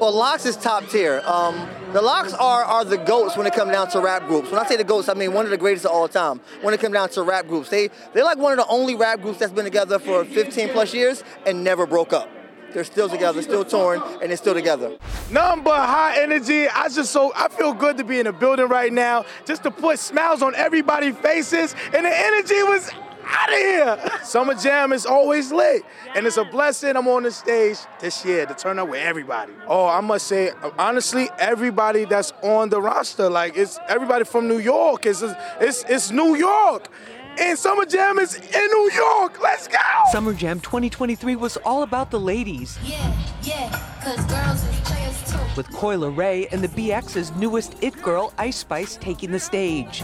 Well, 0.00 0.12
LOX 0.12 0.46
is 0.46 0.56
top 0.56 0.88
tier. 0.88 1.20
Um, 1.24 1.68
the 1.92 2.00
LOX 2.00 2.32
are, 2.32 2.62
are 2.62 2.84
the 2.84 2.98
goats 2.98 3.36
when 3.36 3.48
it 3.48 3.52
comes 3.52 3.72
down 3.72 3.90
to 3.90 4.00
rap 4.00 4.28
groups. 4.28 4.48
When 4.48 4.60
I 4.60 4.64
say 4.64 4.76
the 4.76 4.84
goats, 4.84 5.08
I 5.08 5.14
mean 5.14 5.32
one 5.32 5.44
of 5.44 5.50
the 5.50 5.56
greatest 5.56 5.86
of 5.86 5.90
all 5.90 6.06
time. 6.06 6.40
When 6.62 6.72
it 6.72 6.80
comes 6.80 6.92
down 6.92 7.08
to 7.10 7.22
rap 7.22 7.48
groups, 7.48 7.68
they 7.68 7.90
they're 8.14 8.24
like 8.24 8.38
one 8.38 8.52
of 8.52 8.64
the 8.64 8.72
only 8.72 8.94
rap 8.94 9.20
groups 9.20 9.38
that's 9.38 9.52
been 9.52 9.64
together 9.64 9.98
for 9.98 10.24
15 10.24 10.68
plus 10.68 10.94
years 10.94 11.24
and 11.46 11.64
never 11.64 11.84
broke 11.84 12.12
up. 12.12 12.30
They're 12.72 12.84
still 12.84 13.08
together, 13.08 13.42
still 13.42 13.64
torn, 13.64 14.02
and 14.20 14.30
they're 14.30 14.36
still 14.36 14.54
together. 14.54 14.96
Nothing 15.30 15.64
but 15.64 15.80
high 15.86 16.20
energy. 16.20 16.68
I 16.68 16.88
just 16.88 17.12
so 17.12 17.32
I 17.34 17.48
feel 17.48 17.72
good 17.72 17.96
to 17.98 18.04
be 18.04 18.18
in 18.18 18.26
the 18.26 18.32
building 18.32 18.68
right 18.68 18.92
now, 18.92 19.24
just 19.46 19.62
to 19.62 19.70
put 19.70 19.98
smiles 19.98 20.42
on 20.42 20.54
everybody's 20.54 21.16
faces, 21.16 21.74
and 21.94 22.04
the 22.04 22.12
energy 22.12 22.62
was 22.62 22.90
out 23.28 23.48
of 23.50 23.56
here. 23.56 24.20
Summer 24.24 24.54
Jam 24.54 24.92
is 24.92 25.06
always 25.06 25.52
lit, 25.52 25.82
and 26.14 26.26
it's 26.26 26.36
a 26.36 26.44
blessing. 26.44 26.96
I'm 26.96 27.08
on 27.08 27.22
the 27.22 27.30
stage 27.30 27.78
this 28.00 28.24
year 28.24 28.46
to 28.46 28.54
turn 28.54 28.78
up 28.78 28.88
with 28.88 29.00
everybody. 29.00 29.52
Oh, 29.66 29.86
I 29.86 30.00
must 30.00 30.26
say, 30.26 30.52
honestly, 30.78 31.28
everybody 31.38 32.04
that's 32.04 32.32
on 32.42 32.68
the 32.70 32.80
roster, 32.80 33.28
like 33.28 33.56
it's 33.56 33.78
everybody 33.88 34.24
from 34.24 34.48
New 34.48 34.58
York. 34.58 35.06
It's 35.06 35.22
it's 35.60 35.84
it's 35.88 36.10
New 36.10 36.36
York. 36.36 36.88
And 37.40 37.56
Summer 37.56 37.84
Jam 37.84 38.18
is 38.18 38.34
in 38.34 38.66
New 38.66 38.90
York. 38.92 39.40
Let's 39.40 39.68
go. 39.68 39.78
Summer 40.10 40.34
Jam 40.34 40.58
2023 40.60 41.36
was 41.36 41.56
all 41.58 41.84
about 41.84 42.10
the 42.10 42.18
ladies. 42.18 42.78
Yeah, 42.84 43.12
yeah, 43.42 43.70
cause 44.02 44.24
girls 44.26 44.64
is 44.64 44.80
players 44.80 45.30
too. 45.30 45.38
with 45.56 45.70
Coi 45.72 45.94
Leray 45.96 46.52
and 46.52 46.62
the 46.62 46.68
BX's 46.68 47.30
newest 47.36 47.76
It 47.80 48.00
Girl, 48.02 48.32
Ice 48.38 48.56
Spice, 48.56 48.96
taking 48.96 49.30
the 49.30 49.38
stage. 49.38 50.02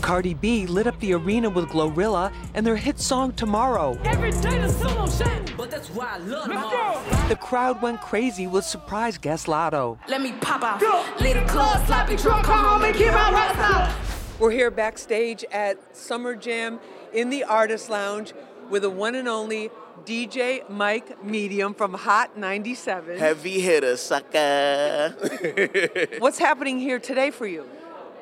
Cardi 0.00 0.32
B 0.34 0.66
lit 0.66 0.86
up 0.86 0.98
the 1.00 1.12
arena 1.12 1.50
with 1.50 1.66
Glorilla 1.66 2.32
and 2.54 2.64
their 2.66 2.76
hit 2.76 2.98
song 2.98 3.32
Tomorrow. 3.32 3.98
Every 4.04 4.30
day 4.30 4.58
the 4.58 4.70
sun 4.70 4.94
don't 4.94 5.12
shine, 5.12 5.44
but 5.58 5.70
that's 5.70 5.90
why 5.90 6.14
I 6.14 6.18
love 6.18 6.48
Let's 6.48 6.62
go. 6.62 7.28
The 7.28 7.36
crowd 7.36 7.82
went 7.82 8.00
crazy 8.00 8.46
with 8.46 8.64
surprise 8.64 9.18
guest 9.18 9.46
Latto. 9.46 9.98
Let 10.08 10.22
me 10.22 10.32
pop 10.40 10.62
out. 10.62 11.20
Little 11.20 11.44
club, 11.46 11.84
sloppy 11.86 12.16
drunk, 12.16 12.46
come 12.46 12.64
home 12.64 12.82
and 12.84 12.94
keep 12.94 13.08
my 13.08 13.30
rocks 13.30 13.58
out. 13.58 13.92
We're 14.38 14.50
here 14.50 14.70
backstage 14.70 15.46
at 15.50 15.96
Summer 15.96 16.36
Jam 16.36 16.78
in 17.14 17.30
the 17.30 17.44
Artist 17.44 17.88
Lounge 17.88 18.34
with 18.68 18.82
the 18.82 18.90
one 18.90 19.14
and 19.14 19.28
only 19.28 19.70
DJ 20.04 20.68
Mike 20.68 21.24
Medium 21.24 21.72
from 21.72 21.94
Hot 21.94 22.36
97. 22.36 23.18
Heavy 23.18 23.60
hitter, 23.60 23.96
sucker. 23.96 25.16
What's 26.18 26.38
happening 26.38 26.78
here 26.78 26.98
today 26.98 27.30
for 27.30 27.46
you? 27.46 27.62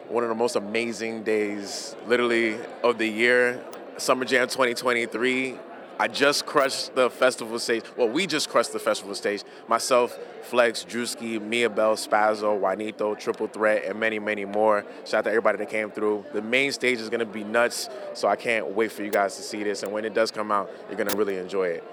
One 0.08 0.22
of 0.22 0.28
the 0.28 0.36
most 0.36 0.54
amazing 0.54 1.24
days, 1.24 1.96
literally, 2.06 2.58
of 2.84 2.98
the 2.98 3.08
year. 3.08 3.64
Summer 3.96 4.24
Jam 4.24 4.46
2023. 4.46 5.58
I 5.98 6.08
just 6.08 6.44
crushed 6.44 6.94
the 6.96 7.08
festival 7.08 7.58
stage. 7.58 7.84
Well, 7.96 8.08
we 8.08 8.26
just 8.26 8.48
crushed 8.48 8.72
the 8.72 8.80
festival 8.80 9.14
stage. 9.14 9.44
Myself, 9.68 10.18
Flex, 10.42 10.84
Drewski, 10.84 11.40
Mia 11.40 11.70
Bell, 11.70 11.94
Spazzo, 11.94 12.58
Juanito, 12.58 13.14
Triple 13.14 13.46
Threat, 13.46 13.84
and 13.84 14.00
many, 14.00 14.18
many 14.18 14.44
more. 14.44 14.84
Shout 15.04 15.18
out 15.18 15.24
to 15.24 15.30
everybody 15.30 15.58
that 15.58 15.70
came 15.70 15.90
through. 15.90 16.24
The 16.32 16.42
main 16.42 16.72
stage 16.72 16.98
is 16.98 17.08
gonna 17.08 17.24
be 17.24 17.44
nuts, 17.44 17.88
so 18.14 18.26
I 18.26 18.34
can't 18.34 18.68
wait 18.74 18.90
for 18.90 19.04
you 19.04 19.10
guys 19.10 19.36
to 19.36 19.42
see 19.42 19.62
this. 19.62 19.84
And 19.84 19.92
when 19.92 20.04
it 20.04 20.14
does 20.14 20.32
come 20.32 20.50
out, 20.50 20.70
you're 20.88 20.98
gonna 20.98 21.16
really 21.16 21.36
enjoy 21.36 21.68
it. 21.68 21.84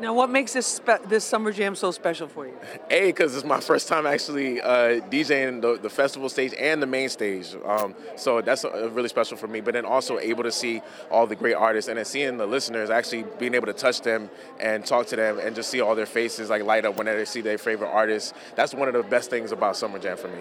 Now, 0.00 0.14
what 0.14 0.30
makes 0.30 0.54
this 0.54 0.66
spe- 0.66 1.04
this 1.08 1.24
Summer 1.24 1.52
Jam 1.52 1.74
so 1.74 1.90
special 1.90 2.26
for 2.26 2.46
you? 2.46 2.54
A, 2.88 3.08
because 3.08 3.36
it's 3.36 3.44
my 3.44 3.60
first 3.60 3.86
time 3.86 4.06
actually 4.06 4.58
uh, 4.58 5.00
DJing 5.10 5.60
the, 5.60 5.78
the 5.78 5.90
festival 5.90 6.30
stage 6.30 6.54
and 6.58 6.82
the 6.82 6.86
main 6.86 7.10
stage. 7.10 7.54
Um, 7.66 7.94
so 8.16 8.40
that's 8.40 8.64
uh, 8.64 8.88
really 8.92 9.10
special 9.10 9.36
for 9.36 9.46
me. 9.46 9.60
But 9.60 9.74
then 9.74 9.84
also 9.84 10.18
able 10.18 10.42
to 10.44 10.52
see 10.52 10.80
all 11.10 11.26
the 11.26 11.36
great 11.36 11.52
artists 11.54 11.88
and 11.88 11.98
then 11.98 12.06
seeing 12.06 12.38
the 12.38 12.46
listeners, 12.46 12.88
actually 12.88 13.24
being 13.38 13.54
able 13.54 13.66
to 13.66 13.74
touch 13.74 14.00
them 14.00 14.30
and 14.58 14.86
talk 14.86 15.06
to 15.08 15.16
them 15.16 15.38
and 15.38 15.54
just 15.54 15.68
see 15.68 15.82
all 15.82 15.94
their 15.94 16.06
faces 16.06 16.48
like 16.48 16.64
light 16.64 16.86
up 16.86 16.96
whenever 16.96 17.18
they 17.18 17.26
see 17.26 17.42
their 17.42 17.58
favorite 17.58 17.90
artists. 17.90 18.32
That's 18.54 18.72
one 18.72 18.88
of 18.88 18.94
the 18.94 19.02
best 19.02 19.28
things 19.28 19.52
about 19.52 19.76
Summer 19.76 19.98
Jam 19.98 20.16
for 20.16 20.28
me. 20.28 20.40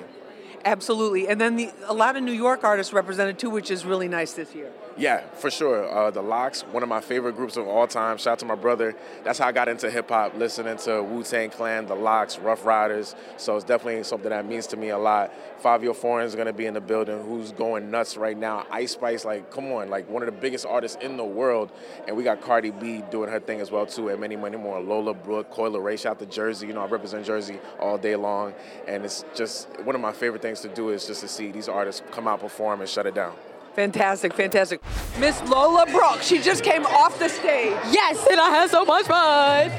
Absolutely. 0.66 1.28
And 1.28 1.40
then 1.40 1.56
the, 1.56 1.72
a 1.88 1.94
lot 1.94 2.16
of 2.16 2.24
New 2.24 2.34
York 2.34 2.64
artists 2.64 2.94
represented 2.94 3.40
too, 3.40 3.50
which 3.50 3.72
is 3.72 3.86
really 3.86 4.08
nice 4.08 4.34
this 4.34 4.54
year. 4.54 4.72
Yeah, 4.98 5.22
for 5.36 5.50
sure. 5.50 5.90
Uh, 5.90 6.12
the 6.12 6.22
LOX, 6.22 6.64
one 6.64 6.84
of 6.84 6.90
my 6.90 7.00
favorite 7.00 7.38
groups 7.38 7.56
of 7.56 7.68
all 7.68 7.88
time. 7.88 8.18
Shout 8.18 8.34
out 8.34 8.40
to 8.40 8.46
my 8.46 8.56
brother. 8.56 8.96
That's 9.24 9.40
how 9.40 9.48
I 9.48 9.52
got 9.54 9.70
into 9.70 9.90
hip 9.90 10.10
hop, 10.10 10.36
listening 10.36 10.78
to 10.80 11.02
Wu 11.02 11.24
Tang 11.24 11.50
Clan, 11.50 11.86
The 11.86 11.96
LOX, 11.96 12.38
Ruff 12.38 12.66
Ryders. 12.66 13.16
So 13.38 13.56
it's 13.56 13.64
definitely 13.64 14.04
something 14.04 14.30
that 14.30 14.46
means 14.46 14.68
to 14.68 14.78
me 14.78 14.90
a 14.90 14.98
lot. 14.98 15.34
Fivio 15.62 15.96
Foreign 15.96 16.26
is 16.26 16.36
going 16.36 16.48
to 16.48 16.54
be 16.54 16.66
in 16.66 16.74
the 16.74 16.82
building, 16.82 17.22
who's 17.24 17.52
going 17.52 17.92
nuts 17.92 18.18
right 18.18 18.38
now. 18.38 18.66
Ice 18.72 18.94
Spice, 18.94 19.26
like, 19.26 19.52
come 19.52 19.72
on, 19.72 19.90
like 19.90 20.10
one 20.10 20.24
of 20.24 20.26
the 20.28 20.40
biggest 20.40 20.66
artists 20.66 20.98
in 21.02 21.18
the 21.18 21.24
world. 21.24 21.72
And 22.08 22.16
we 22.16 22.24
got 22.24 22.42
Cardi 22.42 22.72
B 22.72 23.04
doing 23.12 23.30
her 23.30 23.40
thing 23.40 23.62
as 23.62 23.72
well, 23.72 23.86
too, 23.86 24.10
and 24.10 24.20
many, 24.20 24.36
many 24.36 24.58
more. 24.58 24.80
Lola 24.80 25.14
Brooke, 25.14 25.52
Coi 25.52 25.70
Leray, 25.70 26.00
shout 26.00 26.12
out 26.12 26.20
to 26.20 26.26
Jersey. 26.26 26.68
You 26.68 26.74
know, 26.74 26.82
I 26.82 26.88
represent 26.88 27.26
Jersey 27.26 27.60
all 27.80 27.98
day 27.98 28.16
long. 28.16 28.54
And 28.88 29.06
it's 29.06 29.26
just 29.36 29.68
one 29.84 29.96
of 29.96 30.02
my 30.02 30.14
favorite 30.14 30.42
things 30.42 30.62
to 30.62 30.70
do 30.70 30.90
is 30.90 31.06
just 31.06 31.22
to 31.22 31.28
see 31.28 31.52
these 31.52 31.68
artists 31.70 32.02
come 32.12 32.28
out, 32.28 32.40
perform, 32.40 32.82
and 32.82 32.90
shut 32.90 33.06
it 33.06 33.16
down. 33.16 33.34
Fantastic, 33.74 34.34
fantastic. 34.34 34.82
Miss 35.20 35.42
Lola 35.44 35.86
Brooke, 35.86 36.22
she 36.22 36.40
just 36.42 36.64
came 36.64 36.86
off 36.86 37.18
the 37.20 37.30
stage. 37.30 37.78
Yes, 37.92 38.26
and 38.30 38.40
I 38.40 38.50
had 38.50 38.70
so 38.70 38.84
much 38.84 39.06
fun. 39.06 39.72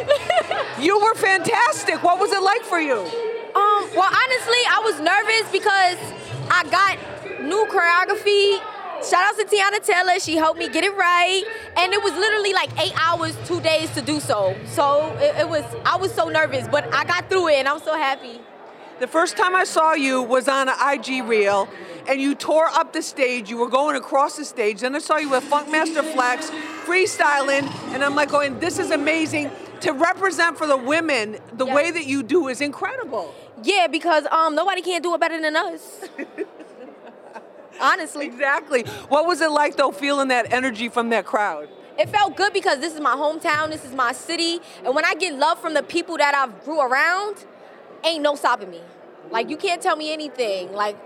you 0.81 0.99
were 1.01 1.15
fantastic. 1.15 2.03
What 2.03 2.19
was 2.19 2.33
it 2.33 2.43
like 2.43 2.63
for 2.63 2.81
you? 2.81 3.30
Um, 3.55 3.91
well, 3.97 4.11
honestly, 4.11 4.63
I 4.69 4.81
was 4.85 5.01
nervous 5.01 5.51
because 5.51 5.99
I 6.51 6.65
got 6.71 7.43
new 7.43 7.67
choreography. 7.67 8.61
Shout 9.03 9.25
out 9.25 9.39
to 9.39 9.45
Teyana 9.45 9.85
Taylor. 9.85 10.21
She 10.21 10.37
helped 10.37 10.59
me 10.59 10.69
get 10.69 10.85
it 10.85 10.95
right. 10.95 11.43
And 11.77 11.93
it 11.93 12.03
was 12.03 12.13
literally 12.13 12.53
like 12.53 12.71
eight 12.81 12.93
hours, 12.97 13.37
two 13.47 13.61
days 13.61 13.91
to 13.95 14.03
do 14.03 14.21
so. 14.21 14.57
So 14.67 15.17
it, 15.19 15.41
it 15.41 15.49
was, 15.49 15.65
I 15.85 15.97
was 15.97 16.13
so 16.13 16.29
nervous, 16.29 16.69
but 16.69 16.93
I 16.95 17.05
got 17.05 17.29
through 17.29 17.49
it 17.49 17.55
and 17.55 17.69
I'm 17.69 17.81
so 17.81 17.97
happy. 17.97 18.41
The 19.01 19.07
first 19.07 19.37
time 19.39 19.57
I 19.57 19.65
saw 19.65 19.95
you 19.95 20.23
was 20.23 20.47
on 20.47 20.69
an 20.69 20.75
IG 20.79 21.25
reel, 21.25 21.69
and 22.07 22.21
you 22.21 22.35
tore 22.35 22.67
up 22.67 22.93
the 22.93 23.01
stage. 23.01 23.49
You 23.49 23.57
were 23.57 23.69
going 23.69 23.97
across 23.97 24.37
the 24.37 24.45
stage. 24.45 24.81
Then 24.81 24.95
I 24.95 24.99
saw 24.99 25.17
you 25.17 25.31
with 25.31 25.45
Funkmaster 25.45 26.05
Flex, 26.13 26.51
freestyling, 26.85 27.67
and 27.95 28.05
I'm 28.05 28.15
like 28.15 28.31
going, 28.31 28.59
this 28.59 28.79
is 28.79 28.91
amazing. 28.91 29.51
To 29.83 29.93
represent 29.93 30.59
for 30.59 30.67
the 30.67 30.77
women 30.77 31.39
the 31.53 31.67
Yes. 31.67 31.75
way 31.75 31.91
that 31.91 32.07
you 32.07 32.23
do 32.23 32.49
is 32.49 32.61
incredible. 32.61 33.35
Yeah, 33.63 33.87
because 33.87 34.27
um, 34.31 34.55
nobody 34.55 34.83
can't 34.83 35.03
do 35.03 35.15
it 35.15 35.21
better 35.21 35.41
than 35.41 35.57
us. 35.57 36.05
Honestly. 37.81 38.27
Exactly. 38.27 38.83
What 39.09 39.27
was 39.27 39.41
it 39.41 39.51
like 39.51 39.77
though, 39.77 39.91
feeling 39.91 40.29
that 40.29 40.53
energy 40.53 40.89
from 40.89 41.09
that 41.11 41.25
crowd? 41.25 41.69
It 41.99 42.09
felt 42.11 42.37
good 42.37 42.53
because 42.53 42.79
this 42.81 42.95
is 42.95 43.01
my 43.01 43.15
hometown, 43.15 43.71
this 43.71 43.85
is 43.85 43.93
my 43.93 44.13
city, 44.13 44.61
and 44.85 44.95
when 44.95 45.05
I 45.05 45.15
get 45.15 45.35
love 45.35 45.59
from 45.61 45.75
the 45.75 45.83
people 45.83 46.17
that 46.19 46.35
I've 46.35 46.65
grew 46.65 46.81
around, 46.81 47.45
ain't 48.05 48.23
no 48.23 48.35
stopping 48.37 48.71
me. 48.71 48.81
Like 49.31 49.49
you 49.51 49.57
can't 49.57 49.83
tell 49.83 49.97
me 49.97 50.13
anything. 50.13 50.73
Like 50.73 50.97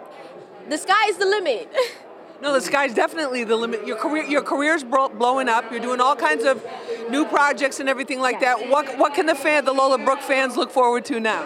the 0.69 0.79
sky 0.79 1.09
is 1.09 1.17
the 1.17 1.27
limit. 1.27 1.69
No, 2.43 2.53
the 2.53 2.61
sky's 2.61 2.93
definitely 2.93 3.45
the 3.45 3.57
limit. 3.57 3.87
Your 3.87 3.97
career, 3.97 4.25
your 4.25 4.43
career's 4.43 4.85
bro- 4.85 5.09
blowing 5.09 5.49
up. 5.49 5.71
You're 5.71 5.81
doing 5.81 6.01
all 6.01 6.17
kinds 6.17 6.45
of 6.45 6.63
new 7.11 7.25
projects 7.25 7.81
and 7.81 7.89
everything 7.89 8.21
like 8.21 8.41
that. 8.41 8.69
What, 8.69 8.99
what 8.99 9.15
can 9.15 9.27
the 9.27 9.35
fan, 9.35 9.65
the 9.65 9.73
Lola 9.73 9.99
Brooke 9.99 10.21
fans, 10.21 10.57
look 10.57 10.71
forward 10.71 11.05
to 11.07 11.21
now? 11.21 11.45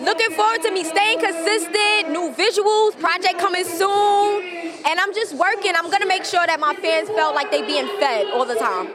Looking 0.00 0.30
forward 0.30 0.62
to 0.62 0.70
me 0.70 0.84
staying 0.84 1.20
consistent, 1.20 2.10
new 2.10 2.34
visuals, 2.36 2.98
project 3.00 3.38
coming 3.38 3.64
soon, 3.64 4.44
and 4.86 5.00
I'm 5.00 5.14
just 5.14 5.34
working. 5.34 5.72
I'm 5.74 5.90
gonna 5.90 6.06
make 6.06 6.24
sure 6.24 6.46
that 6.46 6.60
my 6.60 6.74
fans 6.74 7.08
felt 7.08 7.34
like 7.34 7.50
they 7.50 7.62
being 7.66 7.88
fed 7.98 8.26
all 8.26 8.44
the 8.44 8.56
time. 8.56 8.90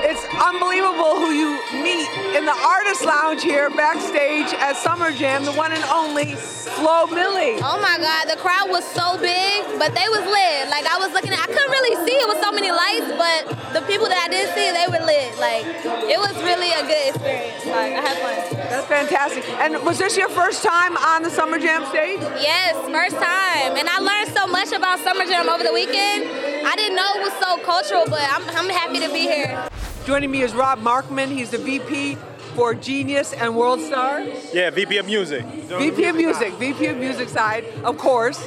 It's 0.00 0.22
unbelievable 0.38 1.16
who 1.16 1.32
you 1.32 1.58
meet 1.82 2.06
in 2.36 2.44
the 2.44 2.54
artist 2.54 3.04
lounge 3.04 3.42
here 3.42 3.68
backstage 3.70 4.52
at 4.54 4.76
Summer 4.76 5.10
Jam, 5.10 5.44
the 5.44 5.52
one 5.52 5.72
and 5.72 5.82
only 5.84 6.34
Flo 6.36 7.06
Milli. 7.06 7.58
Oh 7.62 7.80
my 7.80 7.98
God, 7.98 8.30
the 8.30 8.38
crowd 8.38 8.70
was 8.70 8.84
so 8.94 9.18
big, 9.18 9.64
but 9.78 9.94
they 9.94 10.06
was 10.08 10.22
lit. 10.22 10.67
Like 10.68 10.84
I 10.86 10.98
was 10.98 11.12
looking 11.12 11.32
at, 11.32 11.40
I 11.40 11.46
couldn't 11.46 11.70
really 11.70 11.96
see 12.04 12.16
it 12.16 12.28
with 12.28 12.40
so 12.44 12.52
many 12.52 12.70
lights, 12.70 13.08
but 13.16 13.72
the 13.72 13.80
people 13.88 14.06
that 14.08 14.20
I 14.20 14.28
did 14.28 14.52
see, 14.52 14.68
they 14.70 14.86
were 14.86 15.04
lit. 15.04 15.32
Like 15.40 15.64
it 16.04 16.18
was 16.20 16.36
really 16.44 16.70
a 16.72 16.82
good 16.84 17.04
experience. 17.08 17.64
Like 17.66 17.92
I 17.96 18.02
had 18.04 18.16
fun. 18.20 18.36
That's 18.68 18.86
fantastic. 18.86 19.48
And 19.60 19.82
was 19.84 19.98
this 19.98 20.16
your 20.16 20.28
first 20.28 20.62
time 20.62 20.96
on 20.96 21.22
the 21.22 21.30
Summer 21.30 21.58
Jam 21.58 21.84
stage? 21.86 22.20
Yes, 22.40 22.76
first 22.92 23.16
time. 23.16 23.76
And 23.76 23.88
I 23.88 23.98
learned 23.98 24.36
so 24.36 24.46
much 24.46 24.72
about 24.72 25.00
Summer 25.00 25.24
Jam 25.24 25.48
over 25.48 25.64
the 25.64 25.72
weekend. 25.72 26.28
I 26.66 26.76
didn't 26.76 26.96
know 26.96 27.08
it 27.16 27.22
was 27.24 27.36
so 27.40 27.58
cultural, 27.64 28.04
but 28.06 28.22
I'm, 28.28 28.44
I'm 28.56 28.68
happy 28.68 29.00
to 29.00 29.08
be 29.12 29.24
here. 29.24 29.68
Joining 30.04 30.30
me 30.30 30.42
is 30.42 30.54
Rob 30.54 30.80
Markman. 30.80 31.28
He's 31.28 31.50
the 31.50 31.58
VP 31.58 32.16
for 32.54 32.74
Genius 32.74 33.32
and 33.32 33.56
World 33.56 33.80
Star. 33.80 34.20
Yeah, 34.52 34.70
VP 34.70 34.98
of 34.98 35.06
Music. 35.06 35.44
VP 35.46 36.04
of 36.04 36.16
Music, 36.16 36.52
VP 36.54 36.86
of 36.86 36.96
Music 36.96 37.28
side, 37.28 37.64
of 37.84 37.98
course. 37.98 38.46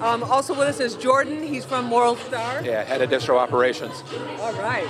Um, 0.00 0.22
also 0.24 0.52
with 0.52 0.68
us 0.68 0.80
is 0.80 0.94
Jordan. 0.94 1.42
He's 1.42 1.64
from 1.64 1.90
World 1.90 2.18
Star. 2.18 2.62
Yeah, 2.62 2.84
head 2.84 3.02
of 3.02 3.10
distro 3.10 3.38
operations. 3.38 4.02
All 4.40 4.52
right. 4.54 4.86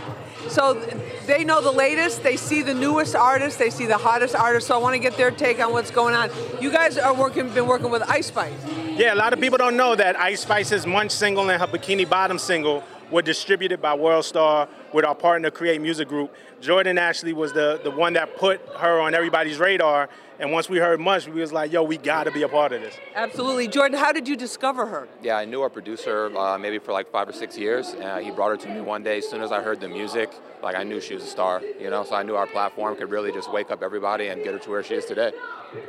So 0.48 0.74
th- 0.74 0.96
they 1.26 1.44
know 1.44 1.60
the 1.60 1.72
latest. 1.72 2.22
They 2.22 2.36
see 2.36 2.62
the 2.62 2.74
newest 2.74 3.14
artists. 3.14 3.58
They 3.58 3.70
see 3.70 3.86
the 3.86 3.98
hottest 3.98 4.34
artists. 4.34 4.68
So 4.68 4.74
I 4.74 4.78
want 4.78 4.94
to 4.94 4.98
get 4.98 5.16
their 5.16 5.30
take 5.30 5.60
on 5.60 5.72
what's 5.72 5.90
going 5.90 6.14
on. 6.14 6.30
You 6.60 6.70
guys 6.70 6.98
are 6.98 7.14
working, 7.14 7.48
been 7.50 7.66
working 7.66 7.90
with 7.90 8.02
Ice 8.02 8.26
Spice. 8.26 8.52
Yeah, 8.96 9.14
a 9.14 9.16
lot 9.16 9.32
of 9.32 9.40
people 9.40 9.58
don't 9.58 9.76
know 9.76 9.94
that 9.94 10.18
Ice 10.18 10.40
Spice's 10.40 10.86
Munch 10.86 11.12
single 11.12 11.48
and 11.50 11.60
her 11.60 11.66
Bikini 11.66 12.08
Bottom 12.08 12.38
single 12.38 12.82
were 13.10 13.22
distributed 13.22 13.80
by 13.80 13.94
World 13.94 14.24
Star 14.24 14.68
with 14.92 15.04
our 15.04 15.14
partner 15.14 15.50
Create 15.50 15.80
Music 15.80 16.08
Group. 16.08 16.34
Jordan 16.60 16.98
actually 16.98 17.32
was 17.32 17.52
the, 17.52 17.80
the 17.84 17.90
one 17.90 18.14
that 18.14 18.36
put 18.36 18.60
her 18.78 19.00
on 19.00 19.14
everybody's 19.14 19.58
radar. 19.58 20.08
And 20.38 20.52
once 20.52 20.68
we 20.68 20.78
heard 20.78 21.00
Munch, 21.00 21.26
we 21.26 21.40
was 21.40 21.52
like, 21.52 21.72
yo, 21.72 21.82
we 21.82 21.96
gotta 21.96 22.30
be 22.30 22.42
a 22.42 22.48
part 22.48 22.72
of 22.72 22.82
this. 22.82 22.94
Absolutely. 23.14 23.68
Jordan, 23.68 23.98
how 23.98 24.12
did 24.12 24.28
you 24.28 24.36
discover 24.36 24.84
her? 24.84 25.08
Yeah, 25.22 25.38
I 25.38 25.46
knew 25.46 25.62
our 25.62 25.70
producer 25.70 26.36
uh, 26.36 26.58
maybe 26.58 26.78
for 26.78 26.92
like 26.92 27.10
five 27.10 27.28
or 27.28 27.32
six 27.32 27.56
years. 27.56 27.94
Uh, 27.94 28.18
he 28.18 28.30
brought 28.30 28.50
her 28.50 28.56
to 28.58 28.68
me 28.68 28.82
one 28.82 29.02
day. 29.02 29.18
As 29.18 29.28
soon 29.28 29.40
as 29.40 29.50
I 29.50 29.62
heard 29.62 29.80
the 29.80 29.88
music, 29.88 30.30
like 30.62 30.76
I 30.76 30.82
knew 30.82 31.00
she 31.00 31.14
was 31.14 31.22
a 31.22 31.26
star, 31.26 31.62
you 31.80 31.88
know. 31.88 32.04
So 32.04 32.14
I 32.14 32.22
knew 32.22 32.36
our 32.36 32.46
platform 32.46 32.96
could 32.96 33.10
really 33.10 33.32
just 33.32 33.50
wake 33.50 33.70
up 33.70 33.82
everybody 33.82 34.28
and 34.28 34.44
get 34.44 34.52
her 34.52 34.58
to 34.58 34.70
where 34.70 34.82
she 34.82 34.94
is 34.94 35.06
today. 35.06 35.32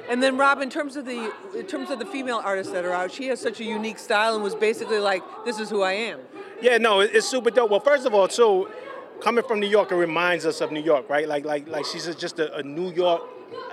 And 0.10 0.24
then 0.24 0.38
Rob, 0.38 0.62
in 0.62 0.70
terms 0.70 0.96
of 0.96 1.06
the 1.06 1.34
in 1.54 1.68
terms 1.68 1.90
of 1.90 2.00
the 2.00 2.06
female 2.06 2.42
artists 2.44 2.72
that 2.72 2.86
are 2.86 2.94
out, 2.94 3.12
she 3.12 3.28
has 3.28 3.42
such 3.42 3.60
a 3.60 3.66
unique 3.66 4.00
style 4.00 4.36
and 4.36 4.44
was 4.44 4.56
basically 4.56 5.00
like, 5.00 5.24
"This 5.44 5.60
is 5.60 5.70
who 5.70 5.82
I 5.82 5.92
am." 5.92 6.20
Yeah, 6.62 6.78
no, 6.78 7.02
it's 7.02 7.28
super 7.28 7.52
dope. 7.52 7.70
Well, 7.70 7.82
first 7.82 8.06
of 8.06 8.14
all, 8.14 8.30
too, 8.30 8.70
coming 9.20 9.44
from 9.44 9.60
New 9.60 9.68
York, 9.68 9.92
it 9.92 9.96
reminds 9.96 10.46
us 10.46 10.62
of 10.62 10.72
New 10.72 10.82
York, 10.82 11.10
right? 11.10 11.28
Like, 11.28 11.46
like, 11.46 11.68
like 11.68 11.86
she's 11.86 12.14
just 12.16 12.40
a, 12.40 12.56
a 12.56 12.64
New 12.64 12.92
York 12.92 13.22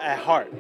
at 0.01 0.19
heart. 0.19 0.53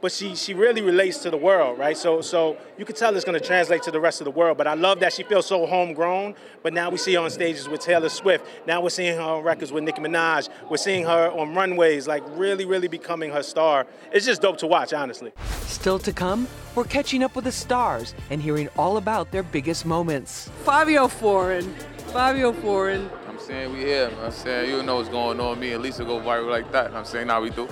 But 0.00 0.12
she 0.12 0.36
she 0.36 0.52
really 0.52 0.82
relates 0.82 1.18
to 1.18 1.30
the 1.30 1.36
world, 1.38 1.78
right? 1.78 1.96
So 1.96 2.20
so 2.20 2.58
you 2.76 2.84
can 2.84 2.94
tell 2.94 3.16
it's 3.16 3.24
gonna 3.24 3.40
translate 3.40 3.82
to 3.84 3.90
the 3.90 3.98
rest 3.98 4.20
of 4.20 4.26
the 4.26 4.30
world. 4.30 4.58
But 4.58 4.66
I 4.66 4.74
love 4.74 5.00
that 5.00 5.12
she 5.12 5.22
feels 5.22 5.46
so 5.46 5.64
homegrown. 5.66 6.34
But 6.62 6.74
now 6.74 6.90
we 6.90 6.98
see 6.98 7.14
her 7.14 7.20
on 7.20 7.30
stages 7.30 7.68
with 7.68 7.80
Taylor 7.80 8.10
Swift. 8.10 8.44
Now 8.66 8.82
we're 8.82 8.90
seeing 8.90 9.16
her 9.16 9.22
on 9.22 9.42
records 9.42 9.72
with 9.72 9.84
Nicki 9.84 10.02
Minaj. 10.02 10.50
We're 10.70 10.76
seeing 10.76 11.04
her 11.04 11.30
on 11.30 11.54
runways, 11.54 12.06
like 12.06 12.22
really, 12.36 12.66
really 12.66 12.88
becoming 12.88 13.30
her 13.30 13.42
star. 13.42 13.86
It's 14.12 14.26
just 14.26 14.42
dope 14.42 14.58
to 14.58 14.66
watch, 14.66 14.92
honestly. 14.92 15.32
Still 15.62 15.98
to 16.00 16.12
come, 16.12 16.46
we're 16.74 16.84
catching 16.84 17.22
up 17.22 17.34
with 17.34 17.44
the 17.44 17.52
stars 17.52 18.14
and 18.28 18.42
hearing 18.42 18.68
all 18.76 18.98
about 18.98 19.32
their 19.32 19.42
biggest 19.42 19.86
moments. 19.86 20.50
Fivio 20.64 21.10
Foreign. 21.10 21.74
Fivio 22.12 22.54
Foreign. 22.60 23.10
I'm 23.28 23.38
saying 23.38 23.72
we 23.72 23.78
here. 23.80 24.10
I'm 24.22 24.30
saying 24.30 24.70
you 24.70 24.82
know 24.82 24.96
what's 24.96 25.08
going 25.08 25.40
on. 25.40 25.58
Me 25.58 25.72
and 25.72 25.82
Lisa 25.82 26.04
go 26.04 26.20
viral 26.20 26.50
like 26.50 26.70
that. 26.72 26.92
I'm 26.92 27.04
saying 27.04 27.28
now 27.28 27.40
we 27.40 27.50
do. 27.50 27.66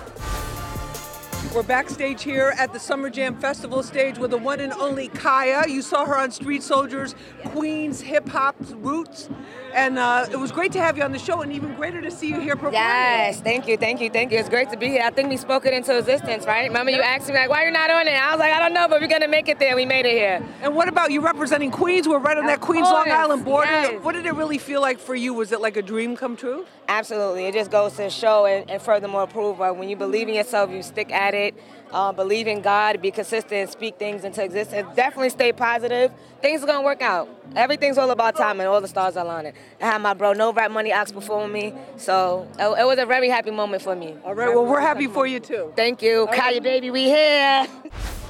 We're 1.55 1.63
backstage 1.63 2.25
here 2.25 2.53
at 2.59 2.73
the 2.73 2.81
Summer 2.81 3.09
Jam 3.09 3.37
Festival 3.37 3.85
stage 3.85 4.19
with 4.19 4.33
the 4.33 4.39
one 4.39 4.59
and 4.59 4.73
only 4.73 5.07
Kaya. 5.07 5.69
You 5.69 5.83
saw 5.83 6.05
her 6.05 6.19
on 6.19 6.33
Street 6.33 6.65
Soldiers, 6.65 7.15
Queens 7.45 8.01
hip 8.01 8.29
hop 8.29 8.57
roots. 8.59 9.29
And 9.75 9.99
uh, 9.99 10.27
it 10.31 10.37
was 10.37 10.53
great 10.53 10.71
to 10.73 10.81
have 10.81 10.97
you 10.97 11.03
on 11.03 11.11
the 11.11 11.19
show, 11.19 11.43
and 11.43 11.53
even 11.53 11.75
greater 11.75 12.01
to 12.01 12.11
see 12.11 12.29
you 12.29 12.39
here 12.39 12.55
performing. 12.55 12.75
Yes, 12.75 13.41
thank 13.41 13.67
you, 13.67 13.77
thank 13.77 14.01
you, 14.01 14.09
thank 14.09 14.31
you. 14.31 14.39
It's 14.39 14.49
great 14.49 14.71
to 14.71 14.77
be 14.77 14.87
here. 14.87 15.03
I 15.05 15.11
think 15.11 15.31
we 15.31 15.37
spoke 15.37 15.67
it 15.67 15.75
into 15.75 15.99
existence, 15.99 16.47
right? 16.47 16.69
Remember 16.69 16.93
you 16.93 17.01
asked 17.01 17.27
me 17.27 17.35
like, 17.35 17.51
why 17.51 17.63
you're 17.63 17.73
not 17.73 17.91
on 17.91 18.07
it? 18.07 18.13
I 18.13 18.31
was 18.31 18.39
like, 18.39 18.53
I 18.53 18.61
don't 18.61 18.73
know, 18.73 18.87
but 18.89 19.01
we're 19.01 19.09
gonna 19.09 19.27
make 19.27 19.49
it 19.49 19.59
there. 19.59 19.75
We 19.75 19.85
made 19.85 20.07
it 20.07 20.13
here. 20.13 20.47
And 20.63 20.77
what 20.77 20.89
about 20.89 21.11
you 21.11 21.21
representing 21.21 21.73
Queens? 21.73 22.07
We're 22.07 22.21
right 22.21 22.39
on 22.39 22.47
that 22.47 22.61
Queens 22.61 22.89
Long 22.89 23.11
Island 23.11 23.45
border. 23.45 23.69
yes. 23.69 24.05
What 24.05 24.13
did 24.13 24.27
it 24.27 24.35
really 24.35 24.59
feel 24.59 24.81
like 24.81 25.01
for 25.01 25.17
you? 25.17 25.35
Was 25.35 25.51
it 25.51 25.61
like 25.61 25.77
a 25.77 25.83
dream 25.83 26.17
come 26.17 26.37
true? 26.37 26.67
Absolutely. 26.87 27.47
It 27.47 27.55
just 27.55 27.73
goes 27.73 27.97
to 27.97 28.11
show 28.11 28.47
and, 28.47 28.71
and 28.71 28.81
furthermore 28.81 29.27
prove 29.27 29.61
uh, 29.61 29.73
when 29.73 29.89
you 29.89 29.97
believe 29.97 30.29
in 30.29 30.35
yourself, 30.35 30.71
you 30.71 30.83
stick 30.83 31.11
at 31.11 31.35
it, 31.35 31.55
uh, 31.95 32.13
believe 32.13 32.47
in 32.47 32.61
God, 32.61 33.01
be 33.01 33.11
consistent, 33.11 33.71
speak 33.71 33.99
things 33.99 34.25
into 34.25 34.43
existence. 34.43 34.89
Definitely 34.97 35.31
stay 35.31 35.53
positive. 35.53 36.13
Things 36.43 36.63
are 36.63 36.67
going 36.67 36.81
to 36.81 36.85
work 36.85 37.01
out. 37.01 37.29
Everything's 37.55 37.97
all 37.97 38.11
about 38.11 38.37
time 38.37 38.61
and 38.61 38.69
all 38.69 38.81
the 38.81 38.89
stars 38.89 39.17
are 39.17 39.25
aligning. 39.25 39.55
I 39.81 39.87
had 39.87 40.03
my 40.03 40.13
bro 40.13 40.33
No 40.33 40.53
Rap 40.53 40.71
Money 40.71 40.93
Ox 40.93 41.13
before 41.13 41.47
me, 41.49 41.73
so 41.97 42.47
it, 42.59 42.81
it 42.81 42.85
was 42.85 42.99
a 42.99 43.07
very 43.07 43.29
happy 43.29 43.53
moment 43.53 43.83
for 43.83 43.95
me. 43.95 44.17
All 44.25 44.35
right, 44.35 44.49
well, 44.49 44.67
we're 44.67 44.81
happy 44.81 45.07
for 45.07 45.27
you 45.27 45.41
too. 45.41 45.73
Thank 45.77 46.03
you. 46.03 46.29
Kaya, 46.33 46.61
baby, 46.61 46.91
we 46.91 47.05
here. 47.05 47.67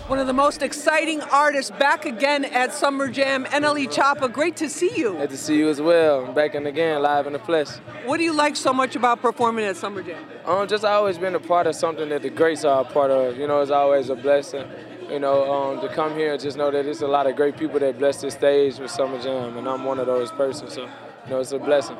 One 0.07 0.19
of 0.19 0.27
the 0.27 0.35
most 0.35 0.61
exciting 0.61 1.23
artists 1.23 1.71
back 1.71 2.05
again 2.05 2.45
at 2.45 2.75
Summer 2.75 3.09
Jam, 3.09 3.47
NLE 3.47 3.87
Choppa. 3.87 4.31
Great 4.31 4.55
to 4.57 4.69
see 4.69 4.95
you. 4.95 5.15
Good 5.15 5.31
to 5.31 5.37
see 5.39 5.57
you 5.57 5.71
as 5.71 5.81
well. 5.81 6.27
I'm 6.27 6.35
back 6.35 6.55
in 6.55 6.67
again, 6.67 7.01
live 7.01 7.27
in 7.27 7.33
the 7.33 7.39
flesh. 7.39 7.69
What 8.05 8.19
do 8.19 8.23
you 8.25 8.35
like 8.35 8.55
so 8.55 8.75
much 8.75 8.97
about 8.97 9.23
performing 9.23 9.65
at 9.65 9.79
Summer 9.79 10.03
Jam? 10.03 10.23
Um, 10.45 10.69
just 10.69 10.85
always 10.85 11.17
been 11.17 11.35
a 11.35 11.41
part 11.41 11.67
of 11.67 11.75
something 11.75 12.11
that 12.11 12.21
the 12.21 12.29
greats 12.29 12.67
are 12.67 12.83
a 12.83 12.85
part 12.85 13.11
of. 13.11 13.39
You 13.39 13.47
know, 13.47 13.63
it's 13.63 13.71
always 13.71 14.11
a 14.11 14.15
blessing. 14.15 14.67
You 15.09 15.21
know, 15.21 15.51
um, 15.51 15.81
to 15.81 15.89
come 15.95 16.15
here 16.15 16.35
and 16.35 16.41
just 16.43 16.59
know 16.59 16.71
that 16.71 16.85
there's 16.85 17.01
a 17.01 17.09
lot 17.09 17.27
of 17.27 17.35
great 17.35 17.57
people 17.57 17.81
that 17.81 17.99
bless 17.99 18.21
this 18.21 18.35
stage 18.35 18.79
with 18.79 18.91
Summer 18.91 19.19
Jam, 19.23 19.57
and 19.57 19.67
I'm 19.67 19.85
one 19.85 19.99
of 19.99 20.05
those 20.05 20.31
persons. 20.33 20.75
So, 20.75 20.83
you 20.83 21.31
know, 21.31 21.41
it's 21.41 21.53
a 21.53 21.59
blessing. 21.59 21.97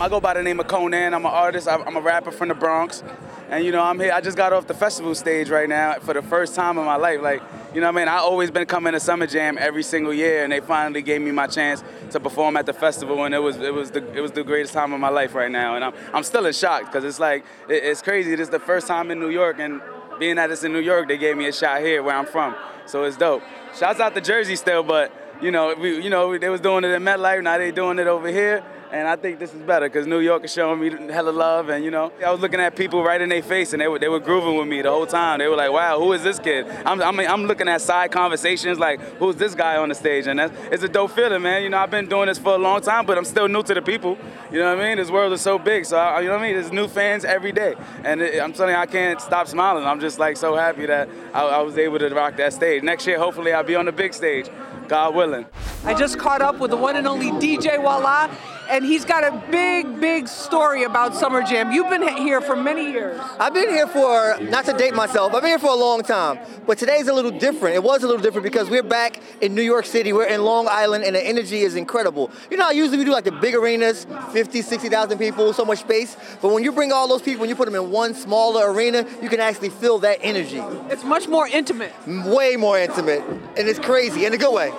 I 0.00 0.08
go 0.08 0.20
by 0.20 0.34
the 0.34 0.44
name 0.44 0.60
of 0.60 0.68
Conan. 0.68 1.12
I'm 1.12 1.26
an 1.26 1.32
artist. 1.32 1.66
I'm 1.66 1.82
I'm 1.82 1.96
a 1.96 2.00
rapper 2.00 2.30
from 2.30 2.48
the 2.50 2.54
Bronx, 2.54 3.02
and 3.48 3.64
you 3.64 3.72
know 3.72 3.82
I'm 3.82 3.98
here. 3.98 4.12
I 4.12 4.20
just 4.20 4.36
got 4.36 4.52
off 4.52 4.66
the 4.66 4.74
festival 4.74 5.14
stage 5.14 5.48
right 5.48 5.68
now 5.68 5.94
for 6.00 6.14
the 6.14 6.22
first 6.22 6.54
time 6.54 6.78
in 6.78 6.84
my 6.84 6.96
life. 6.96 7.20
Like 7.22 7.42
you 7.74 7.80
know 7.80 7.86
what 7.86 7.96
I 7.96 8.04
mean. 8.04 8.08
I 8.08 8.18
always 8.18 8.50
been 8.50 8.66
coming 8.66 8.92
to 8.92 9.00
Summer 9.00 9.26
Jam 9.26 9.56
every 9.58 9.82
single 9.82 10.12
year, 10.12 10.44
and 10.44 10.52
they 10.52 10.60
finally 10.60 11.02
gave 11.02 11.20
me 11.20 11.30
my 11.30 11.46
chance 11.46 11.82
to 12.10 12.20
perform 12.20 12.56
at 12.56 12.66
the 12.66 12.72
festival, 12.72 13.24
and 13.24 13.34
it 13.34 13.38
was 13.38 13.56
it 13.56 13.72
was 13.72 13.90
the 13.90 14.06
it 14.12 14.20
was 14.20 14.32
the 14.32 14.44
greatest 14.44 14.72
time 14.72 14.92
of 14.92 15.00
my 15.00 15.08
life 15.08 15.34
right 15.34 15.50
now. 15.50 15.76
And 15.76 15.84
I'm 15.84 15.94
I'm 16.12 16.22
still 16.22 16.46
in 16.46 16.52
shock 16.52 16.86
because 16.86 17.04
it's 17.04 17.18
like 17.18 17.44
it, 17.68 17.84
it's 17.84 18.02
crazy. 18.02 18.30
This 18.30 18.48
is 18.48 18.50
the 18.50 18.60
first 18.60 18.86
time 18.86 19.10
in 19.10 19.18
New 19.18 19.30
York, 19.30 19.58
and 19.58 19.80
being 20.18 20.36
that 20.36 20.50
it's 20.50 20.64
in 20.64 20.72
New 20.72 20.80
York, 20.80 21.08
they 21.08 21.18
gave 21.18 21.36
me 21.36 21.46
a 21.46 21.52
shot 21.52 21.80
here 21.80 22.02
where 22.02 22.16
I'm 22.16 22.26
from. 22.26 22.54
So 22.86 23.04
it's 23.04 23.16
dope. 23.16 23.42
Shouts 23.78 24.00
out 24.00 24.14
to 24.14 24.20
Jersey 24.20 24.56
still, 24.56 24.82
but 24.82 25.12
you 25.40 25.50
know, 25.50 25.74
we, 25.74 26.02
you 26.02 26.10
know, 26.10 26.36
they 26.36 26.48
was 26.48 26.60
doing 26.60 26.84
it 26.84 26.88
in 26.88 27.02
MetLife, 27.02 27.42
now 27.42 27.58
they 27.58 27.70
doing 27.70 27.98
it 27.98 28.06
over 28.06 28.28
here. 28.28 28.64
And 28.90 29.06
I 29.06 29.16
think 29.16 29.38
this 29.38 29.52
is 29.52 29.60
better 29.62 29.86
because 29.86 30.06
New 30.06 30.20
York 30.20 30.44
is 30.44 30.52
showing 30.52 30.80
me 30.80 31.12
hella 31.12 31.30
love, 31.30 31.68
and 31.68 31.84
you 31.84 31.90
know, 31.90 32.10
I 32.24 32.30
was 32.30 32.40
looking 32.40 32.58
at 32.60 32.74
people 32.74 33.02
right 33.02 33.20
in 33.20 33.28
their 33.28 33.42
face, 33.42 33.74
and 33.74 33.82
they 33.82 33.88
were 33.88 33.98
they 33.98 34.08
were 34.08 34.20
grooving 34.20 34.56
with 34.56 34.66
me 34.66 34.80
the 34.80 34.90
whole 34.90 35.06
time. 35.06 35.40
They 35.40 35.48
were 35.48 35.56
like, 35.56 35.70
"Wow, 35.70 35.98
who 35.98 36.12
is 36.14 36.22
this 36.22 36.38
kid?" 36.38 36.66
I'm 36.86 37.02
I'm, 37.02 37.20
I'm 37.20 37.44
looking 37.44 37.68
at 37.68 37.82
side 37.82 38.10
conversations 38.12 38.78
like, 38.78 39.00
"Who's 39.18 39.36
this 39.36 39.54
guy 39.54 39.76
on 39.76 39.90
the 39.90 39.94
stage?" 39.94 40.26
And 40.26 40.38
that's 40.38 40.54
it's 40.72 40.82
a 40.82 40.88
dope 40.88 41.10
feeling, 41.10 41.42
man. 41.42 41.62
You 41.62 41.68
know, 41.68 41.78
I've 41.78 41.90
been 41.90 42.08
doing 42.08 42.28
this 42.28 42.38
for 42.38 42.54
a 42.54 42.58
long 42.58 42.80
time, 42.80 43.04
but 43.04 43.18
I'm 43.18 43.26
still 43.26 43.46
new 43.46 43.62
to 43.62 43.74
the 43.74 43.82
people. 43.82 44.16
You 44.50 44.58
know 44.60 44.74
what 44.74 44.82
I 44.82 44.88
mean? 44.88 44.96
This 44.96 45.10
world 45.10 45.32
is 45.34 45.42
so 45.42 45.58
big, 45.58 45.84
so 45.84 45.98
I, 45.98 46.20
you 46.20 46.28
know 46.28 46.34
what 46.34 46.40
I 46.40 46.46
mean. 46.46 46.54
There's 46.54 46.72
new 46.72 46.88
fans 46.88 47.26
every 47.26 47.52
day, 47.52 47.74
and 48.04 48.22
it, 48.22 48.40
I'm 48.40 48.54
telling 48.54 48.72
you, 48.74 48.80
I 48.80 48.86
can't 48.86 49.20
stop 49.20 49.48
smiling. 49.48 49.84
I'm 49.84 50.00
just 50.00 50.18
like 50.18 50.38
so 50.38 50.56
happy 50.56 50.86
that 50.86 51.10
I, 51.34 51.42
I 51.42 51.60
was 51.60 51.76
able 51.76 51.98
to 51.98 52.08
rock 52.08 52.36
that 52.38 52.54
stage. 52.54 52.82
Next 52.82 53.06
year, 53.06 53.18
hopefully, 53.18 53.52
I'll 53.52 53.64
be 53.64 53.74
on 53.74 53.84
the 53.84 53.92
big 53.92 54.14
stage, 54.14 54.48
God 54.88 55.14
willing. 55.14 55.44
I 55.84 55.92
just 55.94 56.18
caught 56.18 56.40
up 56.40 56.58
with 56.58 56.70
the 56.70 56.76
one 56.76 56.96
and 56.96 57.06
only 57.06 57.30
DJ 57.32 57.82
Wallah, 57.82 58.30
and 58.68 58.84
he's 58.84 59.04
got 59.04 59.24
a 59.24 59.42
big, 59.50 60.00
big 60.00 60.28
story 60.28 60.84
about 60.84 61.14
Summer 61.14 61.42
Jam. 61.42 61.72
You've 61.72 61.88
been 61.88 62.06
here 62.18 62.40
for 62.40 62.54
many 62.54 62.90
years. 62.90 63.18
I've 63.38 63.54
been 63.54 63.68
here 63.70 63.86
for, 63.86 64.38
not 64.42 64.66
to 64.66 64.72
date 64.74 64.94
myself, 64.94 65.34
I've 65.34 65.42
been 65.42 65.50
here 65.50 65.58
for 65.58 65.70
a 65.70 65.74
long 65.74 66.02
time. 66.02 66.38
But 66.66 66.78
today's 66.78 67.08
a 67.08 67.14
little 67.14 67.30
different. 67.30 67.76
It 67.76 67.82
was 67.82 68.02
a 68.02 68.06
little 68.06 68.22
different 68.22 68.44
because 68.44 68.68
we're 68.68 68.82
back 68.82 69.20
in 69.40 69.54
New 69.54 69.62
York 69.62 69.86
City. 69.86 70.12
We're 70.12 70.26
in 70.26 70.44
Long 70.44 70.68
Island, 70.70 71.04
and 71.04 71.16
the 71.16 71.26
energy 71.26 71.60
is 71.60 71.76
incredible. 71.76 72.30
You 72.50 72.58
know 72.58 72.64
how 72.64 72.70
usually 72.72 72.98
we 72.98 73.04
do 73.04 73.12
like 73.12 73.24
the 73.24 73.32
big 73.32 73.54
arenas, 73.54 74.06
50, 74.32 74.62
60,000 74.62 75.18
people, 75.18 75.52
so 75.52 75.64
much 75.64 75.80
space. 75.80 76.16
But 76.42 76.52
when 76.52 76.62
you 76.62 76.72
bring 76.72 76.92
all 76.92 77.08
those 77.08 77.22
people, 77.22 77.40
when 77.40 77.48
you 77.48 77.56
put 77.56 77.64
them 77.64 77.74
in 77.74 77.90
one 77.90 78.14
smaller 78.14 78.70
arena, 78.70 79.06
you 79.22 79.28
can 79.28 79.40
actually 79.40 79.70
feel 79.70 79.98
that 80.00 80.18
energy. 80.20 80.58
It's 80.90 81.04
much 81.04 81.26
more 81.26 81.48
intimate. 81.48 81.92
Way 82.06 82.56
more 82.56 82.78
intimate. 82.78 83.22
And 83.56 83.66
it's 83.68 83.78
crazy 83.78 84.26
in 84.26 84.34
a 84.34 84.38
good 84.38 84.52
way. 84.52 84.72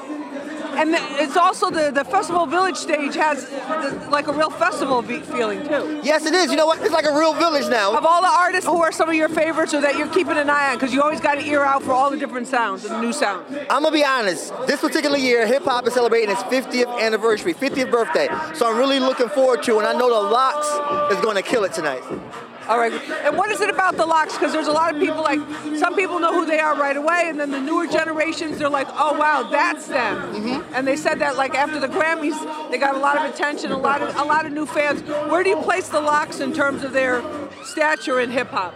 And 0.77 0.93
the- 0.93 1.01
it's 1.23 1.35
also 1.37 1.69
the, 1.69 1.91
the 1.91 2.03
Festival 2.05 2.45
Village 2.45 2.75
stage 2.77 3.15
has 3.15 3.45
the, 3.49 4.07
like 4.09 4.27
a 4.27 4.33
real 4.33 4.49
festival 4.49 5.01
feeling 5.01 5.61
too. 5.67 5.99
Yes, 6.03 6.25
it 6.25 6.33
is. 6.33 6.49
You 6.51 6.57
know 6.57 6.65
what? 6.65 6.79
It's 6.81 6.91
like 6.93 7.05
a 7.05 7.17
real 7.17 7.33
village 7.33 7.67
now. 7.69 7.95
Of 7.97 8.05
all 8.05 8.21
the 8.21 8.27
artists, 8.27 8.65
who 8.69 8.81
are 8.81 8.91
some 8.91 9.09
of 9.09 9.15
your 9.15 9.29
favorites 9.29 9.73
or 9.73 9.81
that 9.81 9.97
you're 9.97 10.07
keeping 10.09 10.37
an 10.37 10.49
eye 10.49 10.69
on? 10.71 10.75
Because 10.77 10.93
you 10.93 11.01
always 11.01 11.19
got 11.19 11.37
an 11.37 11.45
ear 11.45 11.63
out 11.63 11.83
for 11.83 11.91
all 11.91 12.09
the 12.09 12.17
different 12.17 12.47
sounds 12.47 12.85
and 12.85 13.01
new 13.01 13.11
sounds. 13.13 13.45
I'm 13.69 13.83
gonna 13.83 13.91
be 13.91 14.03
honest. 14.05 14.53
This 14.67 14.79
particular 14.81 15.17
year, 15.17 15.45
hip 15.47 15.63
hop 15.63 15.87
is 15.87 15.93
celebrating 15.93 16.29
its 16.31 16.43
50th 16.43 16.99
anniversary, 17.01 17.53
50th 17.53 17.91
birthday. 17.91 18.27
So 18.53 18.69
I'm 18.69 18.77
really 18.77 18.99
looking 18.99 19.29
forward 19.29 19.63
to, 19.63 19.77
and 19.79 19.87
I 19.87 19.93
know 19.93 20.09
the 20.09 20.29
LOX 20.29 21.13
is 21.13 21.23
gonna 21.23 21.41
kill 21.41 21.63
it 21.63 21.73
tonight. 21.73 22.03
All 22.69 22.77
right. 22.77 22.93
And 22.93 23.35
what 23.35 23.49
is 23.49 23.61
it 23.61 23.69
about 23.71 23.97
the 23.97 24.05
LOX? 24.05 24.33
Because 24.33 24.53
there's 24.53 24.67
a 24.67 24.71
lot 24.71 24.93
of 24.93 25.01
people 25.01 25.23
like 25.23 25.39
some 25.75 25.95
people 25.95 26.19
know 26.19 26.31
who 26.31 26.45
they 26.45 26.59
are 26.59 26.75
right 26.75 26.95
away, 26.95 27.23
and 27.25 27.39
then 27.39 27.49
the 27.49 27.59
newer 27.59 27.87
generations 27.87 28.59
they're 28.59 28.69
like, 28.69 28.87
oh 28.91 29.17
wow, 29.17 29.49
that's 29.49 29.87
them. 29.87 30.63
And 30.73 30.87
they 30.87 30.95
said 30.95 31.17
that 31.19 31.35
like 31.35 31.55
after 31.55 31.79
the 31.79 31.87
Grammys, 31.87 32.69
they 32.69 32.77
got 32.77 32.93
a 32.93 32.99
lot 32.99 33.17
of 33.17 33.33
attention, 33.33 33.71
a 33.71 33.77
lot 33.77 34.03
of 34.03 34.15
a 34.15 34.23
lot 34.23 34.45
of 34.45 34.51
new 34.51 34.67
fans. 34.67 35.01
Where 35.31 35.43
do 35.43 35.49
you 35.49 35.57
place 35.57 35.89
the 35.89 35.99
LOX 35.99 36.41
in 36.41 36.53
terms 36.53 36.83
of 36.83 36.93
their 36.93 37.23
stature 37.63 38.19
in 38.19 38.29
hip 38.29 38.49
hop? 38.49 38.75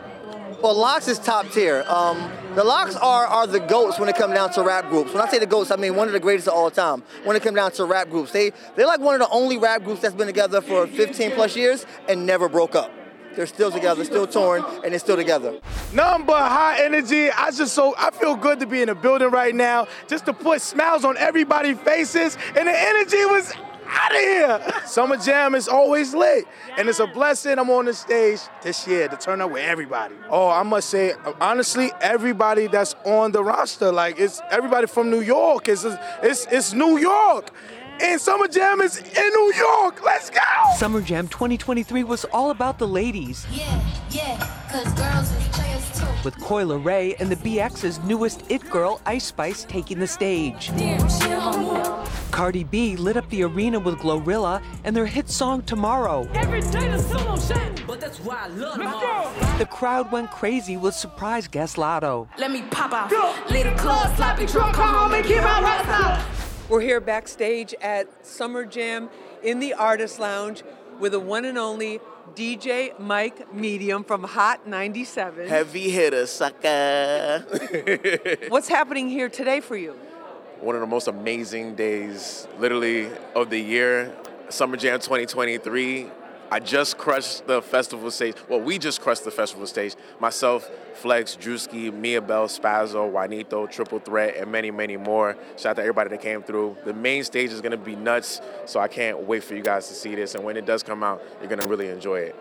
Well, 0.63 0.75
LOX 0.75 1.08
is 1.08 1.19
top 1.19 1.51
tier. 1.51 1.84
Um, 1.88 2.32
the 2.56 2.63
LOX 2.63 2.95
are, 2.95 3.27
are 3.27 3.45
the 3.45 3.60
goats 3.60 3.99
when 3.99 4.08
it 4.10 4.15
comes 4.15 4.34
down 4.34 4.53
to 4.53 4.63
rap 4.63 4.89
groups. 4.89 5.13
When 5.13 5.21
I 5.21 5.29
say 5.29 5.38
the 5.38 5.45
goats, 5.45 5.69
I 5.69 5.75
mean 5.75 5.95
one 5.95 6.08
of 6.08 6.13
the 6.13 6.19
greatest 6.19 6.47
of 6.47 6.56
all 6.56 6.71
time. 6.71 7.03
When 7.25 7.36
it 7.36 7.43
comes 7.43 7.58
down 7.58 7.73
to 7.73 7.86
rap 7.86 8.10
groups, 8.10 8.32
they 8.32 8.53
they're 8.75 8.88
like 8.88 9.01
one 9.01 9.13
of 9.13 9.19
the 9.19 9.29
only 9.29 9.60
rap 9.60 9.84
groups 9.84 10.01
that's 10.01 10.15
been 10.15 10.25
together 10.25 10.62
for 10.62 10.88
15 10.88 11.32
plus 11.32 11.56
years 11.56 11.86
and 12.10 12.25
never 12.25 12.49
broke 12.49 12.73
up. 12.73 12.91
They're 13.35 13.47
still 13.47 13.71
together, 13.71 13.95
they're 13.95 14.05
still 14.05 14.27
torn, 14.27 14.63
and 14.83 14.91
they're 14.91 14.99
still 14.99 15.15
together. 15.15 15.59
Nothing 15.91 16.25
but 16.25 16.41
high 16.41 16.83
energy. 16.83 17.29
I 17.31 17.51
just 17.51 17.73
so 17.73 17.95
I 17.97 18.11
feel 18.11 18.35
good 18.35 18.59
to 18.59 18.67
be 18.67 18.81
in 18.81 18.87
the 18.87 18.95
building 18.95 19.29
right 19.29 19.55
now, 19.55 19.87
just 20.07 20.25
to 20.25 20.33
put 20.33 20.61
smiles 20.61 21.05
on 21.05 21.17
everybody's 21.17 21.77
faces, 21.79 22.37
and 22.55 22.67
the 22.67 22.75
energy 22.75 23.25
was 23.25 23.53
out 23.87 24.11
of 24.11 24.17
here. 24.17 24.81
Summer 24.85 25.17
Jam 25.17 25.55
is 25.55 25.67
always 25.67 26.13
lit, 26.13 26.45
and 26.77 26.87
it's 26.89 26.99
a 26.99 27.07
blessing. 27.07 27.59
I'm 27.59 27.69
on 27.69 27.85
the 27.85 27.93
stage 27.93 28.39
this 28.61 28.87
year 28.87 29.07
to 29.07 29.17
turn 29.17 29.41
up 29.41 29.51
with 29.51 29.63
everybody. 29.63 30.15
Oh, 30.29 30.49
I 30.49 30.63
must 30.63 30.89
say, 30.89 31.13
honestly, 31.39 31.91
everybody 32.01 32.67
that's 32.67 32.95
on 33.05 33.31
the 33.31 33.43
roster, 33.43 33.91
like 33.91 34.19
it's 34.19 34.41
everybody 34.51 34.87
from 34.87 35.09
New 35.09 35.21
York. 35.21 35.67
It's 35.67 35.85
it's 36.21 36.47
it's 36.51 36.73
New 36.73 36.97
York. 36.97 37.51
And 38.01 38.19
Summer 38.19 38.47
Jam 38.47 38.82
is 38.82 38.97
in 38.97 39.29
New 39.29 39.53
York. 39.56 40.03
Let's 40.03 40.29
go. 40.29 40.39
Summer 40.77 41.01
Jam 41.01 41.27
2023 41.27 42.03
was 42.03 42.25
all 42.25 42.49
about 42.49 42.79
the 42.79 42.88
ladies. 42.88 43.45
Yeah, 43.51 43.82
yeah, 44.10 44.38
cause 44.69 44.91
girls 44.93 45.32
is 45.32 45.47
players 45.49 45.99
too. 45.99 46.08
With 46.23 46.38
Coi 46.39 46.63
Leray 46.63 47.19
and 47.19 47.29
the 47.29 47.36
BX's 47.36 47.99
newest 48.03 48.49
it 48.49 48.67
girl, 48.69 48.99
Ice 49.06 49.25
Spice, 49.25 49.63
taking 49.65 49.99
the 49.99 50.08
stage. 50.08 50.69
Damn, 50.75 50.99
she 51.10 51.32
a 51.32 51.39
homie. 51.39 52.32
Cardi 52.32 52.63
B 52.63 52.95
lit 52.95 53.15
up 53.15 53.29
the 53.29 53.43
arena 53.43 53.79
with 53.79 53.99
Glorilla 53.99 54.62
and 54.84 54.95
their 54.95 55.06
hit 55.06 55.29
song 55.29 55.62
Tomorrow. 55.62 56.27
Every 56.34 56.62
day 56.62 56.89
the 56.89 56.97
solo 56.97 57.38
shit, 57.38 57.86
but 57.86 58.01
that's 58.01 58.19
why 58.19 58.45
I 58.45 58.47
love 58.47 58.77
them. 58.79 59.60
The 59.60 59.67
crowd 59.67 60.12
went 60.12 60.32
crazy 60.32 60.75
with 60.77 60.95
surprise 60.95 61.47
guest 61.47 61.77
Latto. 61.77 62.27
Let 62.39 62.49
me 62.51 62.63
pop 62.71 62.91
out. 62.91 63.12
Little 63.51 63.77
club, 63.77 64.15
sloppy 64.15 64.47
drunk, 64.47 64.75
come 64.75 64.95
home 64.95 65.13
and 65.13 65.23
keep 65.23 65.38
my 65.38 65.62
rocks 65.62 65.88
out. 65.89 66.25
We're 66.73 66.81
here 66.81 66.99
backstage 66.99 67.75
at 67.83 68.25
Summer 68.25 68.65
Jam 68.65 69.12
in 69.43 69.59
the 69.59 69.75
Artist 69.75 70.17
Lounge 70.17 70.63
with 70.99 71.12
the 71.12 71.19
one 71.19 71.45
and 71.45 71.55
only 71.55 71.99
DJ 72.33 72.99
Mike 72.99 73.53
Medium 73.53 74.03
from 74.03 74.23
Hot 74.23 74.65
97. 74.65 75.47
Heavy 75.47 75.91
hitter, 75.91 76.25
sucker. 76.25 77.45
What's 78.49 78.69
happening 78.69 79.07
here 79.07 79.29
today 79.29 79.59
for 79.59 79.77
you? 79.77 79.91
One 80.62 80.73
of 80.73 80.81
the 80.81 80.88
most 80.88 81.07
amazing 81.07 81.75
days, 81.75 82.47
literally, 82.57 83.07
of 83.36 83.51
the 83.51 83.59
year. 83.59 84.12
Summer 84.49 84.75
Jam 84.75 84.99
2023. 84.99 86.09
I 86.53 86.59
just 86.59 86.99
crushed 86.99 87.47
the 87.47 87.63
festival 87.63 88.11
stage. 88.11 88.35
Well, 88.47 88.61
we 88.61 88.77
just 88.77 89.01
crushed 89.01 89.23
the 89.23 89.31
festival 89.31 89.65
stage. 89.65 89.95
Myself, 90.19 90.69
Flex, 90.93 91.35
Drewski, 91.35 91.91
Mia 91.91 92.21
Bell, 92.21 92.47
Spazzo, 92.47 93.09
Juanito, 93.09 93.65
Triple 93.65 93.97
Threat, 93.97 94.37
and 94.37 94.51
many, 94.51 94.69
many 94.69 94.95
more. 94.95 95.35
Shout 95.57 95.71
out 95.71 95.75
to 95.77 95.81
everybody 95.81 96.11
that 96.11 96.21
came 96.21 96.43
through. 96.43 96.77
The 96.85 96.93
main 96.93 97.23
stage 97.23 97.49
is 97.49 97.59
gonna 97.59 97.75
be 97.75 97.95
nuts, 97.95 98.39
so 98.67 98.79
I 98.79 98.87
can't 98.87 99.21
wait 99.21 99.43
for 99.43 99.55
you 99.55 99.63
guys 99.63 99.87
to 99.87 99.95
see 99.95 100.13
this. 100.13 100.35
And 100.35 100.43
when 100.43 100.55
it 100.55 100.67
does 100.67 100.83
come 100.83 101.01
out, 101.01 101.23
you're 101.39 101.49
gonna 101.49 101.67
really 101.67 101.89
enjoy 101.89 102.19
it. 102.19 102.35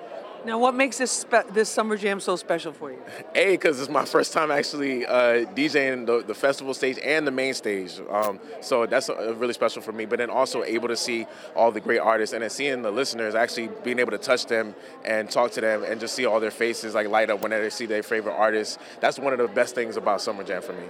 Now, 0.44 0.58
what 0.58 0.74
makes 0.74 0.98
this 0.98 1.12
spe- 1.12 1.48
this 1.52 1.68
summer 1.68 1.96
jam 1.96 2.18
so 2.18 2.34
special 2.34 2.72
for 2.72 2.90
you? 2.90 2.98
A, 3.34 3.52
because 3.52 3.80
it's 3.80 3.90
my 3.90 4.04
first 4.04 4.32
time 4.32 4.50
actually 4.50 5.06
uh, 5.06 5.46
DJing 5.54 6.06
the, 6.06 6.24
the 6.26 6.34
festival 6.34 6.74
stage 6.74 6.98
and 7.02 7.26
the 7.26 7.30
main 7.30 7.54
stage. 7.54 8.00
Um, 8.10 8.40
so 8.60 8.86
that's 8.86 9.08
uh, 9.08 9.34
really 9.36 9.52
special 9.52 9.82
for 9.82 9.92
me. 9.92 10.04
But 10.04 10.18
then 10.18 10.30
also 10.30 10.64
able 10.64 10.88
to 10.88 10.96
see 10.96 11.26
all 11.54 11.70
the 11.70 11.80
great 11.80 12.00
artists 12.00 12.32
and 12.32 12.42
then 12.42 12.50
seeing 12.50 12.82
the 12.82 12.90
listeners 12.90 13.34
actually 13.36 13.68
being 13.84 14.00
able 14.00 14.10
to 14.10 14.18
touch 14.18 14.46
them 14.46 14.74
and 15.04 15.30
talk 15.30 15.52
to 15.52 15.60
them 15.60 15.84
and 15.84 16.00
just 16.00 16.14
see 16.14 16.26
all 16.26 16.40
their 16.40 16.50
faces 16.50 16.94
like 16.94 17.08
light 17.08 17.30
up 17.30 17.40
whenever 17.40 17.62
they 17.62 17.70
see 17.70 17.86
their 17.86 18.02
favorite 18.02 18.34
artists. 18.34 18.78
That's 19.00 19.18
one 19.18 19.32
of 19.32 19.38
the 19.38 19.48
best 19.48 19.74
things 19.76 19.96
about 19.96 20.20
Summer 20.20 20.42
Jam 20.42 20.62
for 20.62 20.72
me. 20.72 20.86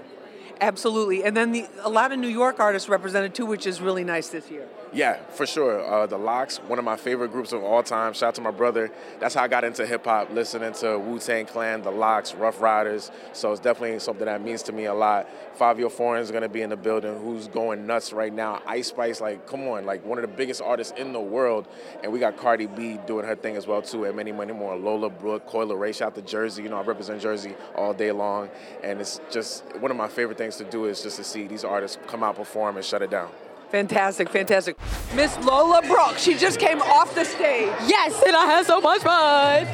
Absolutely. 0.62 1.24
And 1.24 1.36
then 1.36 1.52
the, 1.52 1.66
a 1.82 1.90
lot 1.90 2.12
of 2.12 2.18
New 2.18 2.28
York 2.28 2.60
artists 2.60 2.88
represented 2.88 3.34
too, 3.34 3.46
which 3.46 3.66
is 3.66 3.80
really 3.80 4.04
nice 4.04 4.28
this 4.28 4.50
year. 4.50 4.66
Yeah, 4.94 5.16
for 5.30 5.46
sure. 5.46 5.82
Uh, 5.82 6.06
the 6.06 6.18
LOX, 6.18 6.58
one 6.58 6.78
of 6.78 6.84
my 6.84 6.96
favorite 6.96 7.32
groups 7.32 7.52
of 7.52 7.64
all 7.64 7.82
time. 7.82 8.12
Shout 8.12 8.28
out 8.28 8.34
to 8.34 8.40
my 8.42 8.50
brother. 8.50 8.90
That's 9.20 9.34
how 9.34 9.44
I 9.44 9.48
got 9.48 9.64
into 9.64 9.86
hip 9.86 10.04
hop, 10.04 10.30
listening 10.30 10.74
to 10.74 10.98
Wu 10.98 11.18
Tang 11.18 11.46
Clan, 11.46 11.80
The 11.80 11.90
LOX, 11.90 12.34
Ruff 12.34 12.60
Ryders. 12.60 13.10
So 13.32 13.52
it's 13.52 13.60
definitely 13.60 13.98
something 14.00 14.26
that 14.26 14.42
means 14.42 14.62
to 14.64 14.72
me 14.72 14.84
a 14.84 14.92
lot. 14.92 15.30
Fivio 15.58 15.90
Foreign 15.90 16.20
is 16.20 16.30
going 16.30 16.42
to 16.42 16.48
be 16.50 16.60
in 16.60 16.68
the 16.68 16.76
building, 16.76 17.18
who's 17.20 17.48
going 17.48 17.86
nuts 17.86 18.12
right 18.12 18.32
now. 18.32 18.60
Ice 18.66 18.88
Spice, 18.88 19.22
like, 19.22 19.46
come 19.46 19.66
on, 19.66 19.86
like 19.86 20.04
one 20.04 20.18
of 20.18 20.22
the 20.22 20.36
biggest 20.36 20.60
artists 20.60 20.92
in 20.98 21.14
the 21.14 21.20
world. 21.20 21.66
And 22.02 22.12
we 22.12 22.18
got 22.18 22.36
Cardi 22.36 22.66
B 22.66 22.98
doing 23.06 23.24
her 23.24 23.36
thing 23.36 23.56
as 23.56 23.66
well, 23.66 23.80
too, 23.80 24.04
and 24.04 24.14
many, 24.14 24.30
many 24.30 24.52
more. 24.52 24.76
Lola 24.76 25.08
Brooke, 25.08 25.46
Coi 25.46 25.64
Leray, 25.64 25.94
shout 25.94 26.08
out 26.08 26.14
to 26.16 26.22
Jersey. 26.22 26.64
You 26.64 26.68
know, 26.68 26.76
I 26.76 26.82
represent 26.82 27.22
Jersey 27.22 27.54
all 27.74 27.94
day 27.94 28.12
long. 28.12 28.50
And 28.82 29.00
it's 29.00 29.22
just 29.30 29.64
one 29.80 29.90
of 29.90 29.96
my 29.96 30.08
favorite 30.08 30.36
things 30.36 30.56
to 30.56 30.64
do 30.64 30.84
is 30.84 31.02
just 31.02 31.16
to 31.16 31.24
see 31.24 31.46
these 31.46 31.64
artists 31.64 31.96
come 32.08 32.22
out, 32.22 32.36
perform, 32.36 32.76
and 32.76 32.84
shut 32.84 33.00
it 33.00 33.10
down. 33.10 33.30
Fantastic, 33.72 34.28
fantastic. 34.28 34.76
Miss 35.14 35.34
Lola 35.38 35.80
Brooke, 35.80 36.18
she 36.18 36.36
just 36.36 36.60
came 36.60 36.82
off 36.82 37.14
the 37.14 37.24
stage. 37.24 37.72
Yes, 37.86 38.22
and 38.26 38.36
I 38.36 38.44
had 38.44 38.66
so 38.66 38.82
much 38.82 39.00
fun. 39.00 39.66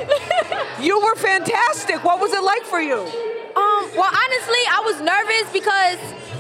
you 0.81 1.01
were 1.01 1.17
fantastic. 1.17 2.05
What 2.05 2.21
was 2.21 2.33
it 2.33 2.45
like 2.45 2.63
for 2.63 2.81
you? 2.81 2.95
Um, 2.95 3.91
well, 3.97 4.07
honestly, 4.07 4.63
I 4.71 4.83
was 4.85 5.01
nervous 5.01 5.53
because 5.53 5.99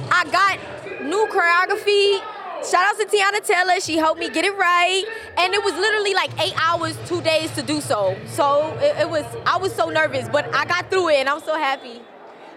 I 0.08 0.24
got 0.30 1.02
new 1.02 1.26
choreography. 1.26 2.22
Shout 2.64 2.94
out 2.94 2.98
to 3.00 3.06
Teyana 3.06 3.44
Taylor. 3.44 3.80
She 3.80 3.96
helped 3.96 4.20
me 4.20 4.30
get 4.30 4.44
it 4.44 4.56
right. 4.56 5.02
And 5.36 5.52
it 5.52 5.64
was 5.64 5.74
literally 5.74 6.14
like 6.14 6.30
eight 6.40 6.54
hours, 6.62 6.96
two 7.08 7.20
days 7.22 7.52
to 7.56 7.62
do 7.62 7.80
so. 7.80 8.16
So 8.28 8.72
it, 8.80 8.98
it 9.00 9.10
was, 9.10 9.24
I 9.46 9.56
was 9.56 9.74
so 9.74 9.90
nervous, 9.90 10.28
but 10.28 10.46
I 10.54 10.64
got 10.64 10.92
through 10.92 11.08
it 11.08 11.16
and 11.16 11.28
I'm 11.28 11.40
so 11.40 11.56
happy. 11.56 12.02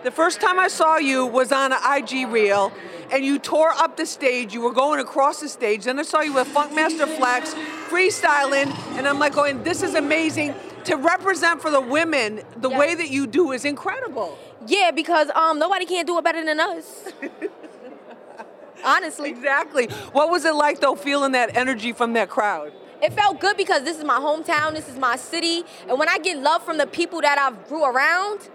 The 0.04 0.12
first 0.12 0.42
time 0.42 0.60
I 0.60 0.68
saw 0.68 0.98
you 0.98 1.28
was 1.28 1.52
on 1.52 1.72
an 1.74 1.80
IG 1.84 2.28
reel, 2.28 2.72
and 3.12 3.24
you 3.24 3.38
tore 3.38 3.70
up 3.70 3.98
the 3.98 4.06
stage. 4.08 4.52
You 4.54 4.62
were 4.62 4.72
going 4.74 5.00
across 5.00 5.42
the 5.42 5.48
stage. 5.50 5.84
Then 5.84 6.00
I 6.00 6.04
saw 6.04 6.22
you 6.22 6.34
with 6.34 6.48
Funkmaster 6.48 7.08
Flex, 7.18 7.54
freestyling, 7.90 8.74
and 8.98 9.08
I'm 9.08 9.20
like 9.20 9.34
going, 9.34 9.62
this 9.64 9.84
is 9.84 9.94
amazing. 9.94 10.56
To 10.86 10.96
represent 10.96 11.62
for 11.62 11.70
the 11.70 11.82
women, 11.82 12.42
the 12.58 12.70
Yes. 12.70 12.80
way 12.80 12.96
that 12.96 13.10
you 13.12 13.28
do 13.28 13.52
is 13.52 13.64
incredible. 13.64 14.40
Yeah, 14.66 14.90
because 14.90 15.30
um, 15.36 15.60
nobody 15.60 15.86
can 15.86 16.06
do 16.08 16.18
it 16.18 16.24
better 16.24 16.44
than 16.44 16.60
us. 16.60 17.04
Honestly. 18.84 19.30
Exactly. 19.30 19.86
What 20.14 20.32
was 20.32 20.46
it 20.46 20.56
like 20.56 20.80
though, 20.80 20.96
feeling 20.96 21.34
that 21.34 21.56
energy 21.56 21.94
from 21.94 22.14
that 22.14 22.30
crowd? 22.30 22.74
It 23.04 23.14
felt 23.14 23.40
good 23.40 23.58
because 23.58 23.84
this 23.84 23.98
is 24.00 24.04
my 24.04 24.18
hometown, 24.20 24.74
this 24.74 24.90
is 24.90 24.98
my 24.98 25.16
city, 25.16 25.64
and 25.88 26.00
when 26.00 26.10
I 26.10 26.18
get 26.18 26.40
love 26.40 26.64
from 26.64 26.78
the 26.80 26.88
people 26.88 27.22
that 27.22 27.38
I've 27.38 27.68
grew 27.68 27.84
around, 27.84 28.50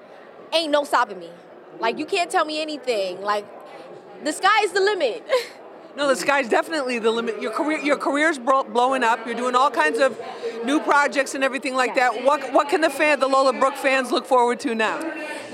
ain't 0.53 0.71
no 0.71 0.85
stopping 0.85 1.19
me. 1.19 1.31
Like 1.81 1.99
you 1.99 2.07
can't 2.07 2.31
tell 2.31 2.45
me 2.45 2.61
anything. 2.61 3.21
Like 3.23 3.47
the 4.25 4.33
sky 4.33 4.63
is 4.63 4.73
the 4.73 4.81
limit. 4.81 5.25
No, 5.97 6.09
the 6.09 6.17
sky's 6.17 6.47
definitely 6.47 6.99
the 6.99 7.11
limit. 7.11 7.41
Your 7.41 7.53
career, 7.53 7.79
your 7.79 7.97
career's 7.97 8.39
bro- 8.39 8.65
blowing 8.65 9.03
up. 9.03 9.25
You're 9.25 9.35
doing 9.35 9.55
all 9.55 9.71
kinds 9.71 9.99
of 9.99 10.21
new 10.63 10.79
projects 10.81 11.35
and 11.35 11.43
everything 11.43 11.75
like 11.75 11.95
that. 11.95 12.23
What, 12.23 12.53
what 12.53 12.69
can 12.69 12.83
the 12.83 12.91
fan, 12.91 13.19
the 13.19 13.27
Lola 13.27 13.55
Brooke 13.55 13.77
fans, 13.77 14.13
look 14.13 14.27
forward 14.27 14.61
to 14.61 14.75
now? 14.75 14.99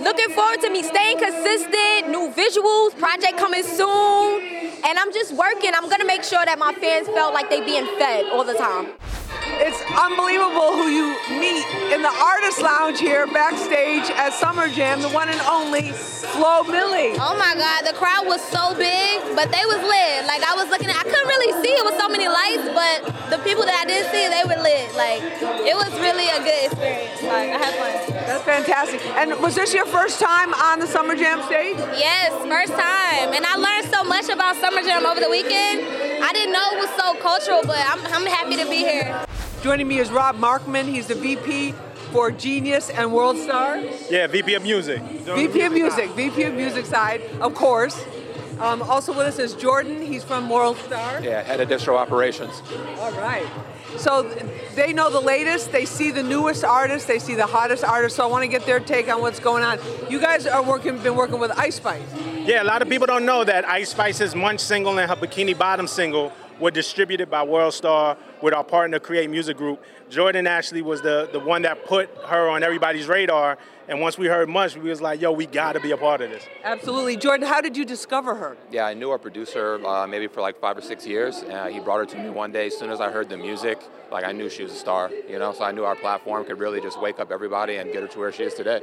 Looking 0.00 0.30
forward 0.34 0.60
to 0.62 0.70
me 0.70 0.82
staying 0.82 1.18
consistent, 1.18 2.10
new 2.10 2.32
visuals, 2.34 2.98
project 2.98 3.38
coming 3.38 3.62
soon, 3.62 4.42
and 4.84 4.98
I'm 4.98 5.12
just 5.12 5.32
working. 5.32 5.70
I'm 5.76 5.88
gonna 5.88 6.04
make 6.06 6.24
sure 6.24 6.44
that 6.44 6.58
my 6.58 6.72
fans 6.74 7.06
felt 7.06 7.34
like 7.34 7.48
they 7.48 7.64
being 7.64 7.86
fed 7.96 8.24
all 8.32 8.42
the 8.42 8.54
time. 8.54 8.88
It's 9.62 9.78
unbelievable 9.94 10.72
who 10.72 10.88
you 10.88 11.14
meet 11.38 11.66
in 11.92 12.02
the 12.02 12.10
artist 12.10 12.60
lounge 12.62 12.98
here 12.98 13.26
backstage 13.26 14.10
at 14.10 14.32
Summer 14.32 14.68
Jam, 14.68 15.02
the 15.02 15.10
one 15.10 15.28
and 15.28 15.40
only 15.42 15.90
Flo 15.92 16.64
Milli. 16.64 17.14
Oh 17.20 17.36
my 17.38 17.54
God, 17.54 17.86
the 17.86 17.96
crowd 17.96 18.26
was 18.26 18.40
so 18.42 18.74
big, 18.74 19.20
but 19.36 19.52
they 19.52 19.64
was 19.66 19.82
lit. 19.82 20.11
Like 20.32 20.48
I 20.48 20.54
was 20.56 20.70
looking 20.70 20.88
at, 20.88 20.96
I 20.96 21.04
couldn't 21.04 21.28
really 21.28 21.52
see 21.60 21.76
it 21.76 21.84
with 21.84 22.00
so 22.00 22.08
many 22.08 22.24
lights, 22.24 22.64
but 22.72 23.04
the 23.28 23.36
people 23.44 23.68
that 23.68 23.76
I 23.76 23.84
did 23.84 24.08
see, 24.08 24.32
they 24.32 24.48
were 24.48 24.56
lit. 24.64 24.88
Like 24.96 25.20
it 25.60 25.76
was 25.76 25.92
really 26.00 26.24
a 26.24 26.40
good 26.40 26.72
experience. 26.72 27.20
Like 27.20 27.52
I 27.52 27.60
had 27.60 27.74
fun. 27.76 28.16
That's 28.24 28.42
fantastic. 28.42 29.04
And 29.12 29.38
was 29.42 29.54
this 29.54 29.74
your 29.74 29.84
first 29.84 30.20
time 30.20 30.54
on 30.54 30.80
the 30.80 30.86
Summer 30.86 31.14
Jam 31.16 31.42
stage? 31.42 31.76
Yes, 32.00 32.32
first 32.48 32.72
time. 32.72 33.36
And 33.36 33.44
I 33.44 33.60
learned 33.60 33.92
so 33.92 34.04
much 34.04 34.30
about 34.30 34.56
Summer 34.56 34.80
Jam 34.80 35.04
over 35.04 35.20
the 35.20 35.28
weekend. 35.28 35.84
I 36.24 36.32
didn't 36.32 36.54
know 36.56 36.64
it 36.72 36.80
was 36.80 36.92
so 36.96 37.12
cultural, 37.20 37.60
but 37.66 37.84
I'm, 37.84 38.00
I'm 38.06 38.24
happy 38.24 38.56
to 38.56 38.64
be 38.64 38.88
here. 38.88 39.26
Joining 39.60 39.86
me 39.86 39.98
is 39.98 40.10
Rob 40.10 40.36
Markman. 40.36 40.88
He's 40.88 41.08
the 41.08 41.14
VP 41.14 41.74
for 42.10 42.30
Genius 42.30 42.88
and 42.88 43.12
World 43.12 43.36
Star. 43.36 43.76
Yeah, 44.08 44.28
VP 44.28 44.54
of 44.54 44.62
Music. 44.62 45.02
VP 45.02 45.60
of 45.60 45.72
Music, 45.74 46.08
VP 46.12 46.42
of 46.44 46.54
Music 46.54 46.86
side, 46.86 47.20
of 47.42 47.54
course. 47.54 48.02
Um, 48.62 48.80
also 48.82 49.12
with 49.12 49.26
us 49.26 49.40
is 49.40 49.54
Jordan. 49.54 50.00
He's 50.00 50.22
from 50.22 50.48
World 50.48 50.76
Star. 50.76 51.20
Yeah, 51.20 51.42
head 51.42 51.60
of 51.60 51.68
distro 51.68 51.96
operations. 51.96 52.62
All 53.00 53.10
right. 53.14 53.44
So 53.96 54.22
they 54.76 54.92
know 54.92 55.10
the 55.10 55.20
latest. 55.20 55.72
They 55.72 55.84
see 55.84 56.12
the 56.12 56.22
newest 56.22 56.62
artists. 56.62 57.08
They 57.08 57.18
see 57.18 57.34
the 57.34 57.46
hottest 57.46 57.82
artists. 57.82 58.16
So 58.16 58.22
I 58.22 58.26
want 58.26 58.44
to 58.44 58.48
get 58.48 58.64
their 58.64 58.78
take 58.78 59.08
on 59.08 59.20
what's 59.20 59.40
going 59.40 59.64
on. 59.64 59.80
You 60.08 60.20
guys 60.20 60.46
are 60.46 60.62
working, 60.62 60.96
been 60.98 61.16
working 61.16 61.40
with 61.40 61.50
Ice 61.58 61.74
Spice. 61.74 62.02
Yeah, 62.46 62.62
a 62.62 62.64
lot 62.64 62.82
of 62.82 62.88
people 62.88 63.08
don't 63.08 63.26
know 63.26 63.42
that 63.42 63.66
Ice 63.68 63.90
Spice's 63.90 64.36
Munch 64.36 64.60
single 64.60 64.96
and 64.96 65.10
her 65.10 65.16
Bikini 65.16 65.58
Bottom 65.58 65.88
single 65.88 66.32
were 66.60 66.70
distributed 66.70 67.28
by 67.28 67.42
World 67.42 67.74
Star 67.74 68.16
with 68.42 68.54
our 68.54 68.62
partner 68.62 69.00
Create 69.00 69.28
Music 69.28 69.56
Group. 69.56 69.82
Jordan 70.08 70.46
actually 70.46 70.82
was 70.82 71.02
the, 71.02 71.28
the 71.32 71.40
one 71.40 71.62
that 71.62 71.84
put 71.84 72.08
her 72.26 72.48
on 72.48 72.62
everybody's 72.62 73.08
radar. 73.08 73.58
And 73.88 74.00
once 74.00 74.16
we 74.16 74.28
heard 74.28 74.48
Munch, 74.48 74.76
we 74.76 74.90
was 74.90 75.00
like, 75.00 75.20
yo, 75.20 75.32
we 75.32 75.46
gotta 75.46 75.80
be 75.80 75.90
a 75.90 75.96
part 75.96 76.20
of 76.20 76.30
this. 76.30 76.44
Absolutely. 76.62 77.16
Jordan, 77.16 77.46
how 77.46 77.60
did 77.60 77.76
you 77.76 77.84
discover 77.84 78.34
her? 78.36 78.56
Yeah, 78.70 78.86
I 78.86 78.94
knew 78.94 79.10
our 79.10 79.18
producer 79.18 79.84
uh, 79.84 80.06
maybe 80.06 80.28
for 80.28 80.40
like 80.40 80.60
five 80.60 80.78
or 80.78 80.80
six 80.80 81.06
years. 81.06 81.42
Uh, 81.42 81.66
he 81.66 81.80
brought 81.80 81.98
her 81.98 82.06
to 82.06 82.18
me 82.18 82.30
one 82.30 82.52
day. 82.52 82.68
As 82.68 82.76
soon 82.78 82.90
as 82.90 83.00
I 83.00 83.10
heard 83.10 83.28
the 83.28 83.36
music, 83.36 83.82
like 84.12 84.24
I 84.24 84.32
knew 84.32 84.48
she 84.48 84.62
was 84.62 84.72
a 84.72 84.76
star, 84.76 85.10
you 85.28 85.38
know. 85.38 85.52
So 85.52 85.64
I 85.64 85.72
knew 85.72 85.84
our 85.84 85.96
platform 85.96 86.44
could 86.44 86.60
really 86.60 86.80
just 86.80 87.00
wake 87.00 87.18
up 87.18 87.32
everybody 87.32 87.76
and 87.76 87.92
get 87.92 88.02
her 88.02 88.08
to 88.08 88.18
where 88.18 88.30
she 88.30 88.44
is 88.44 88.54
today. 88.54 88.80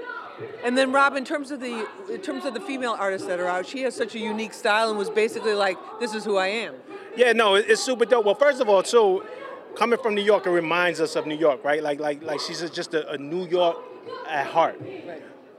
And 0.63 0.77
then 0.77 0.91
Rob, 0.91 1.15
in 1.15 1.23
terms 1.23 1.51
of 1.51 1.61
the 1.61 1.87
in 2.11 2.21
terms 2.21 2.43
of 2.45 2.53
the 2.53 2.61
female 2.61 2.95
artists 2.99 3.27
that 3.27 3.39
are 3.39 3.47
out, 3.47 3.65
she 3.65 3.83
has 3.83 3.95
such 3.95 4.15
a 4.15 4.19
unique 4.19 4.53
style 4.53 4.89
and 4.89 4.97
was 4.97 5.09
basically 5.09 5.53
like, 5.53 5.77
"This 5.99 6.13
is 6.13 6.25
who 6.25 6.35
I 6.37 6.47
am." 6.47 6.75
Yeah, 7.15 7.31
no, 7.33 7.55
it's 7.55 7.81
super 7.81 8.05
dope. 8.05 8.25
Well, 8.25 8.35
first 8.35 8.61
of 8.61 8.69
all, 8.69 8.83
too, 8.83 9.23
coming 9.75 9.99
from 9.99 10.13
New 10.15 10.23
York, 10.23 10.45
it 10.45 10.51
reminds 10.51 11.01
us 11.01 11.15
of 11.15 11.25
New 11.25 11.37
York, 11.37 11.63
right? 11.63 11.81
Like, 11.81 11.99
like, 11.99 12.23
like 12.23 12.39
she's 12.39 12.61
just 12.69 12.93
a, 12.93 13.09
a 13.11 13.17
New 13.17 13.47
York 13.47 13.77
at 14.27 14.47
heart. 14.47 14.79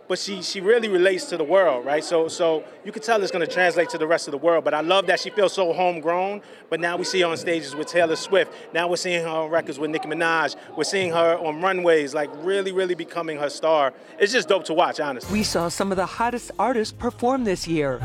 But 0.09 0.19
she 0.19 0.43
she 0.43 0.61
really 0.61 0.89
relates 0.89 1.27
to 1.27 1.37
the 1.37 1.45
world, 1.45 1.87
right? 1.87 2.03
So 2.03 2.27
so 2.27 2.65
you 2.85 2.91
can 2.91 3.01
tell 3.01 3.23
it's 3.23 3.31
gonna 3.31 3.47
translate 3.47 3.91
to 3.91 3.99
the 3.99 4.09
rest 4.09 4.27
of 4.27 4.33
the 4.33 4.39
world. 4.39 4.65
But 4.65 4.75
I 4.75 4.81
love 4.81 5.07
that 5.07 5.21
she 5.21 5.31
feels 5.31 5.53
so 5.53 5.73
homegrown. 5.73 6.43
But 6.69 6.81
now 6.81 6.97
we 6.97 7.05
see 7.05 7.21
her 7.21 7.29
on 7.29 7.37
stages 7.37 7.77
with 7.77 7.87
Taylor 7.87 8.17
Swift. 8.17 8.53
Now 8.75 8.89
we're 8.89 8.97
seeing 8.97 9.23
her 9.23 9.29
on 9.29 9.51
records 9.51 9.79
with 9.79 9.91
Nicki 9.91 10.09
Minaj. 10.09 10.57
We're 10.77 10.83
seeing 10.83 11.13
her 11.13 11.39
on 11.39 11.63
runways, 11.63 12.13
like 12.13 12.29
really, 12.39 12.73
really 12.73 12.97
becoming 12.97 13.39
her 13.39 13.51
star. 13.51 13.93
It's 14.19 14.33
just 14.33 14.49
dope 14.49 14.65
to 14.65 14.75
watch, 14.75 14.99
honestly. 14.99 15.33
We 15.33 15.45
saw 15.45 15.69
some 15.69 15.93
of 15.93 15.97
the 15.97 16.07
hottest 16.07 16.51
artists 16.59 16.93
perform 16.93 17.45
this 17.45 17.69
year. 17.69 18.01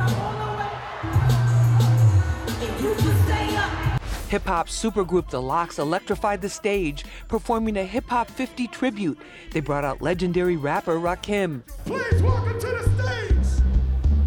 Hip 4.35 4.47
hop 4.47 4.67
supergroup 4.67 5.29
The 5.29 5.41
LOX 5.41 5.79
electrified 5.79 6.41
the 6.41 6.49
stage, 6.49 7.05
performing 7.29 7.77
a 7.77 7.85
Hip 7.85 8.09
Hop 8.09 8.29
50 8.29 8.67
tribute. 8.67 9.17
They 9.53 9.61
brought 9.61 9.85
out 9.85 10.01
legendary 10.01 10.57
rapper 10.57 10.99
Rakim. 10.99 11.61
Please 11.85 12.21
welcome 12.21 12.59
to 12.59 12.67
the 12.67 12.83
stage, 12.83 13.63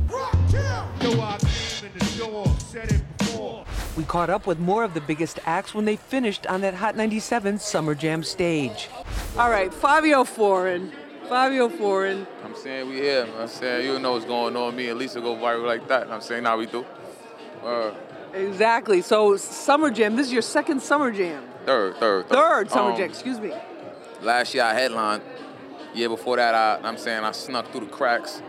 Rakim. 0.09 1.03
Yo, 1.03 1.21
I 1.21 1.37
came 1.37 1.91
in 1.93 1.99
the 1.99 2.17
door, 2.17 2.47
said 2.57 2.91
it 2.91 3.19
before. 3.19 3.67
We 3.99 4.05
caught 4.05 4.31
up 4.31 4.47
with 4.47 4.59
more 4.59 4.83
of 4.83 4.95
the 4.95 5.03
biggest 5.03 5.41
acts 5.45 5.75
when 5.75 5.85
they 5.85 5.97
finished 5.97 6.47
on 6.47 6.63
that 6.63 6.73
Hot 6.73 6.97
97 6.97 7.59
Summer 7.59 7.95
Jam 7.95 8.23
stage. 8.23 8.89
All 9.37 9.51
right, 9.51 9.71
Fivio 9.71 10.27
Foreign. 10.27 10.91
Fivio 11.27 11.71
Foreign. 11.71 12.27
I'm 12.43 12.57
saying 12.57 12.89
we 12.89 12.95
here. 12.95 13.29
I'm 13.39 13.47
saying 13.47 13.85
you 13.85 13.99
know 13.99 14.13
what's 14.13 14.25
going 14.25 14.57
on. 14.57 14.75
Me 14.75 14.89
and 14.89 14.99
Lisa 14.99 15.21
go 15.21 15.37
viral 15.37 15.67
like 15.67 15.87
that. 15.89 16.11
I'm 16.11 16.23
saying 16.23 16.45
now 16.45 16.57
we 16.57 16.65
do. 16.65 16.87
Uh, 17.63 17.93
Exactly. 18.35 19.01
So 19.03 19.37
Summer 19.37 19.91
Jam. 19.91 20.17
This 20.17 20.27
is 20.27 20.33
your 20.33 20.43
second 20.43 20.81
Summer 20.83 21.11
Jam. 21.11 21.43
Third, 21.67 21.97
third, 21.97 22.29
third. 22.29 22.37
Third 22.39 22.71
Summer 22.71 22.91
Um, 22.93 22.97
Jam, 22.97 23.09
excuse 23.11 23.41
me. 23.41 23.53
Last 24.23 24.55
year 24.55 24.65
I 24.65 24.75
headlined. 24.75 25.23
Year 25.95 26.09
before 26.09 26.37
that, 26.37 26.55
I, 26.55 26.87
I'm 26.87 26.99
saying 26.99 27.25
I 27.25 27.33
snuck 27.33 27.71
through 27.73 27.81
the 27.87 27.87
cracks, 27.93 28.43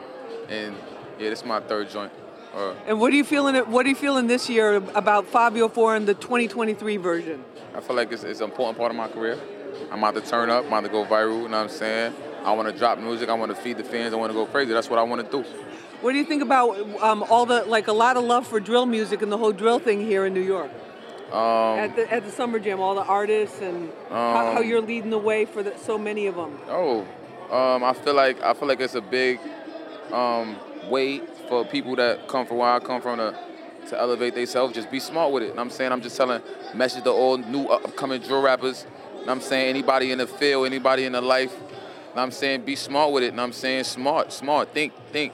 and 0.50 0.76
yeah, 1.18 1.30
this 1.30 1.40
is 1.40 1.46
my 1.46 1.60
third 1.62 1.90
joint. 1.90 2.12
Uh, 2.54 2.74
And 2.86 3.00
what 3.00 3.14
are 3.14 3.16
you 3.16 3.24
feeling? 3.24 3.56
What 3.56 3.86
are 3.86 3.90
you 3.90 3.96
feeling 3.96 4.28
this 4.28 4.50
year 4.50 4.76
about 4.76 5.32
Fivio 5.32 5.72
Foreign 5.72 6.06
the 6.06 6.14
2023 6.16 6.98
version? 6.98 7.44
I 7.76 7.80
feel 7.80 7.96
like 7.96 8.12
it's, 8.12 8.24
it's 8.24 8.42
an 8.42 8.50
important 8.50 8.78
part 8.78 8.92
of 8.92 8.98
my 8.98 9.08
career. 9.08 9.40
I'm 9.92 10.00
about 10.00 10.16
to 10.16 10.22
turn 10.22 10.50
up. 10.50 10.64
I'm 10.66 10.68
about 10.74 10.84
to 10.84 10.90
go 10.90 11.06
viral. 11.06 11.44
You 11.44 11.50
know 11.50 11.58
what 11.58 11.64
I'm 11.64 11.70
saying? 11.70 12.14
I 12.44 12.52
want 12.54 12.68
to 12.70 12.78
drop 12.78 13.00
music. 13.00 13.30
I 13.30 13.34
want 13.36 13.56
to 13.56 13.62
feed 13.62 13.78
the 13.78 13.84
fans. 13.84 14.14
I 14.14 14.18
want 14.18 14.32
to 14.32 14.34
go 14.34 14.46
crazy. 14.46 14.74
That's 14.74 14.90
what 14.90 15.00
I 15.00 15.04
want 15.04 15.24
to 15.24 15.44
do. 15.44 15.48
What 16.02 16.14
do 16.14 16.18
you 16.18 16.24
think 16.24 16.42
about 16.42 16.78
um, 17.02 17.24
all 17.24 17.46
the 17.46 17.64
like 17.66 17.88
a 17.88 17.94
lot 17.94 18.16
of 18.16 18.24
love 18.24 18.48
for 18.48 18.60
drill 18.60 18.86
music 18.86 19.22
and 19.22 19.30
the 19.32 19.38
whole 19.38 19.52
drill 19.52 19.80
thing 19.80 20.00
here 20.00 20.26
in 20.26 20.34
New 20.34 20.42
York 20.42 20.72
Um, 21.32 21.80
at 21.80 21.96
the 21.96 22.12
at 22.12 22.24
the 22.24 22.32
Summer 22.32 22.58
Jam? 22.58 22.80
All 22.80 22.96
the 22.96 23.04
artists 23.04 23.62
and 23.62 23.92
how, 24.10 24.48
Um, 24.48 24.56
how 24.56 24.62
you're 24.62 24.82
leading 24.82 25.10
the 25.10 25.18
way 25.18 25.44
for 25.44 25.62
the, 25.62 25.78
so 25.78 25.98
many 25.98 26.28
of 26.28 26.36
them. 26.36 26.58
Oh, 26.70 27.06
um, 27.52 27.84
I 27.84 27.94
feel 27.94 28.14
like 28.14 28.42
I 28.42 28.54
feel 28.54 28.68
like 28.68 28.80
it's 28.80 28.96
a 28.96 29.02
big 29.02 29.40
um, 30.14 30.56
way 30.90 31.22
for 31.50 31.66
people 31.66 31.98
that 31.98 32.30
come 32.30 32.46
from 32.46 32.58
where 32.58 32.70
I 32.70 32.80
come 32.80 33.02
from 33.02 33.18
to 33.18 33.36
to 33.90 34.00
elevate 34.00 34.36
themselves. 34.36 34.74
Just 34.74 34.90
be 34.90 35.02
smart 35.02 35.34
with 35.34 35.44
it. 35.44 35.52
And 35.52 35.60
I'm 35.60 35.70
saying 35.70 35.92
I'm 35.92 36.02
just 36.02 36.16
telling 36.16 36.42
message 36.74 37.04
to 37.04 37.12
all 37.12 37.38
new 37.38 37.66
upcoming 37.66 38.22
drill 38.22 38.42
rappers. 38.42 38.86
And 39.20 39.30
I'm 39.30 39.42
saying 39.42 39.68
anybody 39.68 40.12
in 40.14 40.20
the 40.20 40.28
field, 40.28 40.66
anybody 40.66 41.04
in 41.04 41.12
the 41.12 41.22
life. 41.22 41.54
And 42.12 42.20
I'm 42.20 42.32
saying 42.32 42.62
be 42.62 42.76
smart 42.76 43.12
with 43.12 43.24
it. 43.24 43.32
And 43.32 43.42
I'm 43.42 43.52
saying 43.52 43.84
smart, 43.84 44.32
smart. 44.32 44.74
Think, 44.74 44.94
think. 45.12 45.34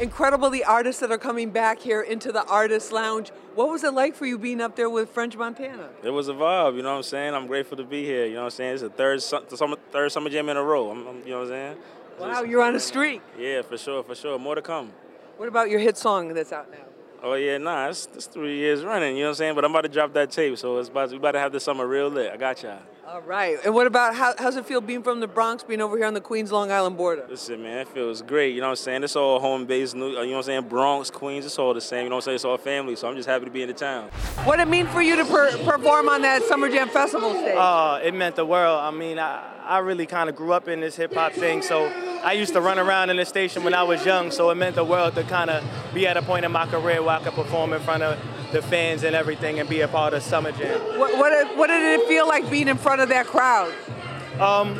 Incredible 0.00 0.48
the 0.48 0.64
artists 0.64 1.00
that 1.02 1.12
are 1.12 1.18
coming 1.18 1.50
back 1.50 1.78
here 1.78 2.00
into 2.00 2.32
the 2.32 2.42
Artist 2.46 2.90
Lounge. 2.90 3.28
What 3.54 3.68
was 3.68 3.84
it 3.84 3.92
like 3.92 4.14
for 4.14 4.24
you 4.24 4.38
being 4.38 4.60
up 4.62 4.74
there 4.74 4.88
with 4.88 5.10
French 5.10 5.36
Montana? 5.36 5.90
It 6.02 6.08
was 6.08 6.28
a 6.28 6.32
vibe, 6.32 6.76
you 6.76 6.82
know 6.82 6.92
what 6.92 6.96
I'm 6.96 7.02
saying? 7.02 7.34
I'm 7.34 7.46
grateful 7.46 7.76
to 7.76 7.84
be 7.84 8.02
here, 8.02 8.24
you 8.24 8.32
know 8.34 8.40
what 8.40 8.44
I'm 8.46 8.50
saying? 8.52 8.72
It's 8.74 8.82
the 8.82 8.88
third 8.88 9.20
the 9.20 9.56
summer, 9.58 9.76
third 9.92 10.10
summer 10.10 10.30
jam 10.30 10.48
in 10.48 10.56
a 10.56 10.62
row, 10.62 10.90
I'm, 10.90 11.06
I'm- 11.06 11.22
you 11.26 11.32
know 11.32 11.40
what 11.40 11.48
I'm 11.48 11.48
saying? 11.50 11.76
Wow, 12.18 12.42
you're 12.42 12.62
on 12.62 12.74
a 12.74 12.80
streak. 12.80 13.20
Yeah, 13.38 13.60
for 13.60 13.76
sure, 13.76 14.02
for 14.02 14.14
sure. 14.14 14.38
More 14.38 14.54
to 14.54 14.62
come. 14.62 14.90
What 15.36 15.48
about 15.48 15.68
your 15.68 15.80
hit 15.80 15.98
song 15.98 16.32
that's 16.32 16.52
out 16.52 16.70
now? 16.70 16.78
Oh 17.22 17.34
yeah, 17.34 17.58
nah, 17.58 17.88
it's, 17.88 18.08
it's 18.14 18.26
three 18.26 18.56
years 18.56 18.82
running, 18.82 19.16
you 19.16 19.24
know 19.24 19.28
what 19.28 19.32
I'm 19.32 19.34
saying? 19.36 19.54
But 19.54 19.66
I'm 19.66 19.70
about 19.72 19.82
to 19.82 19.90
drop 19.90 20.14
that 20.14 20.30
tape, 20.30 20.56
so 20.56 20.78
it's 20.78 20.88
about 20.88 21.10
we 21.10 21.18
about 21.18 21.32
to 21.32 21.40
have 21.40 21.52
this 21.52 21.64
summer 21.64 21.86
real 21.86 22.08
lit. 22.08 22.32
I 22.32 22.38
got 22.38 22.62
y'all. 22.62 22.78
All 23.10 23.22
right. 23.22 23.58
And 23.64 23.74
what 23.74 23.88
about 23.88 24.14
how, 24.14 24.34
how's 24.38 24.54
it 24.54 24.66
feel 24.66 24.80
being 24.80 25.02
from 25.02 25.18
the 25.18 25.26
Bronx, 25.26 25.64
being 25.64 25.80
over 25.80 25.96
here 25.96 26.06
on 26.06 26.14
the 26.14 26.20
Queens 26.20 26.52
Long 26.52 26.70
Island 26.70 26.96
border? 26.96 27.26
Listen, 27.28 27.60
man, 27.60 27.78
it 27.78 27.88
feels 27.88 28.22
great. 28.22 28.54
You 28.54 28.60
know 28.60 28.68
what 28.68 28.78
I'm 28.78 28.84
saying? 28.84 29.02
It's 29.02 29.16
all 29.16 29.40
home 29.40 29.66
based. 29.66 29.96
Uh, 29.96 29.98
you 29.98 30.12
know 30.12 30.20
what 30.20 30.36
I'm 30.36 30.42
saying? 30.44 30.68
Bronx, 30.68 31.10
Queens, 31.10 31.44
it's 31.44 31.58
all 31.58 31.74
the 31.74 31.80
same. 31.80 32.04
You 32.04 32.10
know 32.10 32.16
what 32.16 32.22
I'm 32.22 32.26
saying? 32.26 32.34
It's 32.36 32.44
all 32.44 32.56
family. 32.56 32.94
So 32.94 33.08
I'm 33.08 33.16
just 33.16 33.28
happy 33.28 33.46
to 33.46 33.50
be 33.50 33.62
in 33.62 33.68
the 33.68 33.74
town. 33.74 34.10
What 34.44 34.58
did 34.58 34.68
it 34.68 34.70
mean 34.70 34.86
for 34.86 35.02
you 35.02 35.16
to 35.16 35.24
per- 35.24 35.58
perform 35.64 36.08
on 36.08 36.22
that 36.22 36.44
Summer 36.44 36.68
Jam 36.68 36.88
Festival 36.88 37.32
stage? 37.32 37.56
Oh, 37.56 37.98
it 38.00 38.14
meant 38.14 38.36
the 38.36 38.46
world. 38.46 38.78
I 38.78 38.92
mean, 38.92 39.18
I, 39.18 39.42
I 39.70 39.78
really 39.78 40.04
kind 40.04 40.28
of 40.28 40.34
grew 40.34 40.52
up 40.52 40.66
in 40.66 40.80
this 40.80 40.96
hip 40.96 41.14
hop 41.14 41.32
thing, 41.32 41.62
so 41.62 41.86
I 42.24 42.32
used 42.32 42.54
to 42.54 42.60
run 42.60 42.80
around 42.80 43.10
in 43.10 43.16
the 43.18 43.24
station 43.24 43.62
when 43.62 43.72
I 43.72 43.84
was 43.84 44.04
young, 44.04 44.32
so 44.32 44.50
it 44.50 44.56
meant 44.56 44.74
the 44.74 44.82
world 44.84 45.14
to 45.14 45.22
kind 45.22 45.48
of 45.48 45.62
be 45.94 46.08
at 46.08 46.16
a 46.16 46.22
point 46.22 46.44
in 46.44 46.50
my 46.50 46.66
career 46.66 47.00
where 47.04 47.16
I 47.16 47.22
could 47.22 47.34
perform 47.34 47.72
in 47.72 47.80
front 47.80 48.02
of 48.02 48.18
the 48.50 48.62
fans 48.62 49.04
and 49.04 49.14
everything 49.14 49.60
and 49.60 49.68
be 49.68 49.80
a 49.82 49.86
part 49.86 50.12
of 50.12 50.24
Summer 50.24 50.50
Jam. 50.50 50.80
What, 50.98 51.16
what, 51.16 51.30
did- 51.30 51.56
what 51.56 51.68
did 51.68 52.00
it 52.00 52.08
feel 52.08 52.26
like 52.26 52.50
being 52.50 52.66
in 52.66 52.78
front 52.78 53.00
of 53.00 53.10
that 53.10 53.26
crowd? 53.26 53.72
Um, 54.40 54.76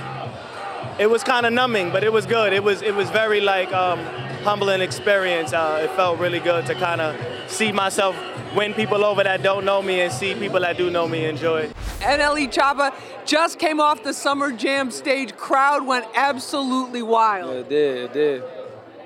it 0.99 1.09
was 1.09 1.23
kind 1.23 1.47
of 1.47 1.53
numbing, 1.53 1.93
but 1.93 2.03
it 2.03 2.13
was 2.13 2.27
good. 2.27 2.53
It 2.53 2.65
was 2.65 2.83
it 2.83 2.95
was 2.97 3.09
very 3.11 3.41
like 3.41 3.73
um, 3.73 4.01
humbling 4.43 4.81
experience. 4.81 5.53
Uh, 5.53 5.81
it 5.83 5.95
felt 5.97 6.19
really 6.19 6.41
good 6.41 6.67
to 6.67 6.75
kind 6.75 7.01
of 7.01 7.17
see 7.51 7.73
myself 7.73 8.17
win 8.55 8.75
people 8.75 9.05
over 9.05 9.23
that 9.23 9.43
don't 9.43 9.65
know 9.65 9.83
me 9.83 10.01
and 10.01 10.13
see 10.13 10.35
people 10.35 10.61
that 10.61 10.77
do 10.77 10.91
know 10.91 11.07
me 11.07 11.25
enjoy 11.25 11.63
it. 11.63 11.77
NLE 12.01 12.51
Choppa 12.51 12.95
just 13.27 13.59
came 13.59 13.81
off 13.81 14.03
the 14.03 14.15
Summer 14.15 14.53
Jam 14.53 14.91
stage. 14.91 15.37
Crowd 15.37 15.87
went 15.87 16.07
absolutely 16.15 17.03
wild. 17.03 17.55
It 17.55 17.69
did, 17.69 17.97
it 18.05 18.13
did. 18.13 18.43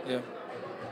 Yeah. 0.06 0.20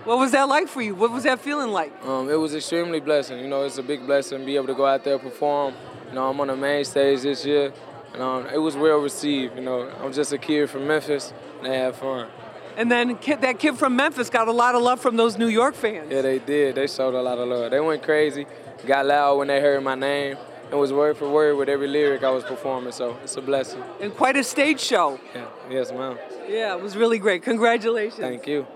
What 0.05 0.18
was 0.18 0.32
that 0.32 0.49
like 0.49 0.66
for 0.66 0.82
you? 0.82 0.97
What 0.97 1.12
was 1.12 1.22
that 1.22 1.40
feeling 1.40 1.70
like? 1.70 1.93
Um, 2.05 2.28
it 2.28 2.34
was 2.34 2.55
extremely 2.57 2.99
blessing. 2.99 3.38
You 3.38 3.47
know, 3.47 3.64
it's 3.64 3.78
a 3.78 3.84
big 3.84 4.05
blessing 4.05 4.40
to 4.40 4.45
be 4.45 4.57
able 4.57 4.66
to 4.66 4.74
go 4.74 4.84
out 4.84 5.05
there 5.05 5.14
and 5.14 5.22
perform. 5.22 5.74
You 6.09 6.14
know, 6.14 6.28
I'm 6.28 6.40
on 6.40 6.49
the 6.49 6.57
main 6.57 6.84
stage 6.84 7.22
this 7.22 7.47
year, 7.47 7.72
and 8.12 8.20
um, 8.20 8.47
it 8.47 8.59
was 8.59 8.76
well 8.76 8.99
received. 8.99 9.55
You 9.55 9.62
know, 9.62 9.88
I'm 10.03 10.12
just 10.12 10.32
a 10.32 10.38
kid 10.38 10.68
from 10.68 10.88
Memphis, 10.88 11.32
and 11.59 11.66
they 11.66 11.78
had 11.78 11.95
fun. 11.95 12.28
And 12.77 12.91
then 12.91 13.16
kid, 13.18 13.41
that 13.43 13.59
kid 13.59 13.77
from 13.77 13.97
Memphis 13.97 14.31
got 14.31 14.49
a 14.49 14.53
lot 14.53 14.75
of 14.75 14.83
love 14.83 15.01
from 15.01 15.16
those 15.16 15.37
New 15.39 15.49
York 15.49 15.75
fans. 15.75 16.11
Yeah, 16.11 16.23
they 16.23 16.39
did. 16.39 16.75
They 16.75 16.87
showed 16.87 17.14
a 17.14 17.23
lot 17.23 17.39
of 17.39 17.49
love. 17.49 17.70
They 17.70 17.81
went 17.81 18.03
crazy, 18.03 18.47
got 18.87 19.07
loud 19.07 19.37
when 19.39 19.49
they 19.49 19.61
heard 19.61 19.83
my 19.83 19.95
name, 19.95 20.37
and 20.70 20.81
was 20.81 20.93
word 20.93 21.16
for 21.16 21.31
word 21.31 21.57
with 21.57 21.68
every 21.68 21.89
lyric 21.89 22.25
I 22.25 22.31
was 22.31 22.45
performing. 22.45 22.93
So 22.93 23.16
it's 23.23 23.37
a 23.37 23.43
blessing. 23.43 23.83
And 24.01 24.14
quite 24.14 24.37
a 24.37 24.45
stage 24.45 24.81
show. 24.81 25.20
Yeah. 25.35 25.47
Yes, 25.70 25.93
ma'am. 25.93 26.18
Yeah, 26.49 26.75
it 26.75 26.83
was 26.83 26.97
really 26.97 27.18
great. 27.18 27.43
Congratulations. 27.43 28.20
Thank 28.20 28.47
you. 28.47 28.66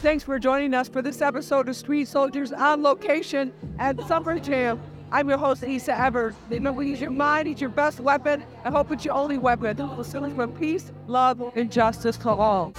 Thanks 0.00 0.22
for 0.22 0.38
joining 0.38 0.74
us 0.74 0.88
for 0.88 1.02
this 1.02 1.20
episode 1.20 1.68
of 1.68 1.74
Street 1.74 2.06
Soldiers 2.06 2.52
on 2.52 2.82
location 2.82 3.52
at 3.78 4.00
Summer 4.06 4.38
Jam. 4.38 4.80
I'm 5.10 5.28
your 5.28 5.38
host, 5.38 5.62
Lisa 5.62 5.98
Evers. 5.98 6.34
Remember, 6.50 6.82
use 6.82 7.00
your 7.00 7.10
mind, 7.10 7.48
it's 7.48 7.60
your 7.60 7.70
best 7.70 7.98
weapon. 7.98 8.44
I 8.64 8.70
hope 8.70 8.92
it's 8.92 9.04
your 9.06 9.14
only 9.14 9.38
weapon. 9.38 9.76
We'll 9.76 10.04
for 10.04 10.46
peace, 10.46 10.92
love, 11.06 11.42
and 11.56 11.72
justice 11.72 12.16
for 12.16 12.30
all. 12.30 12.74